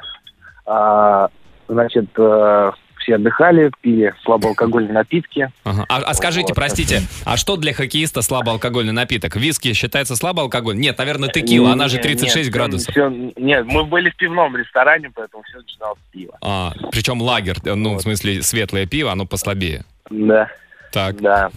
а, 0.67 1.29
значит, 1.69 2.07
э, 2.19 2.73
все 3.07 3.15
отдыхали, 3.15 3.71
пили 3.83 4.13
слабоалкогольные 4.25 4.93
напитки. 4.93 5.49
Ага. 5.63 5.85
А, 5.89 5.99
а 5.99 6.15
скажите, 6.15 6.49
Вот. 6.49 6.57
простите, 6.57 7.03
а 7.25 7.37
что 7.37 7.57
для 7.57 7.73
хоккеиста 7.73 8.21
слабоалкогольный 8.21 8.93
напиток? 8.93 9.37
Виски 9.37 9.73
считается 9.75 10.17
слабоалкогольным? 10.17 10.81
Нет, 10.83 10.99
наверное, 10.99 11.29
текила, 11.29 11.71
она 11.73 11.87
же 11.87 11.99
Не, 11.99 12.03
36 12.03 12.47
нет, 12.49 12.53
градусов. 12.53 12.91
всё- 12.93 13.09
нет, 13.37 13.65
мы 13.67 13.85
были 13.85 14.11
в 14.11 14.17
пивном 14.17 14.57
ресторане, 14.57 15.11
поэтому 15.15 15.45
все 15.45 15.59
начиналось 15.59 15.99
с 16.09 16.11
пива. 16.13 16.37
А, 16.43 16.73
причем 16.91 17.23
лагерь, 17.23 17.57
э, 17.65 17.75
ну, 17.75 17.91
в 17.91 17.93
Вот. 17.95 18.03
смысле, 18.03 18.43
светлое 18.43 18.87
пиво, 18.87 19.13
оно 19.13 19.25
послабее. 19.25 19.85
Да. 20.11 20.49
Так, 20.93 21.21
Да. 21.21 21.51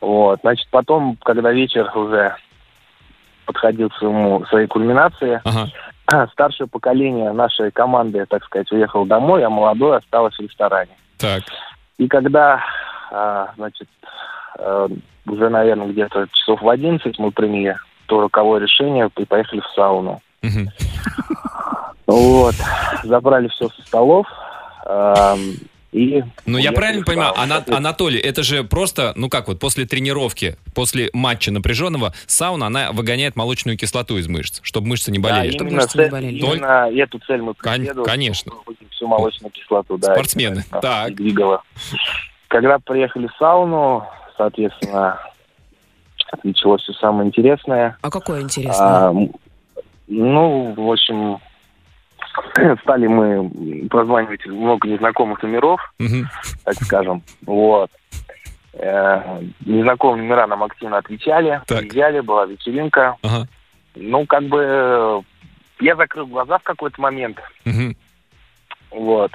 Вот. 0.00 0.40
Значит, 0.42 0.66
потом, 0.70 1.16
когда 1.22 1.52
вечер 1.52 1.88
уже 1.96 2.34
подходил 3.46 3.90
к 3.90 3.96
своему, 3.96 4.44
своей 4.46 4.66
кульминации, 4.66 5.40
ага, 5.44 5.68
старшее 6.32 6.66
поколение 6.66 7.32
нашей 7.32 7.70
команды, 7.70 8.24
так 8.26 8.44
сказать, 8.44 8.70
уехало 8.72 9.06
домой, 9.06 9.44
а 9.44 9.50
молодое 9.50 9.98
осталось 9.98 10.34
в 10.36 10.40
ресторане. 10.40 10.92
так. 11.18 11.42
И 11.98 12.08
когда, 12.08 12.64
а, 13.12 13.50
значит, 13.56 13.86
э, 14.58 14.88
уже, 15.26 15.48
наверное, 15.50 15.88
где-то 15.88 16.28
часов 16.32 16.62
в 16.62 16.68
11 16.68 17.18
мы 17.18 17.30
приняли 17.30 17.76
то 18.06 18.22
роковое 18.22 18.60
решение 18.60 19.10
и 19.18 19.24
поехали 19.26 19.60
в 19.60 19.66
сауну. 19.74 20.20
Вот. 22.06 22.54
Забрали 23.04 23.48
все 23.48 23.68
со 23.68 23.82
столов. 23.82 24.26
И 25.92 26.22
Ну, 26.46 26.56
я 26.58 26.70
уехали 26.70 26.74
правильно 26.76 27.04
понимаю. 27.04 27.34
Ана- 27.36 27.64
Анатолий, 27.76 28.18
это 28.20 28.42
же 28.44 28.62
просто, 28.62 29.12
ну 29.16 29.28
как 29.28 29.48
вот, 29.48 29.58
после 29.58 29.86
тренировки, 29.86 30.56
после 30.74 31.10
матча 31.12 31.50
напряженного, 31.50 32.14
сауна, 32.26 32.66
она 32.66 32.92
выгоняет 32.92 33.34
молочную 33.34 33.76
кислоту 33.76 34.16
из 34.18 34.28
мышц, 34.28 34.60
чтобы 34.62 34.86
мышцы 34.86 35.10
не 35.10 35.18
Да, 35.18 35.30
болели. 35.30 35.50
Чтобы 35.52 35.70
именно, 35.70 35.82
мышцы 35.82 35.98
не 35.98 36.04
цель- 36.04 36.10
болели. 36.12 36.38
именно 36.38 36.90
эту 37.02 37.18
цель 37.20 37.42
мы 37.42 37.54
преследовали. 37.54 38.06
конечно. 38.06 38.52
чтобы 38.52 38.76
всю 38.90 39.06
молочную 39.08 39.50
кислоту. 39.50 39.98
Да, 39.98 40.14
Спортсмены, 40.14 40.64
это 40.70 40.80
так. 40.80 41.14
двигало. 41.16 41.62
Когда 42.48 42.78
приехали 42.78 43.26
в 43.26 43.32
сауну, 43.38 44.04
соответственно, 44.36 45.18
началось 46.44 46.82
все 46.82 46.92
самое 46.94 47.26
интересное. 47.28 47.96
А 48.02 48.10
какое 48.10 48.42
интересное? 48.42 48.86
А, 49.08 49.12
ну, 50.06 50.74
в 50.76 50.90
общем, 50.92 51.38
стали 52.82 53.06
мы 53.06 53.88
прозванивать 53.88 54.44
много 54.46 54.88
незнакомых 54.88 55.42
номеров, 55.42 55.92
Мгм. 55.98 56.28
так 56.64 56.74
скажем. 56.82 57.22
Вот. 57.46 57.90
Э, 58.74 59.40
Незнакомые 59.66 60.22
номера 60.22 60.46
нам 60.46 60.62
активно 60.62 60.98
отвечали, 60.98 61.60
Так. 61.66 61.80
приезжали, 61.80 62.20
была 62.20 62.46
вечеринка. 62.46 63.16
Ага. 63.22 63.46
Ну, 63.96 64.24
как 64.26 64.44
бы 64.44 65.22
я 65.80 65.96
закрыл 65.96 66.26
глаза 66.26 66.58
в 66.58 66.62
какой-то 66.62 67.00
момент, 67.00 67.38
Мгм. 67.64 67.96
вот. 68.90 69.32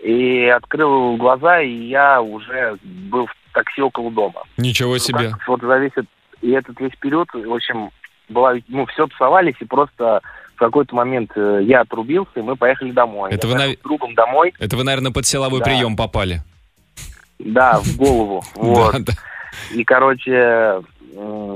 И 0.00 0.46
открыл 0.46 1.16
глаза, 1.16 1.60
и 1.60 1.70
я 1.72 2.20
уже 2.20 2.76
был 2.82 3.26
в 3.26 3.34
такси 3.54 3.80
около 3.80 4.10
дома. 4.10 4.42
Ничего 4.56 4.92
Ну, 4.94 4.98
себе. 4.98 5.30
как 5.30 5.46
Вот 5.48 5.60
за 5.62 5.78
весь 5.78 5.92
этот, 5.92 6.06
и 6.40 6.50
этот 6.50 6.78
весь 6.80 6.96
период, 6.96 7.28
в 7.32 7.52
общем, 7.54 7.90
была, 8.28 8.54
ну, 8.68 8.84
все 8.86 9.06
тусовались, 9.06 9.54
и 9.60 9.64
просто 9.64 10.20
в 10.54 10.58
какой-то 10.58 10.94
момент 10.94 11.30
э, 11.36 11.60
я 11.64 11.80
отрубился, 11.80 12.30
и 12.36 12.42
мы 12.42 12.56
поехали 12.56 12.90
домой. 12.92 13.30
Это 13.32 13.46
я 13.48 13.52
вы, 13.54 13.58
нав- 13.58 13.76
с 13.78 13.82
другом 13.82 14.14
домой, 14.14 14.52
Это 14.58 14.76
вы, 14.76 14.84
наверное, 14.84 15.12
под 15.12 15.26
силовой 15.26 15.58
Да. 15.60 15.64
прием 15.66 15.96
попали. 15.96 16.42
да, 17.38 17.80
в 17.80 17.96
голову. 17.96 18.42
Вот. 18.54 18.92
Да, 18.92 18.98
да. 19.00 19.12
И, 19.74 19.84
короче, 19.84 20.80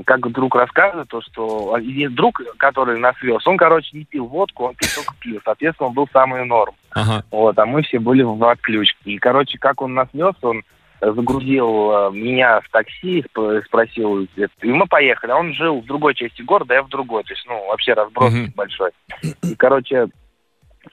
как 0.05 0.31
друг 0.31 0.55
рассказывает, 0.55 1.07
то, 1.07 1.21
что 1.21 1.77
друг, 2.11 2.41
который 2.57 2.99
нас 2.99 3.15
вез, 3.21 3.45
он, 3.47 3.57
короче, 3.57 3.97
не 3.97 4.03
пил 4.05 4.25
водку, 4.27 4.65
он 4.65 4.75
пил 4.75 4.89
только 4.95 5.13
пиво. 5.19 5.39
Соответственно, 5.43 5.87
он 5.89 5.93
был 5.95 6.07
самый 6.13 6.45
норм. 6.45 6.75
Ага. 6.91 7.23
Вот, 7.31 7.57
а 7.57 7.65
мы 7.65 7.81
все 7.83 7.99
были 7.99 8.21
в 8.23 8.43
отключке. 8.43 8.97
И, 9.05 9.17
короче, 9.17 9.57
как 9.57 9.81
он 9.81 9.93
нас 9.95 10.07
вез, 10.13 10.35
он 10.41 10.61
загрузил 11.01 11.91
э, 11.91 12.11
меня 12.11 12.59
в 12.61 12.69
такси, 12.69 13.23
сп- 13.23 13.63
спросил, 13.65 14.21
и 14.21 14.67
мы 14.71 14.85
поехали. 14.87 15.31
А 15.31 15.37
он 15.37 15.53
жил 15.53 15.81
в 15.81 15.85
другой 15.85 16.15
части 16.15 16.41
города, 16.41 16.73
я 16.73 16.83
в 16.83 16.89
другой. 16.89 17.23
То 17.23 17.33
есть, 17.33 17.45
ну, 17.47 17.67
вообще 17.67 17.93
разброс 17.93 18.33
Мгм. 18.33 18.53
большой. 18.55 18.91
И, 19.43 19.55
короче, 19.55 20.07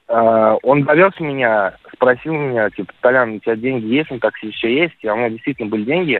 э, 0.07 0.55
он 0.63 0.83
довез 0.83 1.13
меня, 1.19 1.73
спросил 1.93 2.33
меня, 2.33 2.69
типа, 2.69 2.93
Толян, 3.01 3.35
у 3.35 3.39
тебя 3.39 3.55
деньги 3.55 3.85
есть 3.85 4.11
на 4.11 4.19
такси? 4.19 4.51
Все 4.51 4.73
есть? 4.73 5.03
А 5.05 5.13
у 5.13 5.17
меня 5.17 5.29
действительно 5.29 5.69
были 5.69 5.83
деньги, 5.83 6.19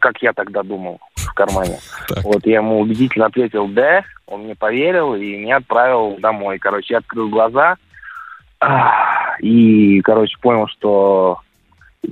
как 0.00 0.20
я 0.22 0.32
тогда 0.32 0.62
думал, 0.62 1.00
в 1.16 1.34
кармане. 1.34 1.78
Вот 2.22 2.46
я 2.46 2.56
ему 2.56 2.80
убедительно 2.80 3.26
ответил 3.26 3.66
«да», 3.68 4.04
он 4.26 4.42
мне 4.42 4.54
поверил 4.56 5.14
и 5.14 5.36
меня 5.36 5.56
отправил 5.58 6.16
домой. 6.18 6.58
Короче, 6.58 6.94
я 6.94 6.98
открыл 6.98 7.28
глаза 7.28 7.76
и, 9.40 10.00
короче, 10.02 10.36
понял, 10.40 10.66
что 10.68 11.40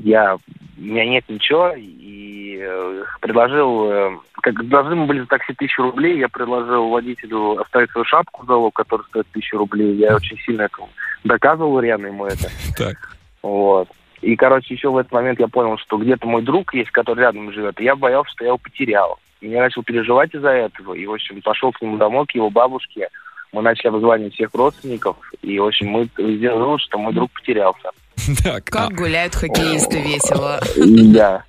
я, 0.03 0.37
у 0.37 0.81
меня 0.81 1.07
нет 1.07 1.25
ничего, 1.29 1.73
и 1.77 2.59
э, 2.61 3.05
предложил, 3.21 3.91
э, 3.91 4.11
как 4.43 4.67
должны 4.69 4.95
мы 4.97 5.07
были 5.07 5.21
за 5.21 5.27
такси 5.27 5.55
тысячу 5.55 5.83
рублей, 5.83 6.19
я 6.19 6.29
предложил 6.29 6.89
водителю 6.89 7.61
оставить 7.61 7.91
свою 7.91 8.05
шапку 8.05 8.43
в 8.43 8.47
залог, 8.47 8.75
которая 8.75 9.07
стоит 9.07 9.27
тысячу 9.33 9.59
рублей. 9.59 9.95
Я 9.95 10.17
очень 10.17 10.39
сильно 10.39 10.63
это 10.63 10.77
доказывал 11.25 11.81
реально 11.81 12.09
ему 12.09 12.27
это. 12.27 12.49
Так. 12.77 13.17
Вот. 13.43 13.89
И, 14.23 14.37
короче, 14.37 14.75
еще 14.75 14.91
в 14.91 14.97
этот 14.97 15.13
момент 15.13 15.39
я 15.41 15.49
понял, 15.49 15.77
что 15.79 15.99
где-то 15.99 16.27
мой 16.27 16.43
друг 16.43 16.73
есть, 16.75 16.91
который 16.91 17.21
рядом 17.21 17.53
живет, 17.53 17.79
и 17.81 17.85
я 17.85 17.95
боялся, 17.95 18.31
что 18.31 18.45
я 18.45 18.49
его 18.49 18.59
потерял. 18.59 19.19
И 19.41 19.49
я 19.49 19.61
начал 19.61 19.83
переживать 19.83 20.35
из-за 20.35 20.49
этого. 20.49 20.95
И, 20.95 21.05
в 21.05 21.13
общем, 21.13 21.43
пошел 21.43 21.71
к 21.73 21.83
нему 21.83 21.99
домой, 21.99 22.25
к 22.27 22.35
его 22.35 22.49
бабушке. 22.49 23.09
Мы 23.53 23.61
начали 23.61 23.89
обзванивать 23.89 24.33
всех 24.35 24.55
родственников. 24.55 25.17
И, 25.43 25.59
в 25.59 25.67
общем, 25.67 25.89
мы 25.89 26.09
сделали 26.17 26.79
что 26.79 26.99
мой 26.99 27.13
друг 27.13 27.31
потерялся. 27.33 27.91
Так. 28.43 28.65
Как 28.65 28.93
гуляют 28.93 29.35
хоккеисты 29.35 30.01
весело. 30.01 30.61
Да. 30.77 31.45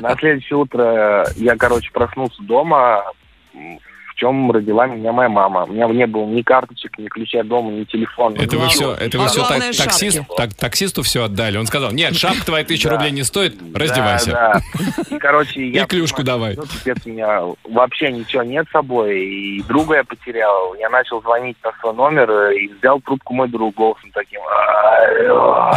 На 0.00 0.16
следующее 0.16 0.56
утро 0.56 1.26
я, 1.36 1.56
короче, 1.56 1.90
проснулся 1.92 2.42
дома, 2.42 3.04
чем 4.24 4.50
родила 4.50 4.86
меня 4.86 5.12
моя 5.12 5.28
мама. 5.28 5.64
У 5.64 5.72
меня 5.72 5.86
не 5.88 6.06
было 6.06 6.24
ни 6.24 6.40
карточек, 6.40 6.98
ни 6.98 7.08
ключа 7.08 7.40
от 7.40 7.48
дома, 7.48 7.70
ни 7.70 7.84
телефона. 7.84 8.36
Это 8.40 8.56
вы 8.56 8.68
все, 8.68 8.94
это 8.94 9.18
вы 9.18 9.24
А 9.24 9.28
все 9.28 9.40
главное, 9.40 9.72
таксист, 9.72 10.20
так- 10.36 10.54
таксисту 10.54 11.02
все 11.02 11.24
отдали. 11.24 11.58
Он 11.58 11.66
сказал, 11.66 11.92
нет, 11.92 12.16
шапка 12.16 12.46
твоя 12.46 12.64
тысяча 12.64 12.88
рублей 12.88 13.10
не 13.10 13.22
стоит, 13.22 13.56
раздевайся. 13.74 14.30
Да, 14.30 14.60
да. 14.74 15.16
И, 15.16 15.18
короче, 15.18 15.68
я... 15.68 15.82
И 15.84 15.86
клюшку 15.86 16.22
давай. 16.22 16.56
Ну, 16.56 16.62
у 16.62 17.08
меня 17.08 17.40
вообще 17.64 18.10
ничего 18.12 18.42
нет 18.42 18.66
с 18.68 18.72
собой, 18.72 19.20
и 19.20 19.62
друга 19.64 19.96
я 19.96 20.04
потерял. 20.04 20.74
Я 20.76 20.88
начал 20.88 21.20
звонить 21.20 21.56
на 21.62 21.72
свой 21.80 21.94
номер, 21.94 22.30
э, 22.30 22.56
и 22.56 22.68
взял 22.68 23.00
трубку 23.00 23.34
мой 23.34 23.48
друг 23.48 23.74
голосом 23.74 24.10
таким. 24.14 24.40
«Алло». 24.40 25.70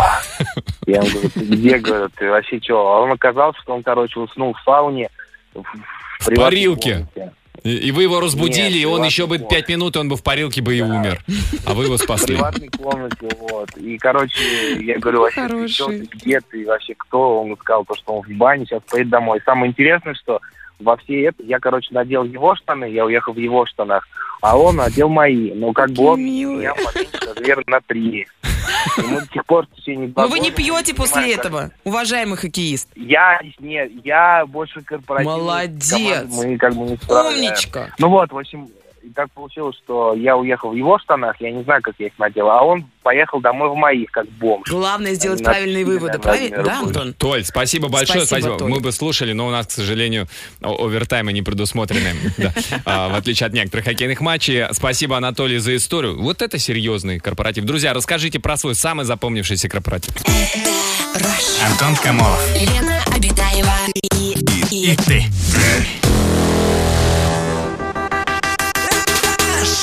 Я 0.85 1.01
ему 1.01 1.09
говорю, 1.09 1.29
ты 1.29 1.39
где, 1.41 1.77
говорю, 1.79 2.09
ты 2.15 2.29
вообще 2.29 2.59
что? 2.61 2.79
А 2.79 3.01
он 3.01 3.11
оказался, 3.11 3.59
что 3.61 3.73
он, 3.73 3.83
короче, 3.83 4.19
уснул 4.19 4.53
в 4.53 4.61
сауне. 4.63 5.09
В, 5.53 6.35
парилке. 6.35 7.05
комнате. 7.13 7.33
И, 7.67 7.87
и 7.87 7.91
вы 7.91 8.03
его 8.03 8.21
разбудили, 8.21 8.75
Нет, 8.75 8.81
и 8.81 8.85
он 8.85 9.03
еще 9.03 9.27
бы 9.27 9.39
пять 9.39 9.67
минут, 9.67 9.95
и 9.95 9.99
он 9.99 10.07
бы 10.07 10.15
в 10.15 10.23
парилке 10.23 10.61
бы 10.61 10.73
и 10.75 10.81
умер. 10.81 11.19
А 11.65 11.73
вы 11.73 11.85
его 11.85 11.97
В 11.97 11.99
спасли. 11.99 12.35
приватной 12.35 12.69
комнате, 12.69 13.29
вот. 13.39 13.69
И, 13.77 13.97
короче, 13.97 14.39
я 14.79 14.97
говорю, 14.99 15.21
вообще, 15.21 15.47
ты 15.47 15.67
что, 15.67 15.87
ты 15.87 16.07
где 16.13 16.39
ты, 16.39 16.65
вообще 16.65 16.95
кто? 16.97 17.41
Он 17.43 17.57
сказал, 17.57 17.83
то, 17.83 17.95
что 17.95 18.13
он 18.13 18.21
в 18.23 18.37
бане, 18.37 18.65
сейчас 18.65 18.81
поедет 18.89 19.11
домой. 19.11 19.41
Самое 19.45 19.71
интересное, 19.71 20.13
что 20.13 20.39
во 20.79 20.95
все 20.97 21.23
это, 21.23 21.43
я, 21.43 21.59
короче, 21.59 21.89
надел 21.91 22.23
его 22.23 22.55
штаны, 22.55 22.85
я 22.85 23.05
уехал 23.05 23.33
в 23.33 23.37
его 23.37 23.65
штанах, 23.65 24.07
а 24.41 24.57
он 24.57 24.77
надел 24.77 25.09
мои. 25.09 25.51
Ну, 25.53 25.73
как 25.73 25.91
бы 25.91 26.05
он 26.05 26.21
меня 26.21 26.73
поменьше 26.73 27.63
на 27.67 27.81
три. 27.81 28.27
И 28.97 29.01
мы 29.01 29.21
до 29.21 29.27
сих 29.33 29.45
пор 29.45 29.67
в 29.67 29.75
течение 29.75 30.11
Но 30.15 30.27
вы 30.27 30.39
не 30.39 30.51
пьете 30.51 30.93
после 30.93 31.33
этого, 31.33 31.71
уважаемый 31.83 32.37
хоккеист. 32.37 32.89
Я, 32.95 33.39
не, 33.59 33.89
я 34.03 34.45
больше 34.45 34.81
корпоративный. 34.81 35.37
Молодец. 35.37 36.25
Мы 36.29 36.57
как 36.57 36.73
бы 36.75 36.85
не. 36.85 36.99
Умничка. 37.07 37.89
Ну 37.99 38.09
вот, 38.09 38.31
в 38.31 38.37
общем, 38.37 38.69
и 39.07 39.13
так 39.13 39.31
получилось, 39.31 39.75
что 39.83 40.13
я 40.13 40.35
уехал 40.35 40.71
в 40.71 40.75
его 40.75 40.99
штанах, 40.99 41.37
я 41.39 41.51
не 41.51 41.63
знаю, 41.63 41.81
как 41.81 41.95
я 41.97 42.07
их 42.07 42.13
надел, 42.19 42.49
а 42.49 42.61
он 42.61 42.85
поехал 43.03 43.39
домой 43.39 43.69
в 43.69 43.75
моих, 43.75 44.11
как 44.11 44.27
бомж. 44.31 44.69
Главное 44.69 45.13
сделать 45.13 45.39
Они 45.39 45.45
правильные 45.45 45.85
выводы, 45.85 46.19
правильно? 46.19 46.61
Да, 46.61 46.79
Антон? 46.79 47.13
Толь, 47.13 47.45
спасибо 47.45 47.87
большое, 47.87 48.25
Спасибо, 48.25 48.47
спасибо. 48.47 48.57
Толь. 48.59 48.69
Мы 48.69 48.79
бы 48.81 48.91
слушали, 48.91 49.31
но 49.31 49.47
у 49.47 49.51
нас, 49.51 49.67
к 49.67 49.71
сожалению, 49.71 50.27
овертаймы 50.61 51.33
не 51.33 51.41
предусмотрены. 51.41 52.15
А, 52.85 53.09
В 53.09 53.15
отличие 53.15 53.47
от 53.47 53.53
некоторых 53.53 53.85
хоккейных 53.85 54.21
матчей. 54.21 54.65
Спасибо, 54.71 55.17
Анатолий, 55.17 55.57
за 55.57 55.75
историю. 55.75 56.21
Вот 56.21 56.41
это 56.41 56.57
серьезный 56.57 57.19
корпоратив. 57.19 57.65
Друзья, 57.65 57.93
расскажите 57.93 58.39
про 58.39 58.57
свой 58.57 58.75
самый 58.75 59.05
запомнившийся 59.05 59.69
корпоратив. 59.69 60.13
Антон 61.65 61.95
Камолов. 62.03 62.41
Лена 62.55 63.01
Обитаева 63.15 63.73
И 64.71 64.95
ты. 64.95 65.25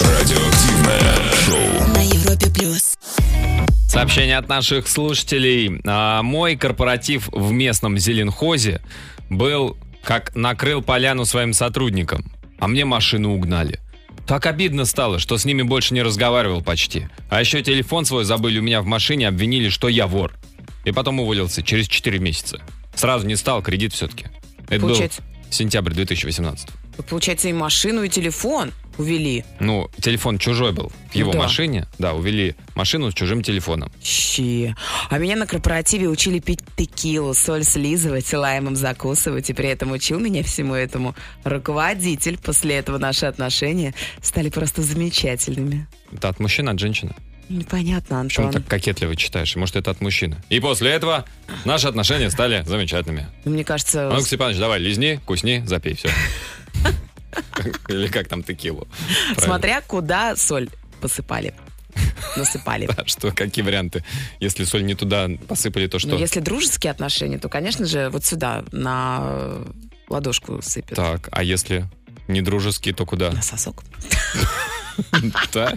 Радиоактивное 0.04 1.32
шоу. 1.46 1.88
на 1.94 2.02
Европе 2.02 2.50
плюс. 2.50 2.96
Сообщение 3.88 4.36
от 4.38 4.48
наших 4.48 4.88
слушателей. 4.88 5.80
А, 5.86 6.22
Мой 6.22 6.56
корпоратив 6.56 7.28
в 7.32 7.52
местном 7.52 7.98
Зеленхозе 7.98 8.80
был, 9.30 9.76
как 10.02 10.34
накрыл 10.34 10.82
поляну 10.82 11.24
своим 11.24 11.52
сотрудникам, 11.54 12.24
а 12.58 12.68
мне 12.68 12.84
машину 12.84 13.34
угнали. 13.34 13.80
Так 14.26 14.46
обидно 14.46 14.84
стало, 14.84 15.18
что 15.18 15.36
с 15.38 15.44
ними 15.44 15.62
больше 15.62 15.94
не 15.94 16.02
разговаривал 16.02 16.62
почти. 16.62 17.08
А 17.28 17.40
еще 17.40 17.62
телефон 17.62 18.04
свой 18.04 18.24
забыли 18.24 18.58
у 18.58 18.62
меня 18.62 18.80
в 18.82 18.86
машине, 18.86 19.28
обвинили, 19.28 19.68
что 19.68 19.88
я 19.88 20.06
вор. 20.06 20.32
И 20.84 20.92
потом 20.92 21.20
уволился 21.20 21.62
через 21.62 21.88
4 21.88 22.18
месяца. 22.18 22.60
Сразу 22.94 23.26
не 23.26 23.36
стал, 23.36 23.62
кредит 23.62 23.92
все-таки. 23.92 24.26
Это 24.68 24.80
Получается- 24.80 25.22
был 25.22 25.28
сентябрь 25.52 25.92
2018. 25.92 26.68
Получается, 27.08 27.48
и 27.48 27.52
машину, 27.52 28.02
и 28.02 28.08
телефон 28.08 28.72
увели. 28.98 29.44
Ну, 29.60 29.88
телефон 30.00 30.38
чужой 30.38 30.72
был 30.72 30.92
в 31.10 31.14
его 31.14 31.32
Да. 31.32 31.38
машине. 31.38 31.86
Да, 31.98 32.14
увели 32.14 32.54
машину 32.74 33.10
с 33.10 33.14
чужим 33.14 33.42
телефоном. 33.42 33.90
Щи. 34.02 34.74
А 35.10 35.18
меня 35.18 35.36
на 35.36 35.46
корпоративе 35.46 36.08
учили 36.08 36.38
пить 36.38 36.60
текилу, 36.76 37.34
соль 37.34 37.64
слизывать, 37.64 38.32
лаймом 38.32 38.76
закусывать, 38.76 39.50
и 39.50 39.52
при 39.52 39.68
этом 39.68 39.92
учил 39.92 40.18
меня 40.20 40.42
всему 40.42 40.74
этому 40.74 41.14
руководитель. 41.44 42.38
После 42.38 42.76
этого 42.76 42.98
наши 42.98 43.26
отношения 43.26 43.94
стали 44.22 44.48
просто 44.50 44.82
замечательными. 44.82 45.86
Это 46.12 46.28
от 46.28 46.40
мужчины, 46.40 46.70
от 46.70 46.78
женщины? 46.78 47.14
Непонятно, 47.50 48.22
Почему 48.24 48.46
Антон. 48.46 48.62
так 48.62 48.70
кокетливо 48.70 49.14
читаешь? 49.16 49.54
Может, 49.54 49.76
это 49.76 49.90
от 49.90 50.00
мужчины? 50.00 50.36
И 50.48 50.60
после 50.60 50.90
этого 50.92 51.26
наши 51.66 51.86
отношения 51.86 52.30
стали 52.30 52.62
замечательными. 52.66 53.26
Ну, 53.44 53.52
Мне 53.52 53.64
кажется, 53.64 54.08
А 54.08 54.14
ну, 54.14 54.20
Степанович, 54.22 54.58
давай, 54.58 54.78
лизни, 54.80 55.20
кусни, 55.26 55.62
запей, 55.66 55.94
все. 55.94 56.08
Или 57.88 58.08
как 58.08 58.28
там 58.28 58.42
текилу. 58.42 58.86
Смотря 59.38 59.80
куда 59.80 60.36
соль 60.36 60.68
посыпали. 61.00 61.54
Насыпали. 62.36 62.86
Да, 62.86 63.04
Что, 63.06 63.30
какие 63.30 63.64
варианты? 63.64 64.04
Если 64.40 64.64
соль 64.64 64.84
не 64.84 64.94
туда 64.94 65.28
посыпали, 65.48 65.86
то 65.86 65.96
Но 65.96 66.00
что? 66.00 66.08
Ну, 66.08 66.18
если 66.18 66.40
дружеские 66.40 66.90
отношения, 66.90 67.38
то, 67.38 67.48
конечно 67.48 67.86
же, 67.86 68.08
вот 68.10 68.24
сюда, 68.24 68.64
на 68.72 69.58
ладошку 70.08 70.60
сыпят. 70.62 70.96
Так, 70.96 71.28
а 71.30 71.42
если 71.42 71.88
не 72.26 72.40
дружеские, 72.42 72.94
то 72.94 73.06
куда? 73.06 73.30
На 73.30 73.42
сосок. 73.42 73.82
Да? 75.52 75.76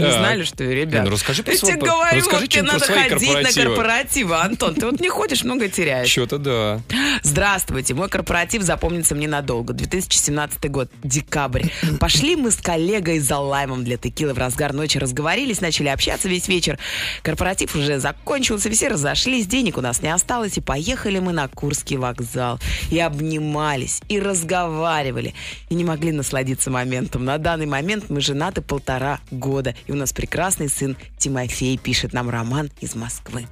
Не 0.00 0.10
Так. 0.10 0.18
знали, 0.20 0.44
что 0.44 0.64
ли, 0.64 0.74
ребят? 0.74 1.04
Не, 1.04 1.08
ну 1.08 1.10
расскажи 1.10 1.42
про 1.42 1.52
Я 1.52 1.58
тебе 1.58 1.76
говорю, 1.76 2.16
расскажи 2.18 2.42
вот 2.42 2.50
тебе 2.50 2.62
надо 2.62 2.84
ходить 2.84 3.42
на 3.42 3.52
корпоративы. 3.52 4.36
Антон, 4.36 4.74
ты 4.74 4.86
вот 4.86 5.00
не 5.00 5.08
ходишь, 5.08 5.44
много 5.44 5.68
теряешь. 5.68 6.08
Что-то 6.08 6.38
да. 6.38 6.80
Здравствуйте, 7.22 7.94
мой 7.94 8.08
корпоратив 8.08 8.62
запомнится 8.62 9.14
мне 9.14 9.28
надолго. 9.28 9.72
2017 9.72 10.70
год, 10.70 10.90
декабрь. 11.02 11.64
Пошли 11.98 12.36
мы 12.36 12.50
с 12.50 12.56
коллегой 12.56 13.18
за 13.20 13.38
лаймом 13.38 13.84
для 13.84 13.96
текилы 13.96 14.34
в 14.34 14.38
разгар 14.38 14.72
ночи, 14.72 14.98
разговорились, 14.98 15.60
начали 15.60 15.88
общаться 15.88 16.28
весь 16.28 16.48
вечер. 16.48 16.78
Корпоратив 17.22 17.74
уже 17.76 17.98
закончился, 17.98 18.70
все 18.70 18.88
разошлись, 18.88 19.46
денег 19.46 19.78
у 19.78 19.80
нас 19.80 20.02
не 20.02 20.12
осталось, 20.12 20.56
и 20.58 20.60
поехали 20.60 21.18
мы 21.18 21.32
на 21.32 21.48
Курский 21.48 21.96
вокзал. 21.96 22.58
И 22.90 22.98
обнимались, 22.98 24.00
и 24.08 24.18
разговаривали, 24.18 25.34
и 25.68 25.74
не 25.74 25.84
могли 25.84 26.12
насладиться 26.12 26.70
моментом. 26.70 27.24
На 27.24 27.38
данный 27.38 27.66
момент 27.66 28.04
мы 28.08 28.20
женаты 28.20 28.62
полтора 28.62 29.20
года, 29.30 29.74
и 29.90 29.92
у 29.92 29.96
нас 29.96 30.12
прекрасный 30.12 30.68
сын 30.68 30.96
Тимофей 31.18 31.76
пишет 31.76 32.12
нам 32.12 32.30
роман 32.30 32.70
из 32.80 32.94
Москвы. 32.94 33.46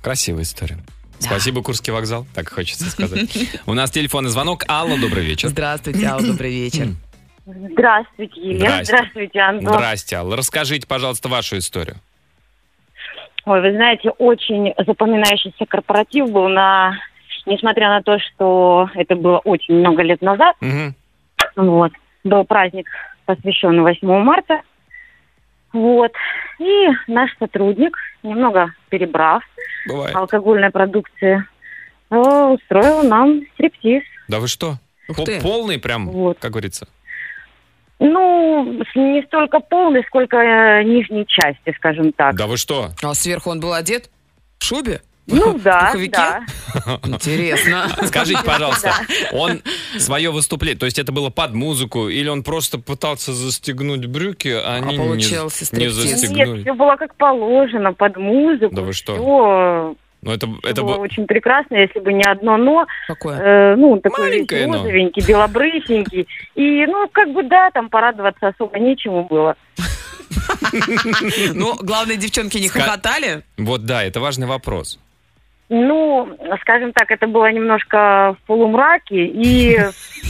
Красивая 0.00 0.42
история. 0.42 0.78
Спасибо, 1.18 1.62
Курский 1.62 1.92
вокзал, 1.92 2.26
так 2.34 2.48
хочется 2.48 2.88
сказать. 2.90 3.36
У 3.66 3.74
нас 3.74 3.90
телефонный 3.90 4.30
звонок. 4.30 4.64
Алла, 4.68 4.96
добрый 5.00 5.24
вечер. 5.24 5.48
Здравствуйте, 5.48 6.06
Алла, 6.06 6.22
добрый 6.22 6.50
вечер. 6.52 6.88
Здравствуйте, 7.44 8.40
Елена. 8.40 8.84
Здравствуйте, 8.84 9.40
Антон. 9.40 9.74
Здрасте, 9.74 10.16
Алла. 10.16 10.36
Расскажите, 10.36 10.86
пожалуйста, 10.86 11.28
вашу 11.28 11.58
историю. 11.58 11.96
Ой, 13.46 13.60
вы 13.62 13.72
знаете, 13.72 14.10
очень 14.10 14.74
запоминающийся 14.86 15.64
корпоратив 15.66 16.30
был 16.30 16.48
на... 16.48 16.96
Несмотря 17.46 17.88
на 17.88 18.02
то, 18.02 18.18
что 18.18 18.90
это 18.94 19.14
было 19.14 19.38
очень 19.38 19.74
много 19.74 20.02
лет 20.02 20.20
назад, 20.20 20.56
Мгм. 20.60 20.94
вот, 21.54 21.92
был 22.24 22.44
праздник, 22.44 22.88
посвященный 23.24 23.82
8 23.82 24.06
марта, 24.24 24.62
вот, 25.76 26.12
и 26.58 26.88
наш 27.06 27.30
сотрудник, 27.38 27.96
немного 28.22 28.72
перебрав 28.88 29.42
Бывает. 29.86 30.14
алкогольной 30.16 30.70
продукции, 30.70 31.44
э, 32.10 32.16
устроил 32.16 33.02
нам 33.02 33.42
стриптиз. 33.54 34.02
Да 34.28 34.40
вы 34.40 34.48
что? 34.48 34.76
Ух 35.08 35.24
ты. 35.24 35.40
Полный 35.40 35.78
прям, 35.78 36.08
Вот. 36.10 36.38
как 36.40 36.50
говорится. 36.52 36.88
Ну, 37.98 38.82
не 38.94 39.22
столько 39.22 39.60
полный, 39.60 40.04
сколько 40.06 40.36
э, 40.36 40.82
нижней 40.84 41.26
части, 41.26 41.72
скажем 41.76 42.12
так. 42.12 42.34
Да 42.36 42.46
вы 42.46 42.56
что? 42.56 42.90
А 43.02 43.14
сверху 43.14 43.50
он 43.50 43.60
был 43.60 43.72
одет? 43.72 44.10
В 44.58 44.64
шубе? 44.64 45.00
Ну 45.26 45.58
да, 45.58 45.86
пуховике? 45.86 46.12
да. 46.12 46.40
Интересно. 47.04 47.88
Скажите, 48.04 48.40
пожалуйста, 48.44 48.92
он 49.32 49.62
свое 49.98 50.30
выступление, 50.30 50.78
то 50.78 50.86
есть 50.86 50.98
это 50.98 51.12
было 51.12 51.30
под 51.30 51.52
музыку, 51.52 52.08
или 52.08 52.28
он 52.28 52.42
просто 52.42 52.78
пытался 52.78 53.32
застегнуть 53.32 54.06
брюки, 54.06 54.48
а 54.48 54.76
они 54.76 54.96
не, 54.96 55.08
не 55.08 55.22
стриптиз. 55.22 55.72
Нет, 55.72 55.92
застегнули? 55.92 56.62
все 56.62 56.74
было 56.74 56.96
как 56.96 57.14
положено, 57.16 57.92
под 57.92 58.16
музыку. 58.16 58.74
Да 58.74 58.82
вы 58.82 58.92
что? 58.92 59.96
Ну 60.22 60.32
это, 60.32 60.48
это 60.64 60.82
было 60.82 60.94
было... 60.94 61.02
очень 61.02 61.26
прекрасно, 61.26 61.76
если 61.76 62.00
бы 62.00 62.12
не 62.12 62.24
одно 62.24 62.56
но. 62.56 62.86
Какое? 63.06 63.38
э, 63.38 63.76
ну, 63.76 64.00
такой 64.00 64.30
Маленькое 64.30 64.66
но. 64.66 64.78
розовенький, 64.78 65.24
белобрысенький. 65.24 66.26
И, 66.56 66.86
ну, 66.86 67.08
как 67.12 67.32
бы, 67.32 67.44
да, 67.44 67.70
там 67.70 67.88
порадоваться 67.88 68.48
особо 68.48 68.78
нечему 68.78 69.24
было. 69.24 69.56
Ну, 71.54 71.76
главное, 71.80 72.16
девчонки 72.16 72.58
не 72.58 72.68
хохотали. 72.68 73.42
Вот 73.56 73.84
да, 73.84 74.02
это 74.02 74.20
важный 74.20 74.46
вопрос. 74.46 74.98
Ну, 75.68 76.36
скажем 76.60 76.92
так, 76.92 77.10
это 77.10 77.26
было 77.26 77.50
немножко 77.50 78.36
в 78.38 78.46
полумраке, 78.46 79.26
и 79.26 79.78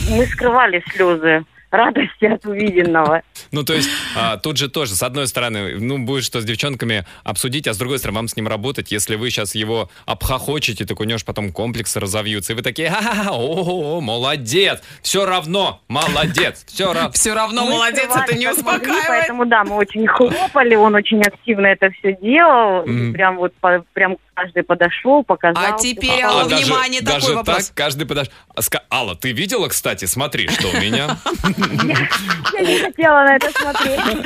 мы 0.09 0.25
скрывали 0.25 0.83
слезы 0.89 1.45
радости 1.71 2.25
от 2.25 2.45
увиденного. 2.45 3.21
Ну, 3.51 3.63
то 3.63 3.73
есть, 3.73 3.89
а, 4.15 4.37
тут 4.37 4.57
же 4.57 4.69
тоже, 4.69 4.95
с 4.95 5.03
одной 5.03 5.27
стороны, 5.27 5.75
ну, 5.79 5.97
будет 5.99 6.23
что 6.23 6.41
с 6.41 6.45
девчонками 6.45 7.05
обсудить, 7.23 7.67
а 7.67 7.73
с 7.73 7.77
другой 7.77 7.99
стороны, 7.99 8.17
вам 8.17 8.27
с 8.27 8.35
ним 8.35 8.47
работать. 8.47 8.91
Если 8.91 9.15
вы 9.15 9.29
сейчас 9.29 9.55
его 9.55 9.89
обхохочете, 10.05 10.85
так 10.85 10.99
у 10.99 11.03
него 11.03 11.17
потом 11.25 11.51
комплексы 11.51 11.99
разовьются. 11.99 12.53
И 12.53 12.55
вы 12.55 12.61
такие, 12.61 12.89
ха-ха-ха, 12.89 13.31
о, 13.31 13.99
молодец, 14.01 14.81
все 15.01 15.25
равно, 15.25 15.81
молодец, 15.87 16.63
все 16.67 16.85
равно. 16.93 17.11
Все 17.11 17.33
равно 17.33 17.65
молодец, 17.65 18.09
это 18.15 18.37
не 18.37 18.47
успокаивает. 18.47 19.05
Поэтому, 19.07 19.45
да, 19.45 19.63
мы 19.63 19.75
очень 19.75 20.07
хлопали, 20.07 20.75
он 20.75 20.95
очень 20.95 21.21
активно 21.21 21.67
это 21.67 21.89
все 21.99 22.15
делал. 22.21 22.83
Прям 23.13 23.37
вот 23.37 23.53
прям 23.93 24.17
каждый 24.37 24.63
подошел, 24.63 25.23
показал. 25.23 25.63
А 25.75 25.77
теперь. 25.77 26.21
Алла, 26.21 26.43
внимание, 26.43 27.01
такой 27.01 27.21
даже 27.21 27.33
вопрос. 27.35 27.67
так, 27.67 27.75
каждый 27.75 28.05
подож... 28.05 28.27
А 28.55 28.59
ска- 28.59 28.83
Алла, 28.91 29.15
ты 29.15 29.31
видела, 29.31 29.67
кстати, 29.67 30.05
смотри, 30.05 30.47
что 30.47 30.67
у 30.69 30.73
меня? 30.79 31.17
Я 31.57 32.61
не 32.61 32.79
хотела 32.79 33.23
на 33.23 33.35
это 33.35 33.51
смотреть. 33.51 34.25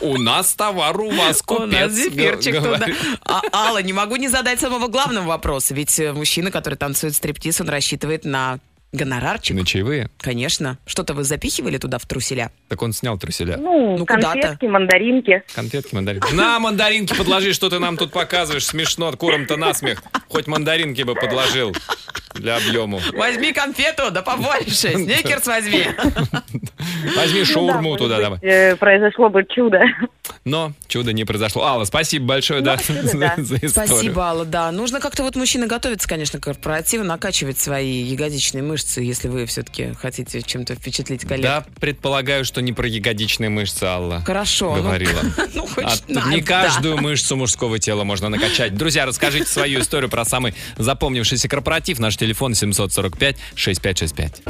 У 0.00 0.16
нас 0.18 0.54
товар, 0.54 0.98
у 1.00 1.10
вас 1.10 1.16
У 1.16 1.20
нас 1.20 1.42
купец. 1.42 1.92
зефирчик 1.92 2.52
г- 2.54 2.60
туда. 2.60 2.86
А, 3.24 3.42
Алла, 3.52 3.82
не 3.82 3.92
могу 3.92 4.16
не 4.16 4.28
задать 4.28 4.60
самого 4.60 4.88
главного 4.88 5.26
вопроса. 5.26 5.74
Ведь 5.74 5.98
э, 6.00 6.12
мужчина, 6.12 6.50
который 6.50 6.74
танцует 6.76 7.14
стриптиз, 7.14 7.60
он 7.60 7.68
рассчитывает 7.68 8.24
на 8.24 8.58
гонорарчик. 8.92 9.54
На 9.54 9.66
чаевые? 9.66 10.08
Конечно. 10.18 10.78
Что-то 10.86 11.12
вы 11.12 11.22
запихивали 11.22 11.76
туда 11.76 11.98
в 11.98 12.06
труселя? 12.06 12.50
Так 12.68 12.80
он 12.82 12.94
снял 12.94 13.18
труселя. 13.18 13.58
Ну, 13.58 13.98
Ну, 13.98 14.06
куда-то. 14.06 14.40
конфетки, 14.40 14.64
мандаринки. 14.64 15.42
Конфетки, 15.54 15.94
мандаринки. 15.94 16.32
На, 16.32 16.58
мандаринки 16.58 17.14
подложи, 17.14 17.52
что 17.52 17.68
ты 17.68 17.78
нам 17.80 17.98
тут 17.98 18.12
показываешь. 18.12 18.64
Смешно, 18.64 19.12
курам-то 19.12 19.56
насмех. 19.58 20.02
Хоть 20.28 20.46
мандаринки 20.46 21.02
бы 21.02 21.14
подложил 21.14 21.74
для 22.38 22.56
объему. 22.56 23.00
Возьми 23.14 23.52
конфету, 23.52 24.10
да 24.10 24.22
побольше. 24.22 24.92
Сникерс 24.94 25.46
возьми. 25.46 25.86
Возьми 27.16 27.40
Ну 27.40 27.44
шаурму 27.44 27.96
туда 27.96 28.18
давай. 28.20 28.38
э, 28.42 28.76
Произошло 28.76 29.28
бы 29.28 29.44
чудо. 29.44 29.80
Но 30.44 30.72
чудо 30.88 31.12
не 31.12 31.24
произошло. 31.24 31.64
Алла, 31.64 31.84
спасибо 31.84 32.26
большое, 32.26 32.60
да, 32.60 32.76
чудо, 32.78 33.02
за, 33.02 33.34
историю. 33.36 33.70
Спасибо, 33.70 34.22
Алла, 34.28 34.44
да. 34.44 34.70
Нужно 34.72 35.00
как-то 35.00 35.22
вот 35.22 35.36
мужчина 35.36 35.66
готовиться, 35.66 36.08
конечно, 36.08 36.38
к 36.38 36.44
корпоративу, 36.44 37.04
накачивать 37.04 37.58
свои 37.58 38.02
ягодичные 38.02 38.62
мышцы, 38.62 39.00
если 39.00 39.28
вы 39.28 39.46
все-таки 39.46 39.92
хотите 39.94 40.42
чем-то 40.42 40.74
впечатлить 40.74 41.22
коллег. 41.26 41.42
Да, 41.44 41.64
предполагаю, 41.80 42.44
что 42.44 42.60
не 42.62 42.72
про 42.72 42.86
ягодичные 42.86 43.50
мышцы 43.50 43.84
Алла 43.84 44.22
Хорошо. 44.24 44.74
ну, 44.76 44.82
говорила. 44.82 45.20
Ну, 45.54 45.66
хоть 45.66 45.84
А 45.84 46.28
не 46.32 46.40
каждую 46.42 46.98
мышцу 46.98 47.36
мужского 47.36 47.78
тела 47.78 48.04
можно 48.04 48.28
накачать. 48.28 48.74
Друзья, 48.76 49.06
расскажите 49.06 49.46
свою 49.46 49.80
историю 49.80 50.08
про 50.10 50.24
самый 50.24 50.54
запомнившийся 50.76 51.48
корпоратив. 51.48 51.98
Наш 51.98 52.16
телефон 52.16 52.27
745-6565. 52.32 54.42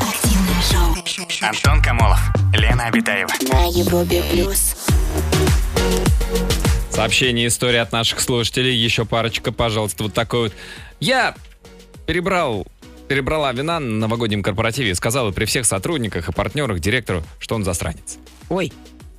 Активное 0.00 0.62
шоу 0.70 0.94
Антон 1.40 1.82
Камолов, 1.82 2.20
Лена 2.54 2.86
Обитаева. 2.86 3.30
на 3.52 3.64
Европе 3.66 4.22
плюс. 4.30 4.76
Сообщение, 6.90 7.46
история 7.46 7.80
от 7.80 7.92
наших 7.92 8.20
слушателей. 8.20 8.76
Еще 8.76 9.04
парочка, 9.04 9.52
пожалуйста. 9.52 10.02
Вот 10.02 10.14
такой 10.14 10.40
вот. 10.40 10.52
Я 11.00 11.34
перебрал 12.06 12.66
перебрала 13.10 13.52
вина 13.52 13.80
на 13.80 13.90
новогоднем 13.90 14.40
корпоративе 14.40 14.90
и 14.90 14.94
сказала 14.94 15.32
при 15.32 15.44
всех 15.44 15.66
сотрудниках 15.66 16.28
и 16.28 16.32
партнерах 16.32 16.78
директору, 16.78 17.24
что 17.40 17.56
он 17.56 17.64
засранец. 17.64 18.18
Ой, 18.48 18.72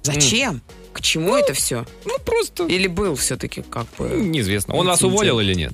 зачем? 0.04 0.62
К 0.93 1.02
чему 1.02 1.36
это 1.36 1.54
все? 1.54 1.86
Ну, 2.06 2.18
просто 2.20 2.66
Или 2.66 2.88
был 2.88 3.16
все-таки 3.16 3.62
как 3.62 3.88
бы... 3.97 4.10
неизвестно. 4.10 4.76
Он 4.76 4.88
вас 4.88 5.02
уволил 5.04 5.39
или 5.39 5.54
нет? 5.54 5.74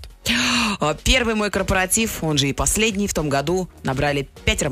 А, 0.79 0.93
Первый 0.93 1.33
мой 1.33 1.49
корпоратив, 1.49 2.23
он 2.23 2.37
же 2.37 2.49
и 2.49 2.53
последний 2.53 3.07
в 3.07 3.13
том 3.13 3.29
году, 3.29 3.67
набрали 3.83 4.29
пятеро, 4.45 4.71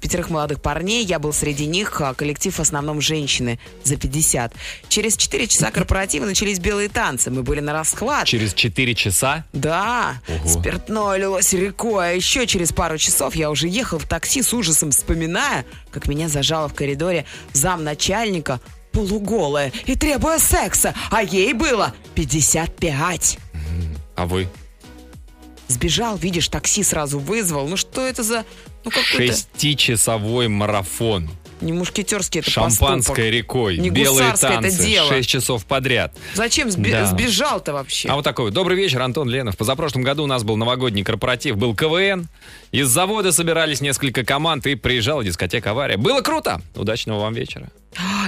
пятерых 0.00 0.30
молодых 0.30 0.62
парней. 0.62 1.04
Я 1.04 1.18
был 1.18 1.32
среди 1.32 1.66
них, 1.66 2.00
а 2.00 2.14
коллектив 2.14 2.54
в 2.56 2.60
основном 2.60 3.00
женщины 3.02 3.58
за 3.84 3.96
50. 3.96 4.54
Через 4.88 5.16
4 5.16 5.46
часа 5.46 5.70
корпоратива 5.70 6.24
начались 6.24 6.58
белые 6.58 6.88
танцы. 6.88 7.30
Мы 7.30 7.42
были 7.42 7.60
на 7.60 7.72
расхват. 7.74 8.26
Через 8.26 8.54
4 8.54 8.94
часа? 8.94 9.44
Да, 9.52 10.22
Ого. 10.28 10.48
спиртное 10.48 11.16
лилось 11.18 11.52
рекой, 11.52 12.10
а 12.10 12.12
еще 12.12 12.46
через 12.46 12.72
пару 12.72 12.96
часов 12.96 13.34
я 13.34 13.50
уже 13.50 13.68
ехал 13.68 13.98
в 13.98 14.06
такси 14.08 14.40
с 14.40 14.54
ужасом, 14.54 14.90
вспоминая, 14.90 15.66
как 15.90 16.06
меня 16.08 16.28
зажала 16.28 16.68
в 16.68 16.74
коридоре 16.74 17.26
замначальника 17.52 18.60
полуголая 18.96 19.72
и 19.84 19.94
требуя 19.94 20.38
секса, 20.38 20.94
а 21.10 21.22
ей 21.22 21.52
было 21.52 21.94
55. 22.14 23.38
А 24.16 24.26
вы? 24.26 24.48
Сбежал, 25.68 26.16
видишь, 26.16 26.48
такси 26.48 26.82
сразу 26.82 27.18
вызвал. 27.18 27.68
Ну 27.68 27.76
что 27.76 28.00
это 28.00 28.22
за... 28.22 28.46
Ну. 28.84 28.90
Шестичасовой 28.90 30.48
марафон. 30.48 31.28
Не 31.60 31.72
мушкетерский 31.72 32.40
это 32.40 32.50
Шампанское 32.50 32.96
поступок. 32.96 33.18
рекой. 33.24 33.78
Не 33.78 33.88
белые 33.90 34.24
гусарское 34.32 34.50
это 34.52 34.62
танцы. 34.62 34.82
дело. 34.86 35.08
6 35.08 35.28
часов 35.28 35.64
подряд. 35.64 36.14
Зачем 36.34 36.68
сби- 36.68 36.90
Да. 36.90 37.06
сбежал-то 37.06 37.72
вообще? 37.72 38.08
А 38.10 38.14
вот 38.16 38.24
такой. 38.24 38.50
Добрый 38.50 38.76
вечер, 38.76 39.00
Антон 39.00 39.28
Ленов. 39.30 39.56
Позапрошлом 39.56 40.02
году 40.02 40.24
у 40.24 40.26
нас 40.26 40.44
был 40.44 40.56
новогодний 40.56 41.02
корпоратив, 41.02 41.56
был 41.56 41.74
КВН. 41.74 42.28
Из 42.72 42.88
завода 42.88 43.32
собирались 43.32 43.80
несколько 43.80 44.22
команд 44.24 44.66
и 44.66 44.74
приезжала 44.74 45.24
дискотека 45.24 45.70
«Авария». 45.70 45.96
Было 45.96 46.20
круто. 46.20 46.60
Удачного 46.74 47.20
вам 47.20 47.32
вечера. 47.32 47.68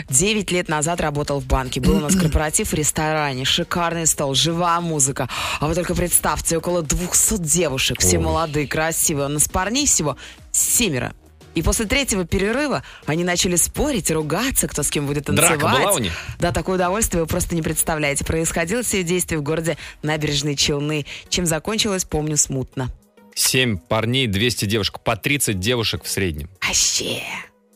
Девять 0.09 0.51
лет 0.51 0.69
назад 0.69 1.01
работал 1.03 1.41
в 1.41 1.47
банке. 1.47 1.81
Был 1.83 1.97
у 1.97 2.01
нас 2.01 2.17
корпоратив 2.17 2.71
в 2.71 2.75
ресторане. 2.75 3.45
Шикарный 3.45 4.07
стол, 4.07 4.35
живая 4.35 4.81
музыка. 4.81 5.29
А 5.61 5.67
вы 5.67 5.75
только 5.75 5.95
представьте, 5.95 6.57
около 6.57 6.81
200 6.83 7.37
девушек. 7.43 8.01
Все 8.01 8.17
Ой. 8.17 8.25
молодые, 8.25 8.67
красивые. 8.67 9.27
У 9.27 9.31
нас 9.31 9.47
парней 9.49 9.85
всего 9.87 10.17
семеро. 10.51 11.13
И 11.55 11.63
после 11.63 11.87
третьего 11.87 12.25
перерыва 12.25 12.83
они 13.07 13.25
начали 13.25 13.57
спорить, 13.57 14.11
ругаться, 14.11 14.69
кто 14.69 14.83
с 14.83 14.91
кем 14.91 15.07
будет 15.07 15.27
танцевать. 15.27 15.59
Драка 15.59 15.77
была 15.77 15.93
у 15.93 15.99
них? 15.99 16.13
Да, 16.39 16.53
такое 16.53 16.77
удовольствие 16.77 17.23
вы 17.23 17.27
просто 17.27 17.55
не 17.55 17.63
представляете. 17.63 18.25
Происходило 18.25 18.83
все 18.83 19.03
действие 19.03 19.41
в 19.41 19.43
городе 19.43 19.77
Набережные 20.03 20.55
Челны. 20.57 21.07
Чем 21.29 21.47
закончилось, 21.47 22.05
помню 22.05 22.37
смутно. 22.37 22.91
Семь 23.35 23.79
парней, 23.79 24.27
200 24.27 24.65
девушек. 24.67 25.01
По 25.01 25.17
30 25.17 25.59
девушек 25.59 26.05
в 26.05 26.09
среднем. 26.09 26.49
Вообще. 26.61 27.23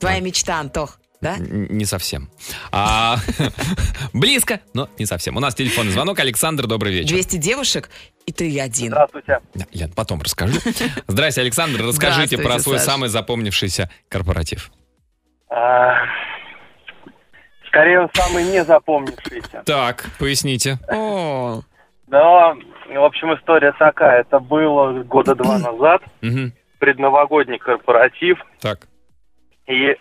Твоя 0.01 0.21
мечта, 0.21 0.59
Антох, 0.59 0.99
да? 1.23 1.37
Не 1.39 1.85
совсем. 1.87 2.29
А, 2.73 3.17
близко, 4.13 4.61
но 4.75 4.89
не 4.99 5.07
совсем. 5.07 5.37
У 5.37 5.41
нас 5.41 5.55
телефонный 5.55 5.93
звонок. 5.93 6.19
Александр, 6.21 6.67
добрый 6.67 6.93
вечер. 6.93 7.11
200 7.15 7.37
девушек, 7.37 7.89
и 8.27 8.33
ты 8.33 8.61
один. 8.61 8.89
Здравствуйте. 8.89 9.41
Да, 9.55 9.65
Лен, 9.73 9.93
потом 9.93 10.21
расскажу. 10.21 10.59
Здрасте, 11.07 11.41
Александр. 11.41 11.83
Расскажите 11.83 12.37
про 12.39 12.59
свой 12.59 12.79
Саш. 12.79 12.87
самый 12.87 13.09
запомнившийся 13.09 13.89
корпоратив. 14.09 14.71
А, 15.49 15.95
Скорее, 17.69 18.01
он 18.01 18.11
самый 18.15 18.45
не 18.45 18.63
запомнившийся. 18.65 19.63
Так, 19.65 20.11
поясните. 20.19 20.79
О, 20.91 21.63
Да, 22.07 22.55
в 22.55 23.03
общем, 23.05 23.33
история 23.35 23.73
такая. 23.79 24.21
Это 24.21 24.41
было 24.41 25.03
года 25.05 25.35
два 25.35 25.59
назад, 25.59 26.03
Мгм. 26.21 26.53
предновогодний 26.79 27.59
корпоратив. 27.59 28.39
Так. 28.61 28.89
И 29.67 29.97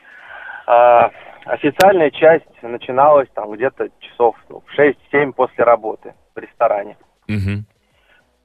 а, 0.72 1.11
официальная 1.45 2.11
часть 2.11 2.45
начиналась 2.61 3.28
там 3.34 3.51
где-то 3.51 3.89
часов 3.99 4.38
ну, 4.47 4.63
в 4.65 4.80
6-7 4.80 5.34
после 5.34 5.65
работы 5.65 6.13
в 6.34 6.39
ресторане. 6.39 6.95
Мгм. 7.28 7.65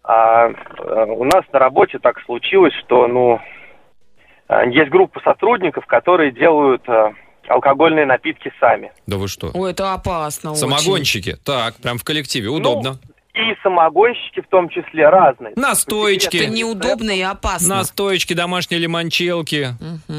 А 0.02 0.48
э, 0.48 1.04
у 1.08 1.24
нас 1.24 1.44
на 1.52 1.58
работе 1.60 1.98
так 2.00 2.20
случилось, 2.24 2.72
что, 2.84 3.06
ну, 3.06 3.38
э, 4.48 4.70
есть 4.70 4.90
группа 4.90 5.20
сотрудников, 5.20 5.86
которые 5.86 6.32
делают 6.32 6.82
э, 6.88 7.12
алкогольные 7.48 8.06
напитки 8.06 8.52
сами. 8.58 8.92
Да 9.06 9.18
вы 9.18 9.28
что? 9.28 9.50
Ой, 9.54 9.70
это 9.70 9.92
опасно 9.92 10.52
очень. 10.52 10.60
Самогонщики. 10.60 11.36
Так, 11.44 11.76
прям 11.76 11.98
в 11.98 12.04
коллективе. 12.04 12.48
Удобно. 12.48 12.98
И 13.36 13.54
самогонщики 13.62 14.40
в 14.40 14.48
том 14.48 14.68
числе 14.70 15.08
разные. 15.10 15.52
Настоечки. 15.56 16.38
Это 16.38 16.46
неудобно 16.48 17.10
и 17.10 17.20
опасно. 17.20 17.76
Настоечки, 17.76 18.32
домашние 18.32 18.80
лимончелки, 18.80 19.68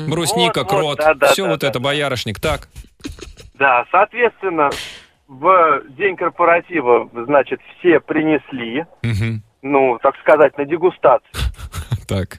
брусника, 0.08 0.60
Вот, 0.60 0.72
вот, 0.72 0.80
крот. 0.80 0.98
да-да, 1.00 1.28
Все 1.34 1.44
да, 1.46 1.50
вот 1.50 1.60
да. 1.62 1.68
это, 1.70 1.80
боярышник. 1.80 2.40
Так. 2.40 2.68
Да, 3.56 3.86
соответственно, 3.92 4.70
в 5.28 5.82
день 5.98 6.16
корпоратива, 6.16 7.10
значит, 7.26 7.60
все 7.80 8.00
принесли, 8.00 8.86
Мгм. 9.02 9.42
ну, 9.64 9.98
так 10.04 10.16
сказать, 10.20 10.58
на 10.58 10.66
дегустацию. 10.66 11.32
Так. 12.08 12.38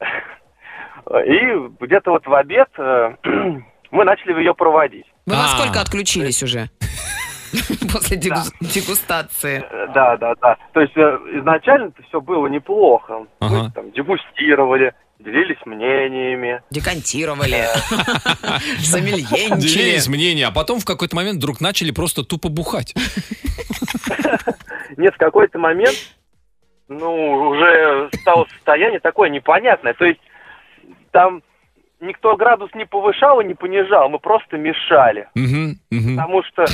И 0.00 1.38
где-то 1.80 2.10
вот 2.10 2.26
в 2.26 2.34
обед 2.34 2.68
э, 2.78 3.14
мы 3.92 4.04
начали 4.04 4.32
ее 4.38 4.54
проводить. 4.54 5.04
Вы 5.26 5.34
во 5.36 5.44
А. 5.44 5.48
сколько 5.48 5.80
отключились 5.80 6.42
уже? 6.42 6.70
После 7.92 8.16
дегу- 8.16 8.50
дегустации. 8.60 9.64
Э, 9.70 9.86
Да, 9.94 10.16
да, 10.16 10.34
да. 10.40 10.56
То 10.72 10.80
есть 10.80 10.96
э, 10.96 11.00
изначально 11.38 11.86
это 11.88 12.02
все 12.08 12.20
было 12.20 12.46
неплохо. 12.46 13.26
Мы 13.40 13.70
там 13.72 13.90
дегустировали, 13.92 14.94
делились 15.18 15.58
мнениями. 15.64 16.62
Декантировали. 16.70 17.64
Сомельенчили. 18.80 19.60
Делились 19.60 20.08
мнения, 20.08 20.46
а 20.46 20.50
потом 20.50 20.80
в 20.80 20.84
какой-то 20.84 21.16
момент 21.16 21.38
вдруг 21.38 21.60
начали 21.60 21.90
просто 21.90 22.24
тупо 22.24 22.48
бухать. 22.48 22.94
Нет, 24.96 25.14
в 25.14 25.18
какой-то 25.18 25.58
момент, 25.58 25.96
ну, 26.88 27.32
уже 27.48 28.10
стало 28.20 28.46
состояние 28.56 29.00
такое 29.00 29.28
непонятное. 29.28 29.94
То 29.94 30.04
есть 30.04 30.20
там 31.10 31.42
никто 32.04 32.36
градус 32.36 32.70
не 32.74 32.84
повышал 32.86 33.40
и 33.40 33.44
не 33.44 33.54
понижал, 33.54 34.08
мы 34.08 34.18
просто 34.18 34.56
мешали. 34.56 35.28
Потому 35.34 36.42
что, 36.44 36.64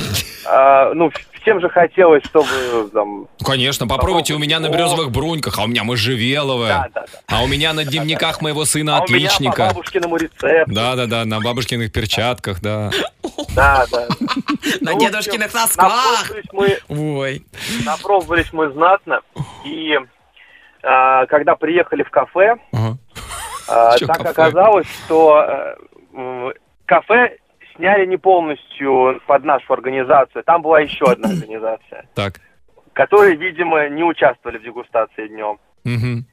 а, 0.47 0.93
ну, 0.93 1.11
всем 1.41 1.59
же 1.61 1.69
хотелось, 1.69 2.23
чтобы 2.25 2.89
там... 2.93 3.21
Ну, 3.21 3.45
Конечно, 3.45 3.87
попробуйте 3.87 4.33
у 4.33 4.39
меня 4.39 4.59
на 4.59 4.69
березовых 4.69 5.11
бруньках, 5.11 5.57
а 5.59 5.63
у 5.63 5.67
меня 5.67 5.83
можжевеловая. 5.83 6.69
Да, 6.93 7.01
да, 7.01 7.05
да. 7.11 7.37
А 7.37 7.43
у 7.43 7.47
меня 7.47 7.73
на 7.73 7.83
дневниках 7.83 8.41
моего 8.41 8.65
сына 8.65 8.97
А 8.97 9.01
у 9.01 9.07
меня 9.07 9.07
по 9.07 9.35
отличника. 9.35 9.67
бабушкиному 9.69 10.17
рецепту. 10.17 10.73
Да, 10.73 10.95
да, 10.95 11.05
да, 11.07 11.25
на 11.25 11.39
бабушкиных 11.39 11.91
перчатках, 11.91 12.61
да. 12.61 12.91
Да, 13.55 13.85
да. 13.91 14.07
На 14.81 14.93
Ну, 14.93 14.99
дедушкиных 14.99 15.53
носках. 15.53 16.31
Ой. 16.89 17.43
напробовались 17.85 18.51
мы 18.53 18.71
знатно. 18.71 19.21
И 19.65 19.97
а, 20.83 21.25
когда 21.25 21.55
приехали 21.55 22.03
в 22.03 22.09
кафе, 22.09 22.55
Ага. 23.71 23.89
а, 23.93 23.97
Чё 23.97 24.07
так 24.07 24.17
кафе? 24.17 24.29
оказалось, 24.29 24.87
что 25.05 25.77
э, 26.13 26.51
кафе 26.85 27.37
сняли 27.75 28.05
не 28.05 28.17
полностью 28.17 29.21
под 29.27 29.43
нашу 29.45 29.73
организацию. 29.73 30.43
Там 30.43 30.61
была 30.61 30.81
еще 30.81 31.05
одна 31.05 31.29
организация, 31.29 32.05
Так. 32.15 32.33
которые, 32.93 33.35
видимо, 33.37 33.87
не 33.89 34.03
участвовали 34.03 34.57
в 34.57 34.63
дегустации 34.63 35.27
днем. 35.27 35.57
Мгм. 35.85 36.25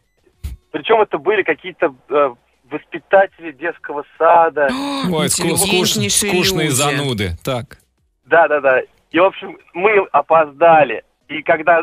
Причем 0.72 1.00
это 1.00 1.18
были 1.18 1.42
какие-то 1.42 1.94
э, 2.10 2.34
воспитатели 2.70 3.52
детского 3.52 4.04
сада. 4.18 4.68
Ой, 5.10 5.28
ску- 5.28 5.54
скуш- 5.56 5.96
Интеллигентнейшие 5.96 6.30
скучные 6.32 6.66
люди. 6.66 6.74
зануды. 6.74 7.30
Так. 7.44 7.78
Да-да-да. 8.26 8.80
И, 9.10 9.18
в 9.18 9.24
общем, 9.24 9.56
мы 9.72 10.06
опоздали. 10.12 11.02
И 11.28 11.42
когда 11.42 11.80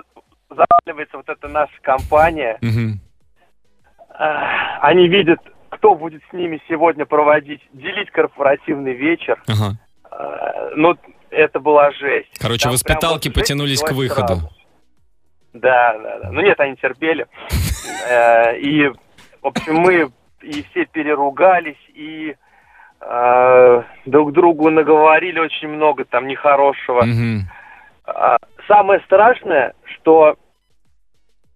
заваливается 0.50 1.18
вот 1.18 1.28
эта 1.28 1.48
наша 1.48 1.74
компания, 1.82 2.60
Мгм. 2.62 2.95
А, 4.20 4.80
они 4.82 5.08
видят, 5.08 5.40
кто 5.70 5.96
будет 5.96 6.22
с 6.30 6.34
ними 6.34 6.62
сегодня 6.68 7.06
проводить, 7.06 7.62
делить 7.74 8.10
корпоративный 8.12 8.94
вечер. 8.94 9.42
Ага. 9.48 9.78
А, 10.10 10.70
Ну, 10.76 10.96
это 11.30 11.60
была 11.60 11.92
жесть. 11.92 12.38
Короче, 12.40 12.64
Там 12.64 12.72
воспиталки 12.74 13.28
вот 13.28 13.36
потянулись 13.36 13.82
к 13.82 13.92
выходу. 13.92 14.28
сразу. 14.28 14.50
Да, 15.54 15.98
да, 15.98 16.20
да. 16.20 16.32
Ну 16.32 16.42
нет, 16.42 16.60
они 16.60 16.76
терпели. 16.76 17.28
Э, 18.10 18.58
И, 18.60 18.88
в 18.88 19.48
общем, 19.48 19.76
мы 19.76 20.12
и 20.42 20.64
все 20.70 20.86
переругались, 20.86 21.78
и 21.94 22.36
э, 23.02 23.84
друг 24.06 24.32
другу 24.34 24.70
наговорили 24.70 25.40
очень 25.40 25.70
много 25.70 26.04
там 26.06 26.28
нехорошего. 26.28 27.06
А, 28.06 28.38
Самое 28.68 29.00
страшное, 29.02 29.74
что 29.96 30.36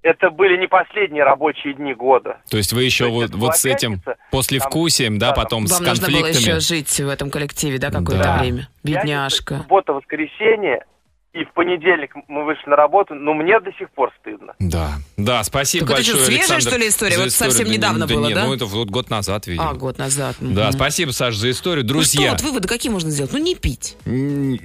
это 0.01 0.29
были 0.29 0.57
не 0.57 0.67
последние 0.67 1.23
рабочие 1.23 1.73
дни 1.73 1.93
года. 1.93 2.37
То 2.49 2.57
есть 2.57 2.73
вы 2.73 2.83
еще 2.83 3.09
вот, 3.09 3.31
вот 3.31 3.55
с 3.57 3.65
этим 3.65 4.01
послевкусием, 4.31 5.17
да, 5.19 5.29
да, 5.29 5.33
там 5.35 5.43
потом 5.43 5.67
с 5.67 5.71
Вам 5.79 5.83
нужно 5.89 6.07
было 6.07 6.15
конфликтами. 6.21 6.41
еще 6.55 6.59
жить 6.59 6.99
в 6.99 7.07
этом 7.09 7.29
коллективе, 7.29 7.77
да, 7.79 7.89
какое-то 7.91 8.23
Да. 8.23 8.37
время? 8.39 8.69
Бедняжка. 8.83 9.57
Суббота, 9.59 9.93
воскресенье, 9.93 10.85
и 11.31 11.43
в 11.45 11.53
понедельник 11.53 12.11
мы 12.27 12.43
вышли 12.43 12.67
на 12.69 12.75
работу, 12.75 13.13
но 13.13 13.33
мне 13.35 13.59
до 13.59 13.71
сих 13.73 13.91
пор 13.91 14.11
стыдно. 14.19 14.53
Да, 14.59 14.93
да, 15.15 15.43
спасибо 15.43 15.85
Так 15.85 15.97
это 15.97 16.03
что, 16.03 16.13
большое, 16.13 16.25
свежая, 16.25 16.55
Александр, 16.55 16.69
что 16.71 16.79
ли, 16.79 16.87
история? 16.89 17.17
Вот 17.19 17.31
совсем 17.31 17.67
Да 17.67 17.73
недавно 17.73 18.03
не- 18.05 18.13
было, 18.15 18.27
не, 18.29 18.33
да? 18.33 18.45
Ну, 18.45 18.53
это 18.55 18.65
вот 18.65 18.89
год 18.89 19.09
назад, 19.11 19.45
видимо. 19.45 19.69
А, 19.69 19.73
год 19.75 19.99
назад. 19.99 20.35
Да, 20.39 20.71
спасибо, 20.71 21.11
Саш, 21.11 21.35
за 21.35 21.51
историю. 21.51 21.83
Ну 21.83 21.89
что, 21.89 21.93
Друзья, 21.93 22.31
вот 22.31 22.41
выводы 22.41 22.67
какие 22.67 22.91
можно 22.91 23.11
сделать? 23.11 23.31
Ну, 23.31 23.37
не 23.37 23.53
пить. 23.53 23.95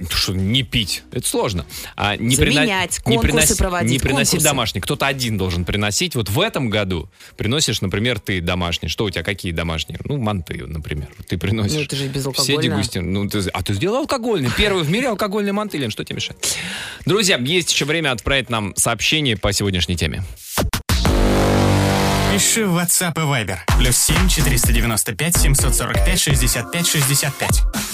что, 0.09 0.33
не 0.33 0.63
пить, 0.63 1.03
это 1.11 1.27
сложно. 1.27 1.65
А 1.95 2.15
не 2.17 2.35
Заменять, 2.35 2.99
не 3.05 3.15
конкурсы 3.17 3.53
приноси- 3.53 3.57
проводить, 3.59 3.91
Не 3.91 3.99
приносить 3.99 4.31
конкурсы. 4.31 4.49
домашний, 4.49 4.81
кто-то 4.81 5.05
один 5.05 5.37
должен 5.37 5.65
приносить. 5.65 6.15
Вот 6.15 6.29
в 6.29 6.39
этом 6.39 6.71
году 6.71 7.09
приносишь, 7.37 7.81
например, 7.81 8.19
ты 8.19 8.41
домашний. 8.41 8.89
Что 8.89 9.05
у 9.05 9.09
тебя, 9.11 9.23
какие 9.23 9.51
домашние? 9.51 9.99
Ну, 10.03 10.17
манты, 10.17 10.65
например. 10.65 11.09
Ты 11.27 11.37
приносишь. 11.37 11.75
Ну, 11.75 11.81
это 11.83 11.95
же 11.95 12.03
Все 12.05 12.11
безалкогольно. 12.11 12.61
дегустируют. 12.63 13.13
Ну, 13.13 13.29
ты- 13.29 13.49
а 13.49 13.61
ты 13.61 13.73
сделал 13.75 13.97
алкогольный. 13.97 14.49
Первый 14.57 14.83
в 14.83 14.89
мире 14.89 15.09
алкогольный 15.09 15.51
мантылин. 15.51 15.91
Что 15.91 16.03
тебе 16.03 16.15
мешает? 16.15 16.54
Друзья, 17.05 17.37
есть 17.37 17.71
еще 17.71 17.85
время 17.85 18.11
отправить 18.11 18.49
нам 18.49 18.73
сообщение 18.75 19.37
по 19.37 19.53
сегодняшней 19.53 19.95
теме. 19.95 20.23
Пиши 22.33 22.65
в 22.65 22.77
WhatsApp 22.77 23.13
и 23.15 23.21
Viber. 23.21 23.59
Плюс 23.77 23.95
7 23.95 24.27
495 24.27 25.37
745 25.37 26.19
65 26.19 26.87
65. 26.87 27.84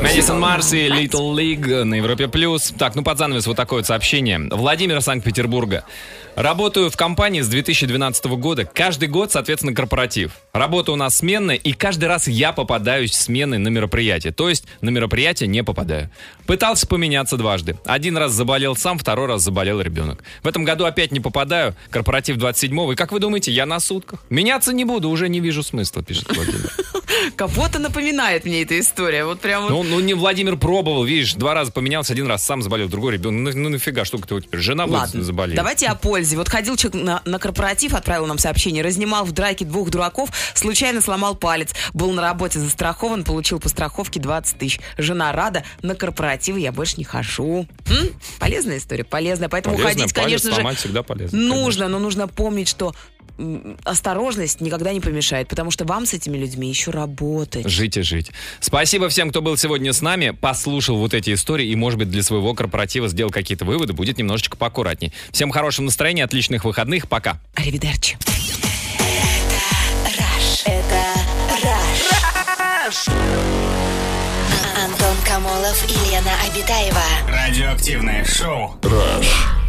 Мэдисон 0.00 0.40
Марс 0.40 0.72
и 0.72 0.88
Little 0.88 1.34
League 1.34 1.84
на 1.84 1.94
Европе 1.94 2.26
Плюс. 2.28 2.72
Так, 2.76 2.94
ну 2.94 3.02
под 3.02 3.18
занавес 3.18 3.46
вот 3.46 3.56
такое 3.56 3.80
вот 3.80 3.86
сообщение. 3.86 4.38
Владимир 4.50 5.00
Санкт-Петербурга. 5.00 5.84
Работаю 6.34 6.90
в 6.90 6.96
компании 6.96 7.42
с 7.42 7.48
2012 7.48 8.24
года. 8.24 8.64
Каждый 8.64 9.08
год, 9.08 9.30
соответственно, 9.30 9.72
корпоратив. 9.72 10.32
Работа 10.52 10.90
у 10.90 10.96
нас 10.96 11.18
сменная, 11.18 11.54
и 11.54 11.72
каждый 11.72 12.06
раз 12.06 12.26
я 12.26 12.52
попадаюсь 12.52 13.14
сменой 13.14 13.58
на 13.58 13.68
мероприятие. 13.68 14.32
То 14.32 14.48
есть 14.48 14.64
на 14.80 14.90
мероприятие 14.90 15.46
не 15.46 15.62
попадаю. 15.62 16.10
Пытался 16.46 16.88
поменяться 16.88 17.36
дважды. 17.36 17.76
Один 17.84 18.16
раз 18.16 18.32
заболел 18.32 18.74
сам, 18.74 18.98
второй 18.98 19.28
раз 19.28 19.42
заболел 19.42 19.80
ребенок. 19.80 20.24
В 20.42 20.48
этом 20.48 20.64
году 20.64 20.86
опять 20.86 21.12
не 21.12 21.20
попадаю. 21.20 21.76
Корпоратив 21.90 22.36
27-го. 22.36 22.92
И 22.92 22.96
как 22.96 23.12
вы 23.12 23.20
думаете, 23.20 23.52
я 23.52 23.64
на 23.64 23.78
сутках? 23.78 24.24
Меняться 24.28 24.72
не 24.72 24.84
буду, 24.84 25.10
уже 25.10 25.28
не 25.28 25.38
вижу 25.38 25.62
смысла, 25.62 26.02
пишет 26.02 26.34
Владимир. 26.34 26.68
Кого-то 27.36 27.78
напоминает 27.78 28.44
мне 28.44 28.62
эта 28.62 28.78
история. 28.80 29.24
Вот 29.24 29.40
прям 29.40 29.62
вот. 29.62 29.70
Ну, 29.90 30.00
не 30.00 30.14
Владимир 30.14 30.56
пробовал, 30.56 31.04
видишь, 31.04 31.34
два 31.34 31.54
раза 31.54 31.70
поменялся, 31.72 32.12
один 32.12 32.26
раз 32.26 32.44
сам 32.44 32.62
заболел, 32.62 32.88
другой 32.88 33.14
ребенок. 33.14 33.54
Ну, 33.54 33.62
ну 33.62 33.68
нафига, 33.68 34.04
что 34.04 34.18
ты 34.18 34.40
теперь? 34.40 34.60
Жена 34.60 34.86
будет 34.86 34.98
Ладно, 35.00 35.22
заболеть. 35.22 35.56
давайте 35.56 35.86
о 35.88 35.94
пользе. 35.94 36.36
Вот 36.36 36.48
ходил 36.48 36.76
человек 36.76 37.02
на, 37.04 37.22
на 37.24 37.38
корпоратив, 37.38 37.94
отправил 37.94 38.26
нам 38.26 38.38
сообщение, 38.38 38.82
разнимал 38.82 39.24
в 39.24 39.32
драке 39.32 39.64
двух 39.64 39.90
дураков, 39.90 40.30
случайно 40.54 41.00
сломал 41.00 41.34
палец, 41.34 41.74
был 41.92 42.12
на 42.12 42.22
работе 42.22 42.58
застрахован, 42.58 43.24
получил 43.24 43.60
по 43.60 43.68
страховке 43.68 44.20
20 44.20 44.58
тысяч. 44.58 44.80
Жена 44.98 45.32
рада, 45.32 45.64
на 45.82 45.94
корпоративы 45.94 46.60
я 46.60 46.72
больше 46.72 46.94
не 46.96 47.04
хожу. 47.04 47.66
М? 47.88 48.08
Полезная 48.38 48.78
история, 48.78 49.04
полезная. 49.04 49.48
Поэтому 49.48 49.76
Полезно, 49.76 50.02
ходить, 50.02 50.14
палец 50.14 50.42
конечно 50.42 50.70
же, 50.70 50.76
всегда 50.76 51.02
полезно. 51.02 51.38
нужно, 51.38 51.88
но 51.88 51.98
нужно 51.98 52.28
помнить, 52.28 52.68
что 52.68 52.94
осторожность 53.84 54.60
никогда 54.60 54.92
не 54.92 55.00
помешает, 55.00 55.48
потому 55.48 55.70
что 55.70 55.84
вам 55.84 56.06
с 56.06 56.14
этими 56.14 56.36
людьми 56.36 56.68
еще 56.68 56.90
работать. 56.90 57.68
Жить 57.68 57.96
и 57.96 58.02
жить. 58.02 58.30
Спасибо 58.60 59.08
всем, 59.08 59.30
кто 59.30 59.42
был 59.42 59.56
сегодня 59.56 59.92
с 59.92 60.02
нами, 60.02 60.30
послушал 60.30 60.96
вот 60.96 61.14
эти 61.14 61.34
истории 61.34 61.66
и, 61.66 61.76
может 61.76 61.98
быть, 61.98 62.10
для 62.10 62.22
своего 62.22 62.54
корпоратива 62.54 63.08
сделал 63.08 63.30
какие-то 63.30 63.64
выводы, 63.64 63.92
будет 63.92 64.18
немножечко 64.18 64.56
поаккуратней. 64.56 65.12
Всем 65.32 65.50
хорошего 65.50 65.86
настроения, 65.86 66.24
отличных 66.24 66.64
выходных, 66.64 67.08
пока. 67.08 67.40
Аривидерчи. 67.54 68.16
Это 70.66 71.04
Раш. 72.84 73.06
Антон 74.82 75.16
Хамолов 75.26 75.84
и 75.88 76.10
Лена 76.10 76.32
Обитаева. 76.46 77.02
Радиоактивное 77.28 78.24
шоу. 78.24 78.76
Rush. 78.82 79.63